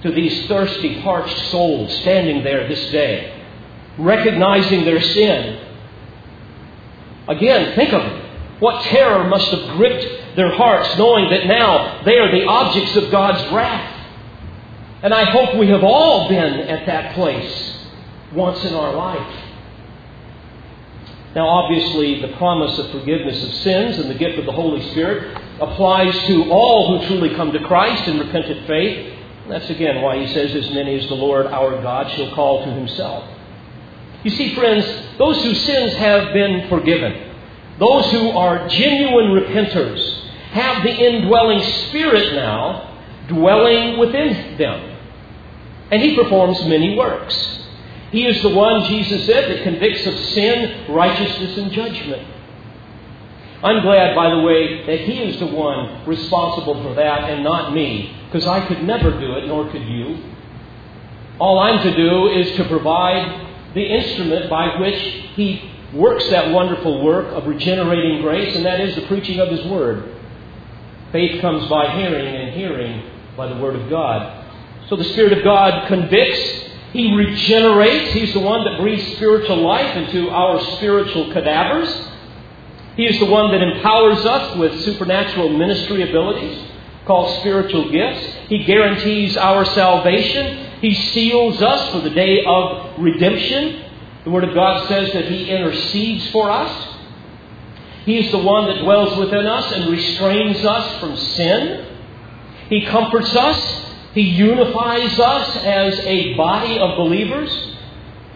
to 0.02 0.11
these 0.11 0.46
thirsty, 0.48 1.02
parched 1.02 1.38
souls 1.50 1.94
standing 2.00 2.42
there 2.42 2.66
this 2.66 2.90
day, 2.90 3.42
recognizing 3.98 4.86
their 4.86 5.02
sin. 5.02 5.66
Again, 7.28 7.74
think 7.74 7.92
of 7.92 8.02
it. 8.02 8.24
What 8.61 8.82
terror 8.84 9.24
must 9.24 9.50
have 9.50 9.76
gripped 9.76 10.36
their 10.36 10.55
hearts, 10.55 10.96
knowing 10.96 11.28
that 11.28 11.46
now 11.46 12.02
they 12.05 12.18
are 12.18 12.30
the 12.30 12.46
objects 12.46 12.96
of 12.96 13.11
God's 13.11 13.52
wrath. 13.52 13.90
And 15.02 15.12
I 15.12 15.24
hope 15.24 15.57
we 15.57 15.68
have 15.68 15.84
all 15.84 16.28
been 16.30 16.61
at 16.61 16.86
that 16.86 17.14
place 17.14 17.76
once 18.32 18.64
in 18.64 18.74
our 18.74 18.94
life. 18.94 19.43
Now, 21.35 21.49
obviously, 21.49 22.20
the 22.20 22.37
promise 22.37 22.78
of 22.78 22.91
forgiveness 22.93 23.43
of 23.43 23.53
sins 23.55 23.99
and 23.99 24.09
the 24.09 24.14
gift 24.14 24.39
of 24.39 24.47
the 24.47 24.53
Holy 24.53 24.89
Spirit 24.93 25.37
applies 25.61 26.16
to 26.26 26.51
all 26.51 26.99
who 26.99 27.07
truly 27.09 27.35
come 27.35 27.53
to 27.53 27.59
Christ 27.61 28.07
in 28.07 28.20
repentant 28.20 28.66
faith. 28.68 29.18
That's 29.49 29.68
again 29.68 30.01
why 30.01 30.24
he 30.24 30.32
says, 30.32 30.55
As 30.55 30.70
many 30.70 30.99
as 30.99 31.09
the 31.09 31.14
Lord 31.14 31.47
our 31.47 31.82
God 31.82 32.11
shall 32.12 32.35
call 32.35 32.64
to 32.64 32.70
himself. 32.70 33.28
You 34.22 34.30
see, 34.30 34.55
friends, 34.55 34.87
those 35.18 35.43
whose 35.43 35.61
sins 35.64 35.93
have 35.95 36.32
been 36.32 36.68
forgiven, 36.68 37.35
those 37.78 38.11
who 38.12 38.30
are 38.30 38.68
genuine 38.68 39.32
repenters, 39.32 40.20
have 40.53 40.85
the 40.85 40.95
indwelling 40.95 41.62
Spirit 41.89 42.35
now 42.35 42.97
dwelling 43.26 43.99
within 43.99 44.57
them. 44.57 44.97
And 45.91 46.01
he 46.01 46.14
performs 46.14 46.64
many 46.64 46.97
works. 46.97 47.64
He 48.11 48.26
is 48.26 48.42
the 48.42 48.50
one, 48.50 48.88
Jesus 48.88 49.26
said, 49.26 49.50
that 49.50 49.64
convicts 49.64 50.07
of 50.07 50.16
sin, 50.30 50.92
righteousness, 50.92 51.59
and 51.59 51.72
judgment. 51.72 52.28
I'm 53.62 53.80
glad, 53.82 54.14
by 54.14 54.30
the 54.30 54.40
way, 54.40 54.86
that 54.86 55.00
He 55.00 55.22
is 55.22 55.40
the 55.40 55.46
one 55.46 56.07
responsible 56.07 56.82
for 56.82 56.94
that 56.94 57.30
and 57.30 57.42
not 57.42 57.72
me, 57.72 58.14
because 58.26 58.46
I 58.46 58.66
could 58.66 58.84
never 58.84 59.11
do 59.18 59.34
it, 59.36 59.46
nor 59.46 59.70
could 59.70 59.82
you. 59.82 60.22
All 61.38 61.59
I'm 61.59 61.82
to 61.82 61.96
do 61.96 62.28
is 62.28 62.57
to 62.57 62.64
provide 62.68 63.72
the 63.74 63.84
instrument 63.84 64.48
by 64.48 64.78
which 64.78 64.98
He 65.34 65.70
works 65.92 66.28
that 66.30 66.52
wonderful 66.52 67.02
work 67.02 67.26
of 67.32 67.46
regenerating 67.46 68.20
grace, 68.20 68.55
and 68.55 68.64
that 68.66 68.80
is 68.80 68.94
the 68.96 69.07
preaching 69.07 69.40
of 69.40 69.48
His 69.48 69.64
Word. 69.66 70.14
Faith 71.11 71.40
comes 71.40 71.68
by 71.68 71.96
hearing, 71.96 72.36
and 72.36 72.55
hearing 72.55 73.11
by 73.36 73.48
the 73.48 73.57
Word 73.57 73.76
of 73.76 73.88
God. 73.88 74.44
So 74.88 74.96
the 74.96 75.05
Spirit 75.05 75.32
of 75.32 75.42
God 75.42 75.88
convicts 75.88 76.70
he 76.95 77.12
regenerates. 77.12 78.12
He's 78.12 78.32
the 78.32 78.40
one 78.40 78.64
that 78.64 78.78
breathes 78.80 79.16
spiritual 79.16 79.57
life 79.57 79.97
into 79.97 80.30
our 80.30 80.61
spiritual 80.76 81.32
cadavers. 81.32 81.92
He 82.97 83.05
is 83.05 83.18
the 83.18 83.26
one 83.26 83.51
that 83.51 83.61
empowers 83.61 84.24
us 84.24 84.57
with 84.57 84.80
supernatural 84.84 85.49
ministry 85.49 86.09
abilities 86.09 86.70
called 87.05 87.40
spiritual 87.40 87.90
gifts. 87.90 88.24
He 88.49 88.62
guarantees 88.62 89.36
our 89.36 89.64
salvation. 89.64 90.70
He 90.80 90.95
seals 90.95 91.61
us 91.61 91.90
for 91.90 91.99
the 91.99 92.11
day 92.11 92.45
of 92.45 93.01
redemption. 93.01 93.82
The 94.22 94.30
Word 94.30 94.45
of 94.45 94.55
God 94.55 94.86
says 94.86 95.12
that 95.14 95.24
He 95.24 95.51
intercedes 95.51 96.30
for 96.30 96.49
us. 96.49 96.97
He 98.05 98.24
is 98.24 98.30
the 98.30 98.38
one 98.38 98.66
that 98.66 98.84
dwells 98.84 99.18
within 99.18 99.47
us 99.47 99.72
and 99.72 99.90
restrains 99.90 100.64
us 100.64 101.01
from 101.01 101.16
sin. 101.16 101.88
He 102.68 102.86
comforts 102.86 103.34
us 103.34 103.84
he 104.15 104.23
unifies 104.23 105.19
us 105.19 105.57
as 105.57 105.99
a 105.99 106.35
body 106.35 106.79
of 106.79 106.97
believers. 106.97 107.51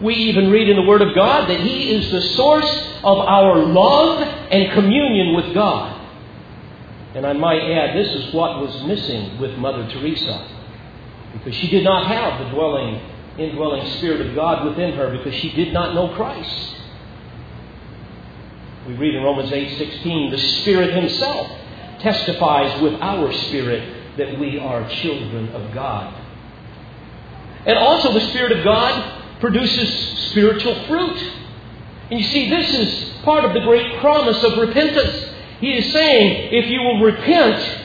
We 0.01 0.13
even 0.13 0.51
read 0.51 0.67
in 0.67 0.75
the 0.75 0.83
Word 0.83 1.01
of 1.01 1.15
God 1.15 1.49
that 1.49 1.61
He 1.61 1.91
is 1.91 2.11
the 2.11 2.21
source 2.35 2.69
of 3.01 3.17
our 3.17 3.63
love 3.63 4.21
and 4.21 4.73
communion 4.73 5.35
with 5.35 5.53
God. 5.53 5.95
And 7.15 7.25
I 7.25 7.31
might 7.31 7.61
add, 7.61 7.95
this 7.95 8.13
is 8.13 8.33
what 8.33 8.59
was 8.59 8.83
missing 8.83 9.39
with 9.39 9.57
Mother 9.57 9.89
Teresa. 9.89 10.47
Because 11.31 11.55
she 11.55 11.69
did 11.69 11.85
not 11.85 12.07
have 12.07 12.43
the 12.43 12.51
dwelling, 12.51 13.01
indwelling 13.37 13.89
Spirit 13.97 14.27
of 14.27 14.35
God 14.35 14.65
within 14.65 14.93
her 14.95 15.17
because 15.17 15.33
she 15.35 15.51
did 15.53 15.71
not 15.71 15.95
know 15.95 16.13
Christ. 16.15 16.75
We 18.85 18.95
read 18.95 19.15
in 19.15 19.23
Romans 19.23 19.51
8:16, 19.51 20.31
the 20.31 20.37
Spirit 20.37 20.93
Himself 20.93 21.51
testifies 21.99 22.81
with 22.81 22.95
our 23.01 23.31
spirit 23.31 23.98
that 24.19 24.39
we 24.39 24.59
are 24.59 24.87
children 24.89 25.49
of 25.49 25.73
God. 25.73 26.13
And 27.65 27.77
also, 27.77 28.13
the 28.13 28.21
Spirit 28.29 28.51
of 28.51 28.63
God 28.63 29.39
produces 29.39 29.89
spiritual 30.29 30.75
fruit. 30.85 31.33
And 32.11 32.19
you 32.19 32.25
see, 32.27 32.49
this 32.49 32.73
is 32.73 33.21
part 33.23 33.45
of 33.45 33.53
the 33.53 33.61
great 33.61 33.99
promise 33.99 34.41
of 34.43 34.57
repentance. 34.57 35.33
He 35.59 35.77
is 35.77 35.91
saying, 35.91 36.53
if 36.53 36.69
you 36.69 36.81
will 36.81 37.01
repent, 37.01 37.79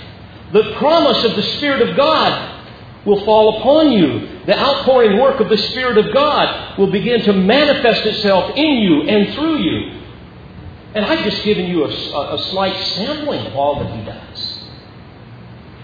the 0.52 0.74
promise 0.76 1.24
of 1.24 1.34
the 1.34 1.42
Spirit 1.58 1.88
of 1.88 1.96
God 1.96 2.54
will 3.04 3.24
fall 3.24 3.58
upon 3.58 3.92
you. 3.92 4.42
The 4.46 4.58
outpouring 4.58 5.18
work 5.18 5.40
of 5.40 5.48
the 5.48 5.58
Spirit 5.58 5.98
of 5.98 6.12
God 6.12 6.78
will 6.78 6.90
begin 6.90 7.22
to 7.22 7.32
manifest 7.32 8.06
itself 8.06 8.52
in 8.56 8.76
you 8.76 9.02
and 9.02 9.34
through 9.34 9.58
you. 9.58 10.00
And 10.94 11.04
I've 11.04 11.24
just 11.24 11.42
given 11.42 11.66
you 11.66 11.84
a, 11.84 11.88
a, 11.88 12.38
slight 12.50 12.76
sampling 12.94 13.44
of 13.46 13.56
all 13.56 13.80
that 13.80 13.98
He 13.98 14.04
does. 14.04 14.33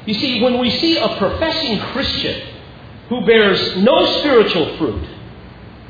You 0.07 0.15
see, 0.15 0.43
when 0.43 0.59
we 0.59 0.71
see 0.71 0.97
a 0.97 1.17
professing 1.17 1.79
Christian 1.93 2.49
who 3.09 3.25
bears 3.27 3.77
no 3.77 4.19
spiritual 4.21 4.77
fruit, 4.79 5.07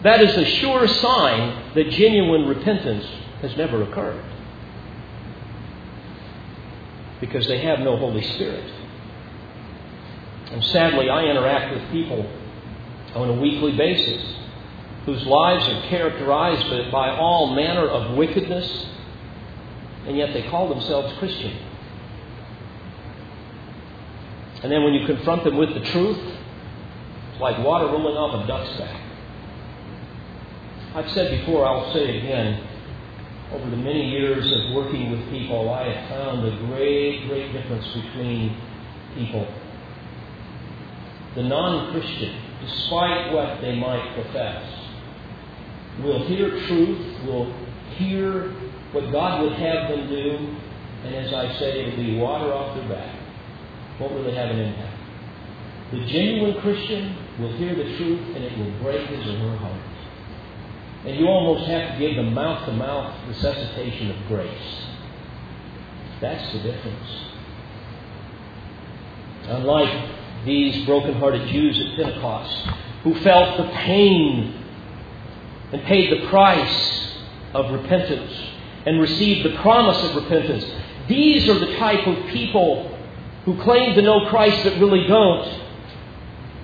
that 0.02 0.20
is 0.22 0.36
a 0.36 0.44
sure 0.44 0.88
sign 0.88 1.74
that 1.74 1.90
genuine 1.90 2.46
repentance 2.46 3.06
has 3.42 3.56
never 3.56 3.82
occurred. 3.82 4.24
Because 7.20 7.46
they 7.46 7.58
have 7.58 7.80
no 7.80 7.96
Holy 7.96 8.22
Spirit. 8.22 8.72
And 10.52 10.64
sadly, 10.64 11.08
I 11.08 11.24
interact 11.24 11.74
with 11.74 11.90
people 11.90 12.28
on 13.14 13.28
a 13.28 13.34
weekly 13.34 13.72
basis 13.76 14.36
whose 15.04 15.24
lives 15.24 15.66
are 15.68 15.82
characterized 15.88 16.90
by 16.90 17.11
all 17.16 17.54
manner 17.54 17.86
of 17.86 18.16
wickedness, 18.16 18.86
and 20.06 20.16
yet 20.16 20.32
they 20.32 20.42
call 20.48 20.68
themselves 20.68 21.16
Christian. 21.18 21.56
And 24.62 24.70
then 24.70 24.84
when 24.84 24.92
you 24.92 25.06
confront 25.06 25.44
them 25.44 25.56
with 25.56 25.72
the 25.72 25.80
truth, 25.80 26.18
it's 27.32 27.40
like 27.40 27.58
water 27.64 27.86
rolling 27.86 28.16
off 28.16 28.44
a 28.44 28.46
duck's 28.46 28.78
back. 28.78 29.00
I've 30.94 31.11
said 31.12 31.40
before, 31.40 31.64
I'll 31.64 31.92
say 31.94 32.08
it 32.08 32.24
again, 32.24 32.66
over 33.52 33.70
the 33.70 33.76
many 33.76 34.11
years 34.11 34.44
of 34.44 34.74
working 34.74 35.11
with 35.11 35.30
people, 35.30 35.70
I 35.70 35.88
have 35.88 36.08
found 36.11 36.46
a 36.46 36.56
great, 36.66 37.26
great 37.26 37.52
difference 37.52 37.86
between 37.86 38.56
people. 39.14 39.48
The 41.36 41.44
non 41.44 41.92
Christian, 41.92 42.36
despite 42.61 43.32
what 43.32 43.61
they 43.61 43.76
might 43.76 44.14
profess, 44.14 44.62
will 46.02 46.26
hear 46.26 46.50
truth, 46.66 47.24
will 47.24 47.52
hear 47.96 48.50
what 48.92 49.11
God 49.11 49.42
would 49.42 49.52
have 49.54 49.88
them 49.88 50.08
do, 50.08 50.56
and 51.04 51.14
as 51.14 51.32
I 51.32 51.58
say, 51.58 51.86
it'll 51.86 51.96
be 51.96 52.18
water 52.18 52.52
off 52.52 52.76
their 52.76 52.88
back 52.88 53.20
won't 54.01 54.14
really 54.14 54.34
have 54.34 54.51
an 54.51 54.59
impact. 54.59 54.96
The 55.92 56.07
genuine 56.07 56.61
Christian 56.61 57.16
will 57.38 57.53
hear 57.57 57.74
the 57.74 57.96
truth 57.96 58.34
and 58.34 58.44
it 58.44 58.59
will 58.59 58.70
break 58.82 59.07
his 59.09 59.26
or 59.26 59.38
her 59.38 59.57
heart. 59.57 59.80
And 61.05 61.18
you 61.18 61.26
almost 61.26 61.66
have 61.68 61.92
to 61.92 61.98
give 61.98 62.16
the 62.16 62.22
mouth 62.22 62.64
to 62.66 62.72
mouth 62.72 63.14
resuscitation 63.28 64.11
of 64.11 64.26
grace. 64.28 64.86
That's 66.20 66.53
the 66.53 66.61
difference. 66.61 67.26
Unlike 69.44 70.11
these 70.44 70.84
broken-hearted 70.86 71.48
Jews 71.48 71.78
at 71.80 71.96
Pentecost 71.96 72.68
who 73.03 73.14
felt 73.16 73.57
the 73.57 73.72
pain 73.74 74.64
and 75.72 75.82
paid 75.82 76.12
the 76.12 76.28
price 76.28 77.16
of 77.55 77.72
repentance 77.72 78.32
and 78.86 79.01
received 79.01 79.44
the 79.44 79.59
promise 79.59 80.03
of 80.05 80.22
repentance. 80.22 80.64
These 81.09 81.48
are 81.48 81.59
the 81.59 81.76
type 81.76 82.07
of 82.07 82.26
people 82.28 82.89
who 83.45 83.61
claim 83.62 83.95
to 83.95 84.03
know 84.03 84.28
Christ 84.28 84.64
but 84.64 84.78
really 84.78 85.07
don't. 85.07 85.68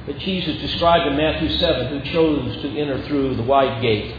That 0.07 0.19
Jesus 0.19 0.61
described 0.61 1.07
in 1.07 1.17
Matthew 1.17 1.51
7, 1.59 1.89
who 1.89 2.13
chose 2.13 2.63
to 2.63 2.69
enter 2.79 3.07
through 3.09 3.37
the 3.37 3.43
wide 3.43 3.83
gate 3.83 4.15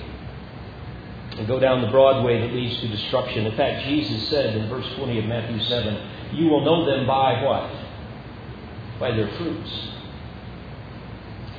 and 1.37 1.47
go 1.47 1.59
down 1.59 1.81
the 1.81 1.87
broad 1.87 2.25
way 2.25 2.41
that 2.41 2.53
leads 2.53 2.79
to 2.81 2.87
destruction. 2.87 3.45
In 3.45 3.55
fact, 3.55 3.85
Jesus 3.85 4.29
said 4.29 4.55
in 4.55 4.67
verse 4.69 4.85
20 4.95 5.19
of 5.19 5.25
Matthew 5.25 5.63
7, 5.63 6.09
You 6.33 6.49
will 6.49 6.65
know 6.65 6.85
them 6.85 7.05
by 7.05 7.43
what? 7.43 8.99
By 8.99 9.11
their 9.11 9.29
fruits. 9.37 9.87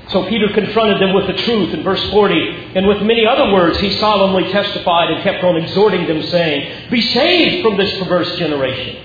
So 0.08 0.28
Peter 0.28 0.48
confronted 0.52 1.00
them 1.00 1.14
with 1.14 1.26
the 1.26 1.42
truth 1.44 1.74
in 1.74 1.82
verse 1.82 2.02
40, 2.10 2.72
and 2.74 2.88
with 2.88 3.02
many 3.02 3.26
other 3.26 3.52
words 3.52 3.78
he 3.78 3.92
solemnly 3.98 4.50
testified 4.50 5.10
and 5.10 5.22
kept 5.22 5.44
on 5.44 5.56
exhorting 5.56 6.06
them, 6.06 6.22
saying, 6.24 6.90
Be 6.90 7.00
saved 7.00 7.62
from 7.62 7.76
this 7.76 7.98
perverse 7.98 8.36
generation. 8.36 9.04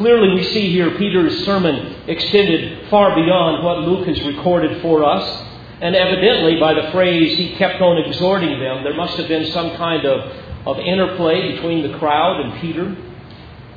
Clearly, 0.00 0.34
we 0.34 0.44
see 0.44 0.72
here 0.72 0.96
Peter's 0.96 1.44
sermon 1.44 2.08
extended 2.08 2.88
far 2.88 3.14
beyond 3.14 3.62
what 3.62 3.80
Luke 3.80 4.08
has 4.08 4.18
recorded 4.22 4.80
for 4.80 5.04
us. 5.04 5.46
And 5.82 5.94
evidently, 5.94 6.58
by 6.58 6.72
the 6.72 6.90
phrase 6.90 7.36
he 7.36 7.54
kept 7.56 7.82
on 7.82 7.98
exhorting 7.98 8.58
them, 8.60 8.82
there 8.82 8.94
must 8.94 9.18
have 9.18 9.28
been 9.28 9.52
some 9.52 9.76
kind 9.76 10.06
of, 10.06 10.32
of 10.66 10.78
interplay 10.78 11.52
between 11.52 11.82
the 11.82 11.98
crowd 11.98 12.40
and 12.40 12.62
Peter. 12.62 12.96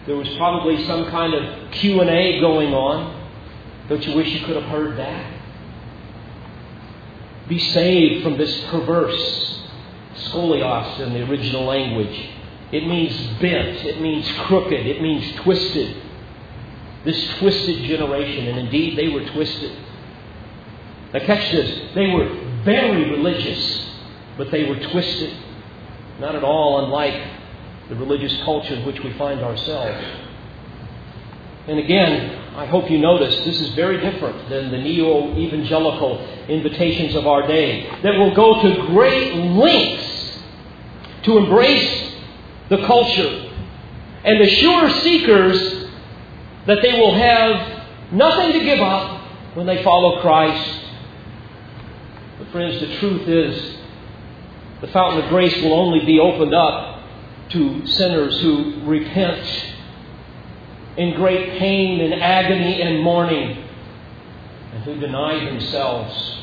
There 0.06 0.16
was 0.16 0.30
probably 0.38 0.86
some 0.86 1.12
kind 1.12 1.34
of 1.34 1.72
Q&A 1.72 2.40
going 2.40 2.74
on. 2.74 3.30
Don't 3.90 4.08
you 4.08 4.16
wish 4.16 4.30
you 4.30 4.46
could 4.46 4.56
have 4.56 4.72
heard 4.72 4.96
that? 4.96 5.42
Be 7.50 7.60
saved 7.60 8.24
from 8.24 8.38
this 8.38 8.64
perverse 8.70 9.68
scolios 10.16 11.02
in 11.02 11.12
the 11.12 11.30
original 11.30 11.66
language. 11.66 12.30
It 12.72 12.88
means 12.88 13.14
bent, 13.42 13.84
it 13.84 14.00
means 14.00 14.26
crooked, 14.44 14.88
it 14.88 15.02
means 15.02 15.36
twisted. 15.42 15.98
This 17.06 17.38
twisted 17.40 17.84
generation, 17.84 18.48
and 18.48 18.60
indeed 18.60 18.98
they 18.98 19.10
were 19.10 19.26
twisted. 19.32 19.78
Now, 21.14 21.20
catch 21.26 21.52
this. 21.52 21.94
They 21.94 22.08
were 22.08 22.28
very 22.64 23.12
religious, 23.12 23.90
but 24.38 24.52
they 24.52 24.64
were 24.64 24.80
twisted. 24.80 25.36
Not 26.20 26.36
at 26.36 26.44
all 26.44 26.86
unlike 26.86 27.22
the 27.90 27.96
religious 27.96 28.36
culture 28.44 28.76
in 28.76 28.86
which 28.86 29.00
we 29.04 29.12
find 29.14 29.42
ourselves. 29.42 30.06
And 31.68 31.80
again, 31.80 32.56
I 32.56 32.66
hope 32.66 32.90
you 32.90 32.98
notice 32.98 33.36
this 33.46 33.60
is 33.60 33.74
very 33.74 34.00
different 34.00 34.50
than 34.50 34.70
the 34.70 34.78
neo 34.78 35.36
evangelical 35.38 36.20
invitations 36.48 37.16
of 37.16 37.26
our 37.26 37.48
day 37.48 37.90
that 38.04 38.18
will 38.18 38.36
go 38.36 38.62
to 38.62 38.88
great 38.88 39.36
lengths 39.36 40.40
to 41.24 41.38
embrace 41.38 42.14
the 42.70 42.86
culture 42.86 43.52
and 44.24 44.42
assure 44.42 44.90
seekers 45.02 45.83
that 46.68 46.80
they 46.82 46.94
will 46.94 47.16
have 47.16 48.14
nothing 48.14 48.54
to 48.54 48.60
give 48.60 48.80
up 48.80 49.22
when 49.56 49.66
they 49.66 49.84
follow 49.84 50.22
Christ 50.22 50.84
but, 52.44 52.52
friends, 52.52 52.80
the 52.80 52.98
truth 52.98 53.28
is 53.28 53.78
the 54.82 54.88
fountain 54.88 55.24
of 55.24 55.30
grace 55.30 55.56
will 55.64 55.74
only 55.74 56.04
be 56.06 56.20
opened 56.20 56.54
up 56.54 57.04
to 57.50 57.88
sinners 57.88 58.40
who 58.42 58.82
repent 58.86 59.74
in 60.98 61.14
great 61.14 61.58
pain 61.60 62.02
and 62.02 62.22
agony 62.22 62.82
and 62.82 63.02
mourning 63.02 63.66
and 64.74 64.84
who 64.84 65.00
deny 65.00 65.46
themselves. 65.46 66.40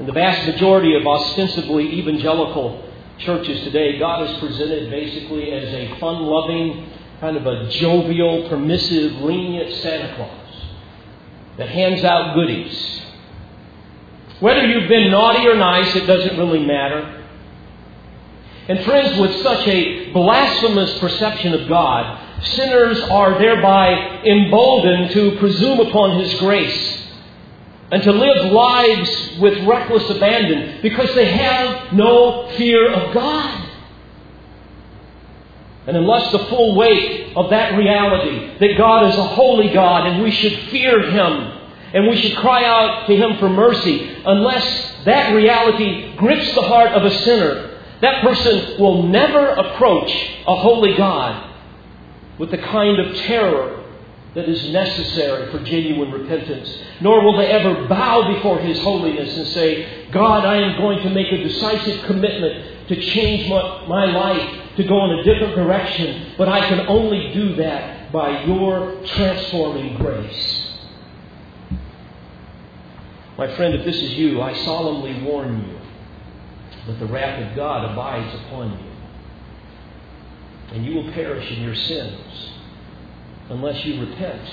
In 0.00 0.06
the 0.06 0.12
vast 0.12 0.46
majority 0.46 0.96
of 0.96 1.06
ostensibly 1.06 2.00
evangelical 2.00 2.90
churches 3.18 3.62
today, 3.62 3.98
God 3.98 4.28
is 4.28 4.38
presented 4.40 4.90
basically 4.90 5.52
as 5.52 5.72
a 5.72 6.00
fun 6.00 6.22
loving, 6.22 6.90
kind 7.22 7.38
of 7.38 7.46
a 7.46 7.70
jovial, 7.70 8.50
permissive, 8.50 9.12
lenient 9.22 9.74
Santa 9.76 10.14
Claus 10.16 10.66
that 11.56 11.70
hands 11.70 12.04
out 12.04 12.34
goodies 12.34 13.02
whether 14.42 14.66
you've 14.66 14.88
been 14.88 15.12
naughty 15.12 15.46
or 15.46 15.54
nice, 15.54 15.94
it 15.94 16.04
doesn't 16.04 16.36
really 16.36 16.66
matter. 16.66 17.24
And 18.66 18.84
friends, 18.84 19.16
with 19.20 19.40
such 19.40 19.68
a 19.68 20.10
blasphemous 20.10 20.98
perception 20.98 21.54
of 21.54 21.68
God, 21.68 22.42
sinners 22.42 23.00
are 23.02 23.38
thereby 23.38 23.92
emboldened 24.24 25.12
to 25.12 25.38
presume 25.38 25.78
upon 25.78 26.18
His 26.18 26.34
grace 26.40 27.06
and 27.92 28.02
to 28.02 28.10
live 28.10 28.50
lives 28.50 29.38
with 29.38 29.64
reckless 29.64 30.10
abandon 30.10 30.82
because 30.82 31.14
they 31.14 31.30
have 31.36 31.92
no 31.92 32.50
fear 32.56 32.92
of 32.92 33.14
God. 33.14 33.61
And 35.86 35.96
unless 35.96 36.30
the 36.30 36.38
full 36.46 36.76
weight 36.76 37.32
of 37.36 37.50
that 37.50 37.76
reality, 37.76 38.58
that 38.58 38.78
God 38.78 39.10
is 39.10 39.16
a 39.16 39.24
holy 39.24 39.72
God 39.72 40.06
and 40.06 40.22
we 40.22 40.30
should 40.30 40.70
fear 40.70 41.10
Him 41.10 41.58
and 41.92 42.08
we 42.08 42.16
should 42.16 42.36
cry 42.36 42.64
out 42.64 43.06
to 43.08 43.16
Him 43.16 43.38
for 43.38 43.48
mercy. 43.48 44.16
Unless 44.24 45.04
that 45.04 45.34
reality 45.34 46.16
grips 46.16 46.54
the 46.54 46.62
heart 46.62 46.92
of 46.92 47.04
a 47.04 47.18
sinner, 47.24 47.80
that 48.00 48.22
person 48.22 48.80
will 48.80 49.04
never 49.04 49.46
approach 49.46 50.10
a 50.46 50.56
holy 50.56 50.96
God 50.96 51.50
with 52.38 52.50
the 52.50 52.58
kind 52.58 52.98
of 52.98 53.16
terror 53.18 53.84
that 54.34 54.48
is 54.48 54.70
necessary 54.70 55.50
for 55.52 55.62
genuine 55.64 56.10
repentance. 56.10 56.74
Nor 57.00 57.22
will 57.22 57.36
they 57.36 57.48
ever 57.48 57.86
bow 57.86 58.34
before 58.34 58.58
His 58.60 58.78
holiness 58.80 59.36
and 59.36 59.46
say, 59.48 60.08
God, 60.10 60.44
I 60.44 60.56
am 60.56 60.80
going 60.80 61.02
to 61.02 61.10
make 61.10 61.30
a 61.30 61.42
decisive 61.42 62.04
commitment 62.04 62.71
to 62.88 63.00
change 63.00 63.48
my, 63.48 63.86
my 63.86 64.06
life, 64.06 64.76
to 64.76 64.84
go 64.84 65.04
in 65.04 65.18
a 65.18 65.22
different 65.22 65.54
direction, 65.54 66.34
but 66.38 66.48
I 66.48 66.68
can 66.68 66.80
only 66.80 67.32
do 67.32 67.54
that 67.56 68.12
by 68.12 68.44
your 68.44 69.02
transforming 69.06 69.96
grace. 69.96 70.62
My 73.38 73.54
friend, 73.56 73.74
if 73.74 73.84
this 73.84 73.96
is 73.96 74.12
you, 74.12 74.40
I 74.40 74.54
solemnly 74.64 75.22
warn 75.22 75.66
you 75.66 75.78
that 76.86 76.98
the 76.98 77.06
wrath 77.06 77.50
of 77.50 77.56
God 77.56 77.90
abides 77.90 78.34
upon 78.42 78.72
you. 78.72 78.92
And 80.76 80.84
you 80.86 80.94
will 80.94 81.12
perish 81.12 81.50
in 81.50 81.62
your 81.62 81.74
sins 81.74 82.50
unless 83.50 83.84
you 83.84 84.00
repent 84.00 84.48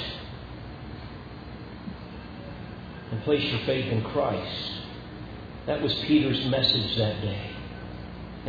and 3.11 3.23
place 3.23 3.43
your 3.43 3.59
faith 3.61 3.91
in 3.91 4.03
Christ. 4.03 4.71
That 5.65 5.81
was 5.81 5.93
Peter's 5.99 6.45
message 6.47 6.97
that 6.97 7.21
day. 7.21 7.48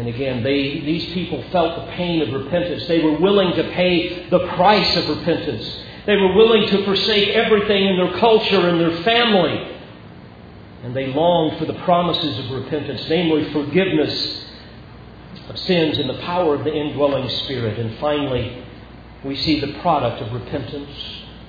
And 0.00 0.08
again, 0.08 0.42
they, 0.42 0.80
these 0.80 1.04
people 1.12 1.42
felt 1.52 1.86
the 1.86 1.92
pain 1.92 2.22
of 2.22 2.32
repentance. 2.32 2.86
They 2.88 3.02
were 3.02 3.18
willing 3.18 3.54
to 3.54 3.62
pay 3.70 4.28
the 4.30 4.48
price 4.56 4.96
of 4.96 5.08
repentance. 5.08 5.84
They 6.06 6.16
were 6.16 6.34
willing 6.34 6.66
to 6.68 6.84
forsake 6.84 7.28
everything 7.28 7.84
in 7.84 7.96
their 7.96 8.18
culture 8.18 8.68
and 8.68 8.80
their 8.80 9.02
family 9.02 9.76
and 10.82 10.96
they 10.96 11.08
longed 11.08 11.58
for 11.58 11.66
the 11.66 11.78
promises 11.80 12.38
of 12.38 12.50
repentance, 12.50 13.04
namely 13.08 13.52
forgiveness 13.52 14.46
of 15.48 15.58
sins 15.58 15.98
and 15.98 16.08
the 16.08 16.18
power 16.22 16.54
of 16.54 16.64
the 16.64 16.72
indwelling 16.72 17.28
Spirit. 17.28 17.78
And 17.78 17.98
finally, 17.98 18.64
we 19.22 19.36
see 19.36 19.60
the 19.60 19.78
product 19.80 20.22
of 20.22 20.32
repentance. 20.32 20.90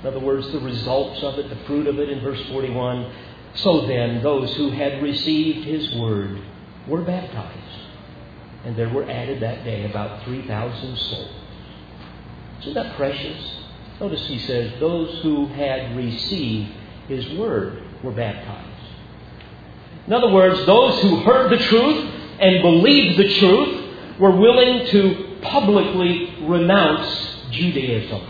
In 0.01 0.07
other 0.07 0.19
words, 0.19 0.51
the 0.51 0.59
results 0.59 1.23
of 1.23 1.39
it, 1.39 1.49
the 1.49 1.63
fruit 1.65 1.87
of 1.87 1.97
it 1.99 2.09
in 2.09 2.19
verse 2.19 2.41
41. 2.49 3.13
So 3.55 3.87
then, 3.87 4.21
those 4.21 4.53
who 4.55 4.71
had 4.71 5.01
received 5.01 5.65
his 5.65 5.95
word 5.95 6.41
were 6.87 7.01
baptized. 7.01 7.80
And 8.65 8.75
there 8.75 8.89
were 8.89 9.09
added 9.09 9.41
that 9.41 9.63
day 9.63 9.89
about 9.89 10.23
3,000 10.23 10.97
souls. 10.97 11.31
Isn't 12.61 12.73
that 12.75 12.95
precious? 12.95 13.57
Notice 13.99 14.25
he 14.27 14.39
says, 14.39 14.79
those 14.79 15.21
who 15.23 15.47
had 15.47 15.95
received 15.95 16.71
his 17.07 17.27
word 17.37 17.83
were 18.03 18.11
baptized. 18.11 18.67
In 20.07 20.13
other 20.13 20.29
words, 20.31 20.65
those 20.65 21.01
who 21.01 21.17
heard 21.17 21.51
the 21.51 21.63
truth 21.63 22.13
and 22.39 22.61
believed 22.61 23.19
the 23.19 23.33
truth 23.39 24.19
were 24.19 24.35
willing 24.35 24.87
to 24.87 25.37
publicly 25.41 26.35
renounce 26.41 27.37
Judaism. 27.51 28.21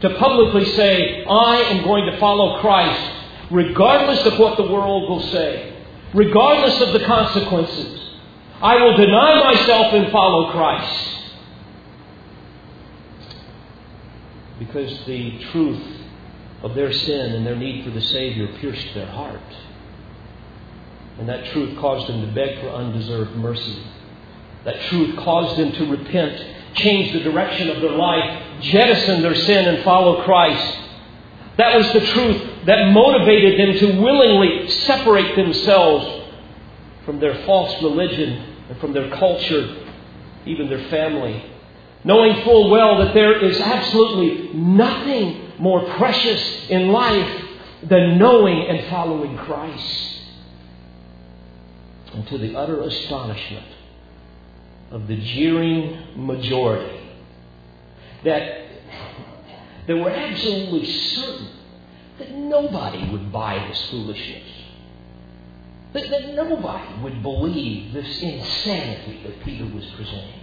To 0.00 0.14
publicly 0.14 0.64
say, 0.76 1.24
I 1.24 1.56
am 1.56 1.84
going 1.84 2.10
to 2.10 2.18
follow 2.18 2.60
Christ 2.60 3.14
regardless 3.50 4.24
of 4.26 4.38
what 4.38 4.56
the 4.56 4.70
world 4.70 5.08
will 5.08 5.22
say, 5.22 5.74
regardless 6.14 6.80
of 6.80 6.92
the 6.92 7.04
consequences. 7.04 8.07
I 8.60 8.76
will 8.82 8.96
deny 8.96 9.52
myself 9.52 9.94
and 9.94 10.10
follow 10.10 10.50
Christ. 10.50 11.14
Because 14.58 15.04
the 15.06 15.38
truth 15.52 16.00
of 16.62 16.74
their 16.74 16.92
sin 16.92 17.34
and 17.34 17.46
their 17.46 17.54
need 17.54 17.84
for 17.84 17.90
the 17.90 18.00
Savior 18.00 18.48
pierced 18.58 18.94
their 18.94 19.06
heart. 19.06 19.40
And 21.18 21.28
that 21.28 21.46
truth 21.46 21.78
caused 21.78 22.08
them 22.08 22.20
to 22.26 22.32
beg 22.32 22.60
for 22.60 22.70
undeserved 22.70 23.36
mercy. 23.36 23.80
That 24.64 24.80
truth 24.82 25.16
caused 25.18 25.56
them 25.58 25.72
to 25.72 25.86
repent, 25.86 26.74
change 26.74 27.12
the 27.12 27.20
direction 27.20 27.70
of 27.70 27.80
their 27.80 27.92
life, 27.92 28.60
jettison 28.60 29.22
their 29.22 29.36
sin, 29.36 29.68
and 29.68 29.84
follow 29.84 30.24
Christ. 30.24 30.78
That 31.58 31.76
was 31.76 31.92
the 31.92 32.06
truth 32.06 32.66
that 32.66 32.90
motivated 32.90 33.58
them 33.58 33.78
to 33.78 34.00
willingly 34.00 34.68
separate 34.68 35.36
themselves 35.36 36.17
from 37.08 37.20
their 37.20 37.42
false 37.46 37.82
religion 37.82 38.30
and 38.68 38.78
from 38.80 38.92
their 38.92 39.08
culture, 39.08 39.86
even 40.44 40.68
their 40.68 40.90
family, 40.90 41.42
knowing 42.04 42.44
full 42.44 42.68
well 42.68 43.02
that 43.02 43.14
there 43.14 43.42
is 43.42 43.58
absolutely 43.58 44.52
nothing 44.52 45.52
more 45.58 45.88
precious 45.94 46.68
in 46.68 46.88
life 46.88 47.44
than 47.84 48.18
knowing 48.18 48.68
and 48.68 48.90
following 48.90 49.38
Christ. 49.38 50.20
And 52.12 52.26
to 52.28 52.36
the 52.36 52.54
utter 52.54 52.82
astonishment 52.82 53.66
of 54.90 55.08
the 55.08 55.16
jeering 55.16 56.26
majority, 56.26 57.00
that 58.24 58.66
they 59.86 59.94
were 59.94 60.10
absolutely 60.10 60.92
certain 60.92 61.48
that 62.18 62.34
nobody 62.34 63.08
would 63.10 63.32
buy 63.32 63.66
this 63.66 63.82
foolishness. 63.86 64.57
That, 65.92 66.10
that 66.10 66.34
nobody 66.34 67.02
would 67.02 67.22
believe 67.22 67.94
this 67.94 68.20
insanity 68.20 69.22
that 69.24 69.42
Peter 69.44 69.64
was 69.64 69.84
presenting. 69.96 70.40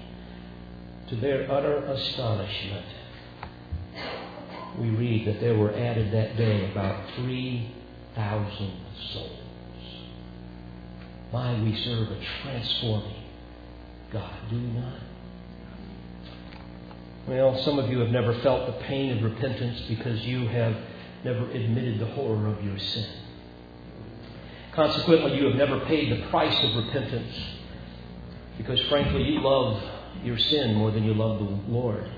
To 1.09 1.15
their 1.17 1.51
utter 1.51 1.77
astonishment, 1.85 2.85
we 4.79 4.89
read 4.89 5.27
that 5.27 5.39
there 5.39 5.55
were 5.55 5.71
added 5.71 6.11
that 6.13 6.35
day 6.35 6.71
about 6.71 7.13
3,000 7.15 8.71
souls. 9.13 9.39
My, 11.31 11.61
we 11.61 11.75
serve 11.83 12.09
a 12.09 12.19
transforming 12.41 13.25
God, 14.11 14.49
do 14.49 14.55
we 14.55 14.67
not? 14.67 14.99
Well, 17.27 17.61
some 17.63 17.79
of 17.79 17.89
you 17.89 17.99
have 17.99 18.11
never 18.11 18.39
felt 18.39 18.67
the 18.67 18.83
pain 18.85 19.17
of 19.17 19.23
repentance 19.23 19.81
because 19.89 20.21
you 20.21 20.47
have 20.47 20.75
never 21.23 21.49
admitted 21.51 21.99
the 21.99 22.05
horror 22.05 22.47
of 22.47 22.63
your 22.63 22.77
sin. 22.77 23.09
Consequently, 24.75 25.37
you 25.37 25.45
have 25.45 25.55
never 25.55 25.79
paid 25.85 26.11
the 26.11 26.27
price 26.27 26.57
of 26.63 26.85
repentance 26.85 27.33
because, 28.57 28.79
frankly, 28.89 29.23
you 29.23 29.41
love 29.41 29.81
your 30.23 30.37
sin 30.37 30.75
more 30.75 30.91
than 30.91 31.03
you 31.03 31.13
love 31.13 31.39
the 31.39 31.71
Lord. 31.71 32.09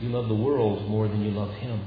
You 0.00 0.10
love 0.10 0.28
the 0.28 0.34
world 0.34 0.88
more 0.88 1.08
than 1.08 1.22
you 1.22 1.32
love 1.32 1.52
Him. 1.54 1.80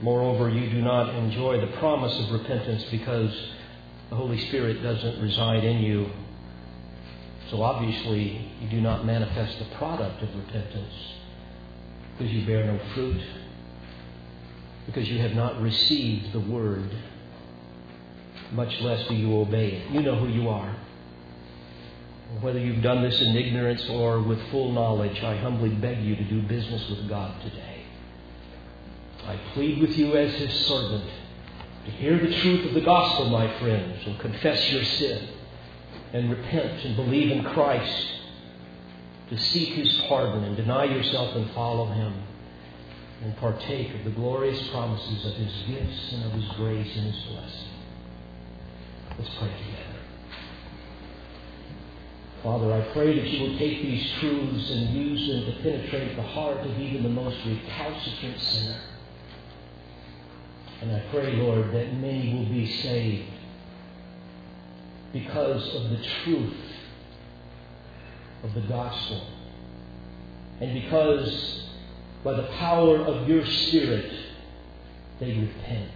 Moreover, 0.00 0.48
you 0.48 0.68
do 0.70 0.82
not 0.82 1.14
enjoy 1.14 1.60
the 1.60 1.76
promise 1.78 2.18
of 2.18 2.32
repentance 2.32 2.84
because 2.90 3.32
the 4.10 4.16
Holy 4.16 4.38
Spirit 4.48 4.82
doesn't 4.82 5.22
reside 5.22 5.62
in 5.62 5.78
you. 5.78 6.10
So 7.50 7.62
obviously, 7.62 8.50
you 8.60 8.68
do 8.70 8.80
not 8.80 9.06
manifest 9.06 9.58
the 9.60 9.76
product 9.76 10.20
of 10.22 10.34
repentance 10.34 10.94
because 12.12 12.32
you 12.32 12.44
bear 12.46 12.64
no 12.64 12.80
fruit, 12.94 13.22
because 14.86 15.08
you 15.08 15.18
have 15.20 15.34
not 15.34 15.60
received 15.60 16.32
the 16.32 16.40
word, 16.40 16.90
much 18.52 18.80
less 18.80 19.06
do 19.08 19.14
you 19.14 19.38
obey 19.38 19.72
it. 19.72 19.90
You 19.90 20.02
know 20.02 20.16
who 20.16 20.28
you 20.28 20.48
are. 20.48 20.76
Whether 22.40 22.58
you've 22.58 22.82
done 22.82 23.02
this 23.02 23.20
in 23.20 23.36
ignorance 23.36 23.84
or 23.88 24.20
with 24.20 24.40
full 24.50 24.72
knowledge, 24.72 25.22
I 25.22 25.36
humbly 25.36 25.70
beg 25.70 26.02
you 26.02 26.16
to 26.16 26.24
do 26.24 26.42
business 26.42 26.88
with 26.90 27.08
God 27.08 27.40
today. 27.42 27.84
I 29.26 29.36
plead 29.54 29.80
with 29.80 29.96
you 29.96 30.16
as 30.16 30.34
His 30.34 30.52
servant 30.66 31.10
to 31.86 31.90
hear 31.92 32.18
the 32.18 32.34
truth 32.40 32.66
of 32.66 32.74
the 32.74 32.80
gospel, 32.80 33.30
my 33.30 33.58
friends, 33.58 34.06
and 34.06 34.18
confess 34.18 34.70
your 34.70 34.84
sin, 34.84 35.28
and 36.12 36.30
repent 36.30 36.84
and 36.84 36.96
believe 36.96 37.30
in 37.30 37.44
Christ, 37.44 38.06
to 39.30 39.38
seek 39.38 39.70
His 39.70 39.96
pardon 40.08 40.44
and 40.44 40.56
deny 40.56 40.84
yourself 40.84 41.34
and 41.36 41.50
follow 41.52 41.86
Him, 41.86 42.23
and 43.22 43.36
partake 43.36 43.94
of 43.94 44.04
the 44.04 44.10
glorious 44.10 44.68
promises 44.68 45.24
of 45.24 45.34
His 45.34 45.52
gifts 45.68 46.12
and 46.12 46.24
of 46.24 46.32
His 46.32 46.50
grace 46.56 46.96
and 46.96 47.06
His 47.12 47.24
blessing. 47.24 47.68
Let's 49.18 49.30
pray 49.38 49.48
together. 49.48 49.94
Father, 52.42 52.72
I 52.74 52.80
pray 52.92 53.18
that 53.18 53.26
you 53.26 53.40
will 53.40 53.58
take 53.58 53.80
these 53.82 54.12
truths 54.20 54.70
and 54.70 54.94
use 54.94 55.28
them 55.28 55.46
to 55.46 55.62
penetrate 55.62 56.14
the 56.16 56.22
heart 56.22 56.58
of 56.58 56.78
even 56.78 57.02
the 57.02 57.08
most 57.08 57.38
recalcitrant 57.46 58.40
sinner. 58.40 58.80
And 60.82 60.92
I 60.92 61.00
pray, 61.10 61.32
Lord, 61.36 61.72
that 61.72 61.94
many 61.94 62.34
will 62.34 62.50
be 62.50 62.70
saved 62.82 63.30
because 65.14 65.74
of 65.74 65.90
the 65.90 66.04
truth 66.24 66.54
of 68.42 68.52
the 68.52 68.60
gospel. 68.62 69.26
And 70.60 70.74
because 70.82 71.64
by 72.24 72.32
the 72.32 72.48
power 72.58 72.96
of 72.98 73.28
your 73.28 73.44
Spirit, 73.44 74.10
they 75.20 75.38
repent. 75.38 75.90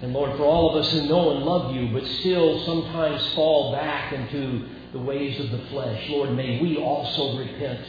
And 0.00 0.12
Lord, 0.12 0.36
for 0.36 0.44
all 0.44 0.70
of 0.70 0.84
us 0.84 0.90
who 0.92 1.06
know 1.08 1.30
and 1.32 1.44
love 1.44 1.74
you, 1.74 1.92
but 1.92 2.06
still 2.06 2.64
sometimes 2.64 3.34
fall 3.34 3.72
back 3.72 4.12
into 4.12 4.66
the 4.92 4.98
ways 4.98 5.38
of 5.40 5.50
the 5.50 5.66
flesh, 5.68 6.08
Lord, 6.08 6.32
may 6.32 6.60
we 6.60 6.76
also 6.76 7.38
repent. 7.38 7.84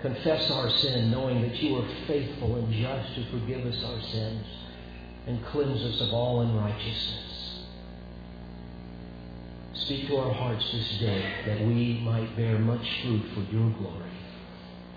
Confess 0.00 0.50
our 0.50 0.70
sin, 0.70 1.10
knowing 1.10 1.42
that 1.42 1.56
you 1.62 1.76
are 1.76 1.88
faithful 2.06 2.56
and 2.56 2.72
just 2.72 3.14
to 3.14 3.30
forgive 3.30 3.64
us 3.66 3.82
our 3.84 4.00
sins 4.00 4.46
and 5.26 5.44
cleanse 5.46 5.82
us 5.82 6.00
of 6.00 6.12
all 6.12 6.40
unrighteousness. 6.42 7.64
Speak 9.74 10.08
to 10.08 10.16
our 10.16 10.32
hearts 10.32 10.64
this 10.72 10.98
day 10.98 11.32
that 11.46 11.60
we 11.60 12.00
might 12.00 12.34
bear 12.36 12.58
much 12.58 12.86
fruit 13.02 13.22
for 13.34 13.40
your 13.54 13.70
glory. 13.70 14.05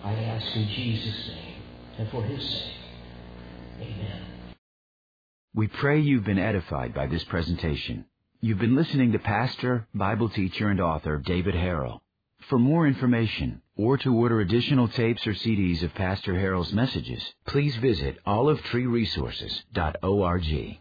I 0.04 0.14
ask 0.14 0.56
in 0.56 0.68
Jesus' 0.70 1.28
name 1.28 1.56
and 1.98 2.10
for 2.10 2.24
his 2.24 2.42
sake. 2.42 2.74
Amen. 3.82 4.22
We 5.54 5.68
pray 5.68 6.00
you've 6.00 6.26
been 6.26 6.40
edified 6.40 6.94
by 6.94 7.08
this 7.08 7.24
presentation. 7.26 8.06
You've 8.40 8.60
been 8.60 8.76
listening 8.76 9.12
to 9.12 9.20
pastor, 9.20 9.88
Bible 9.94 10.30
teacher, 10.30 10.70
and 10.70 10.80
author 10.80 11.18
David 11.18 11.56
Harrell. 11.56 12.00
For 12.50 12.58
more 12.58 12.88
information 12.88 13.62
or 13.76 13.98
to 13.98 14.16
order 14.16 14.40
additional 14.40 14.88
tapes 14.88 15.28
or 15.28 15.34
CDs 15.34 15.84
of 15.84 15.94
Pastor 15.94 16.34
Harrell's 16.34 16.72
messages, 16.72 17.34
please 17.46 17.76
visit 17.76 18.18
olivetreeresources.org. 18.26 20.80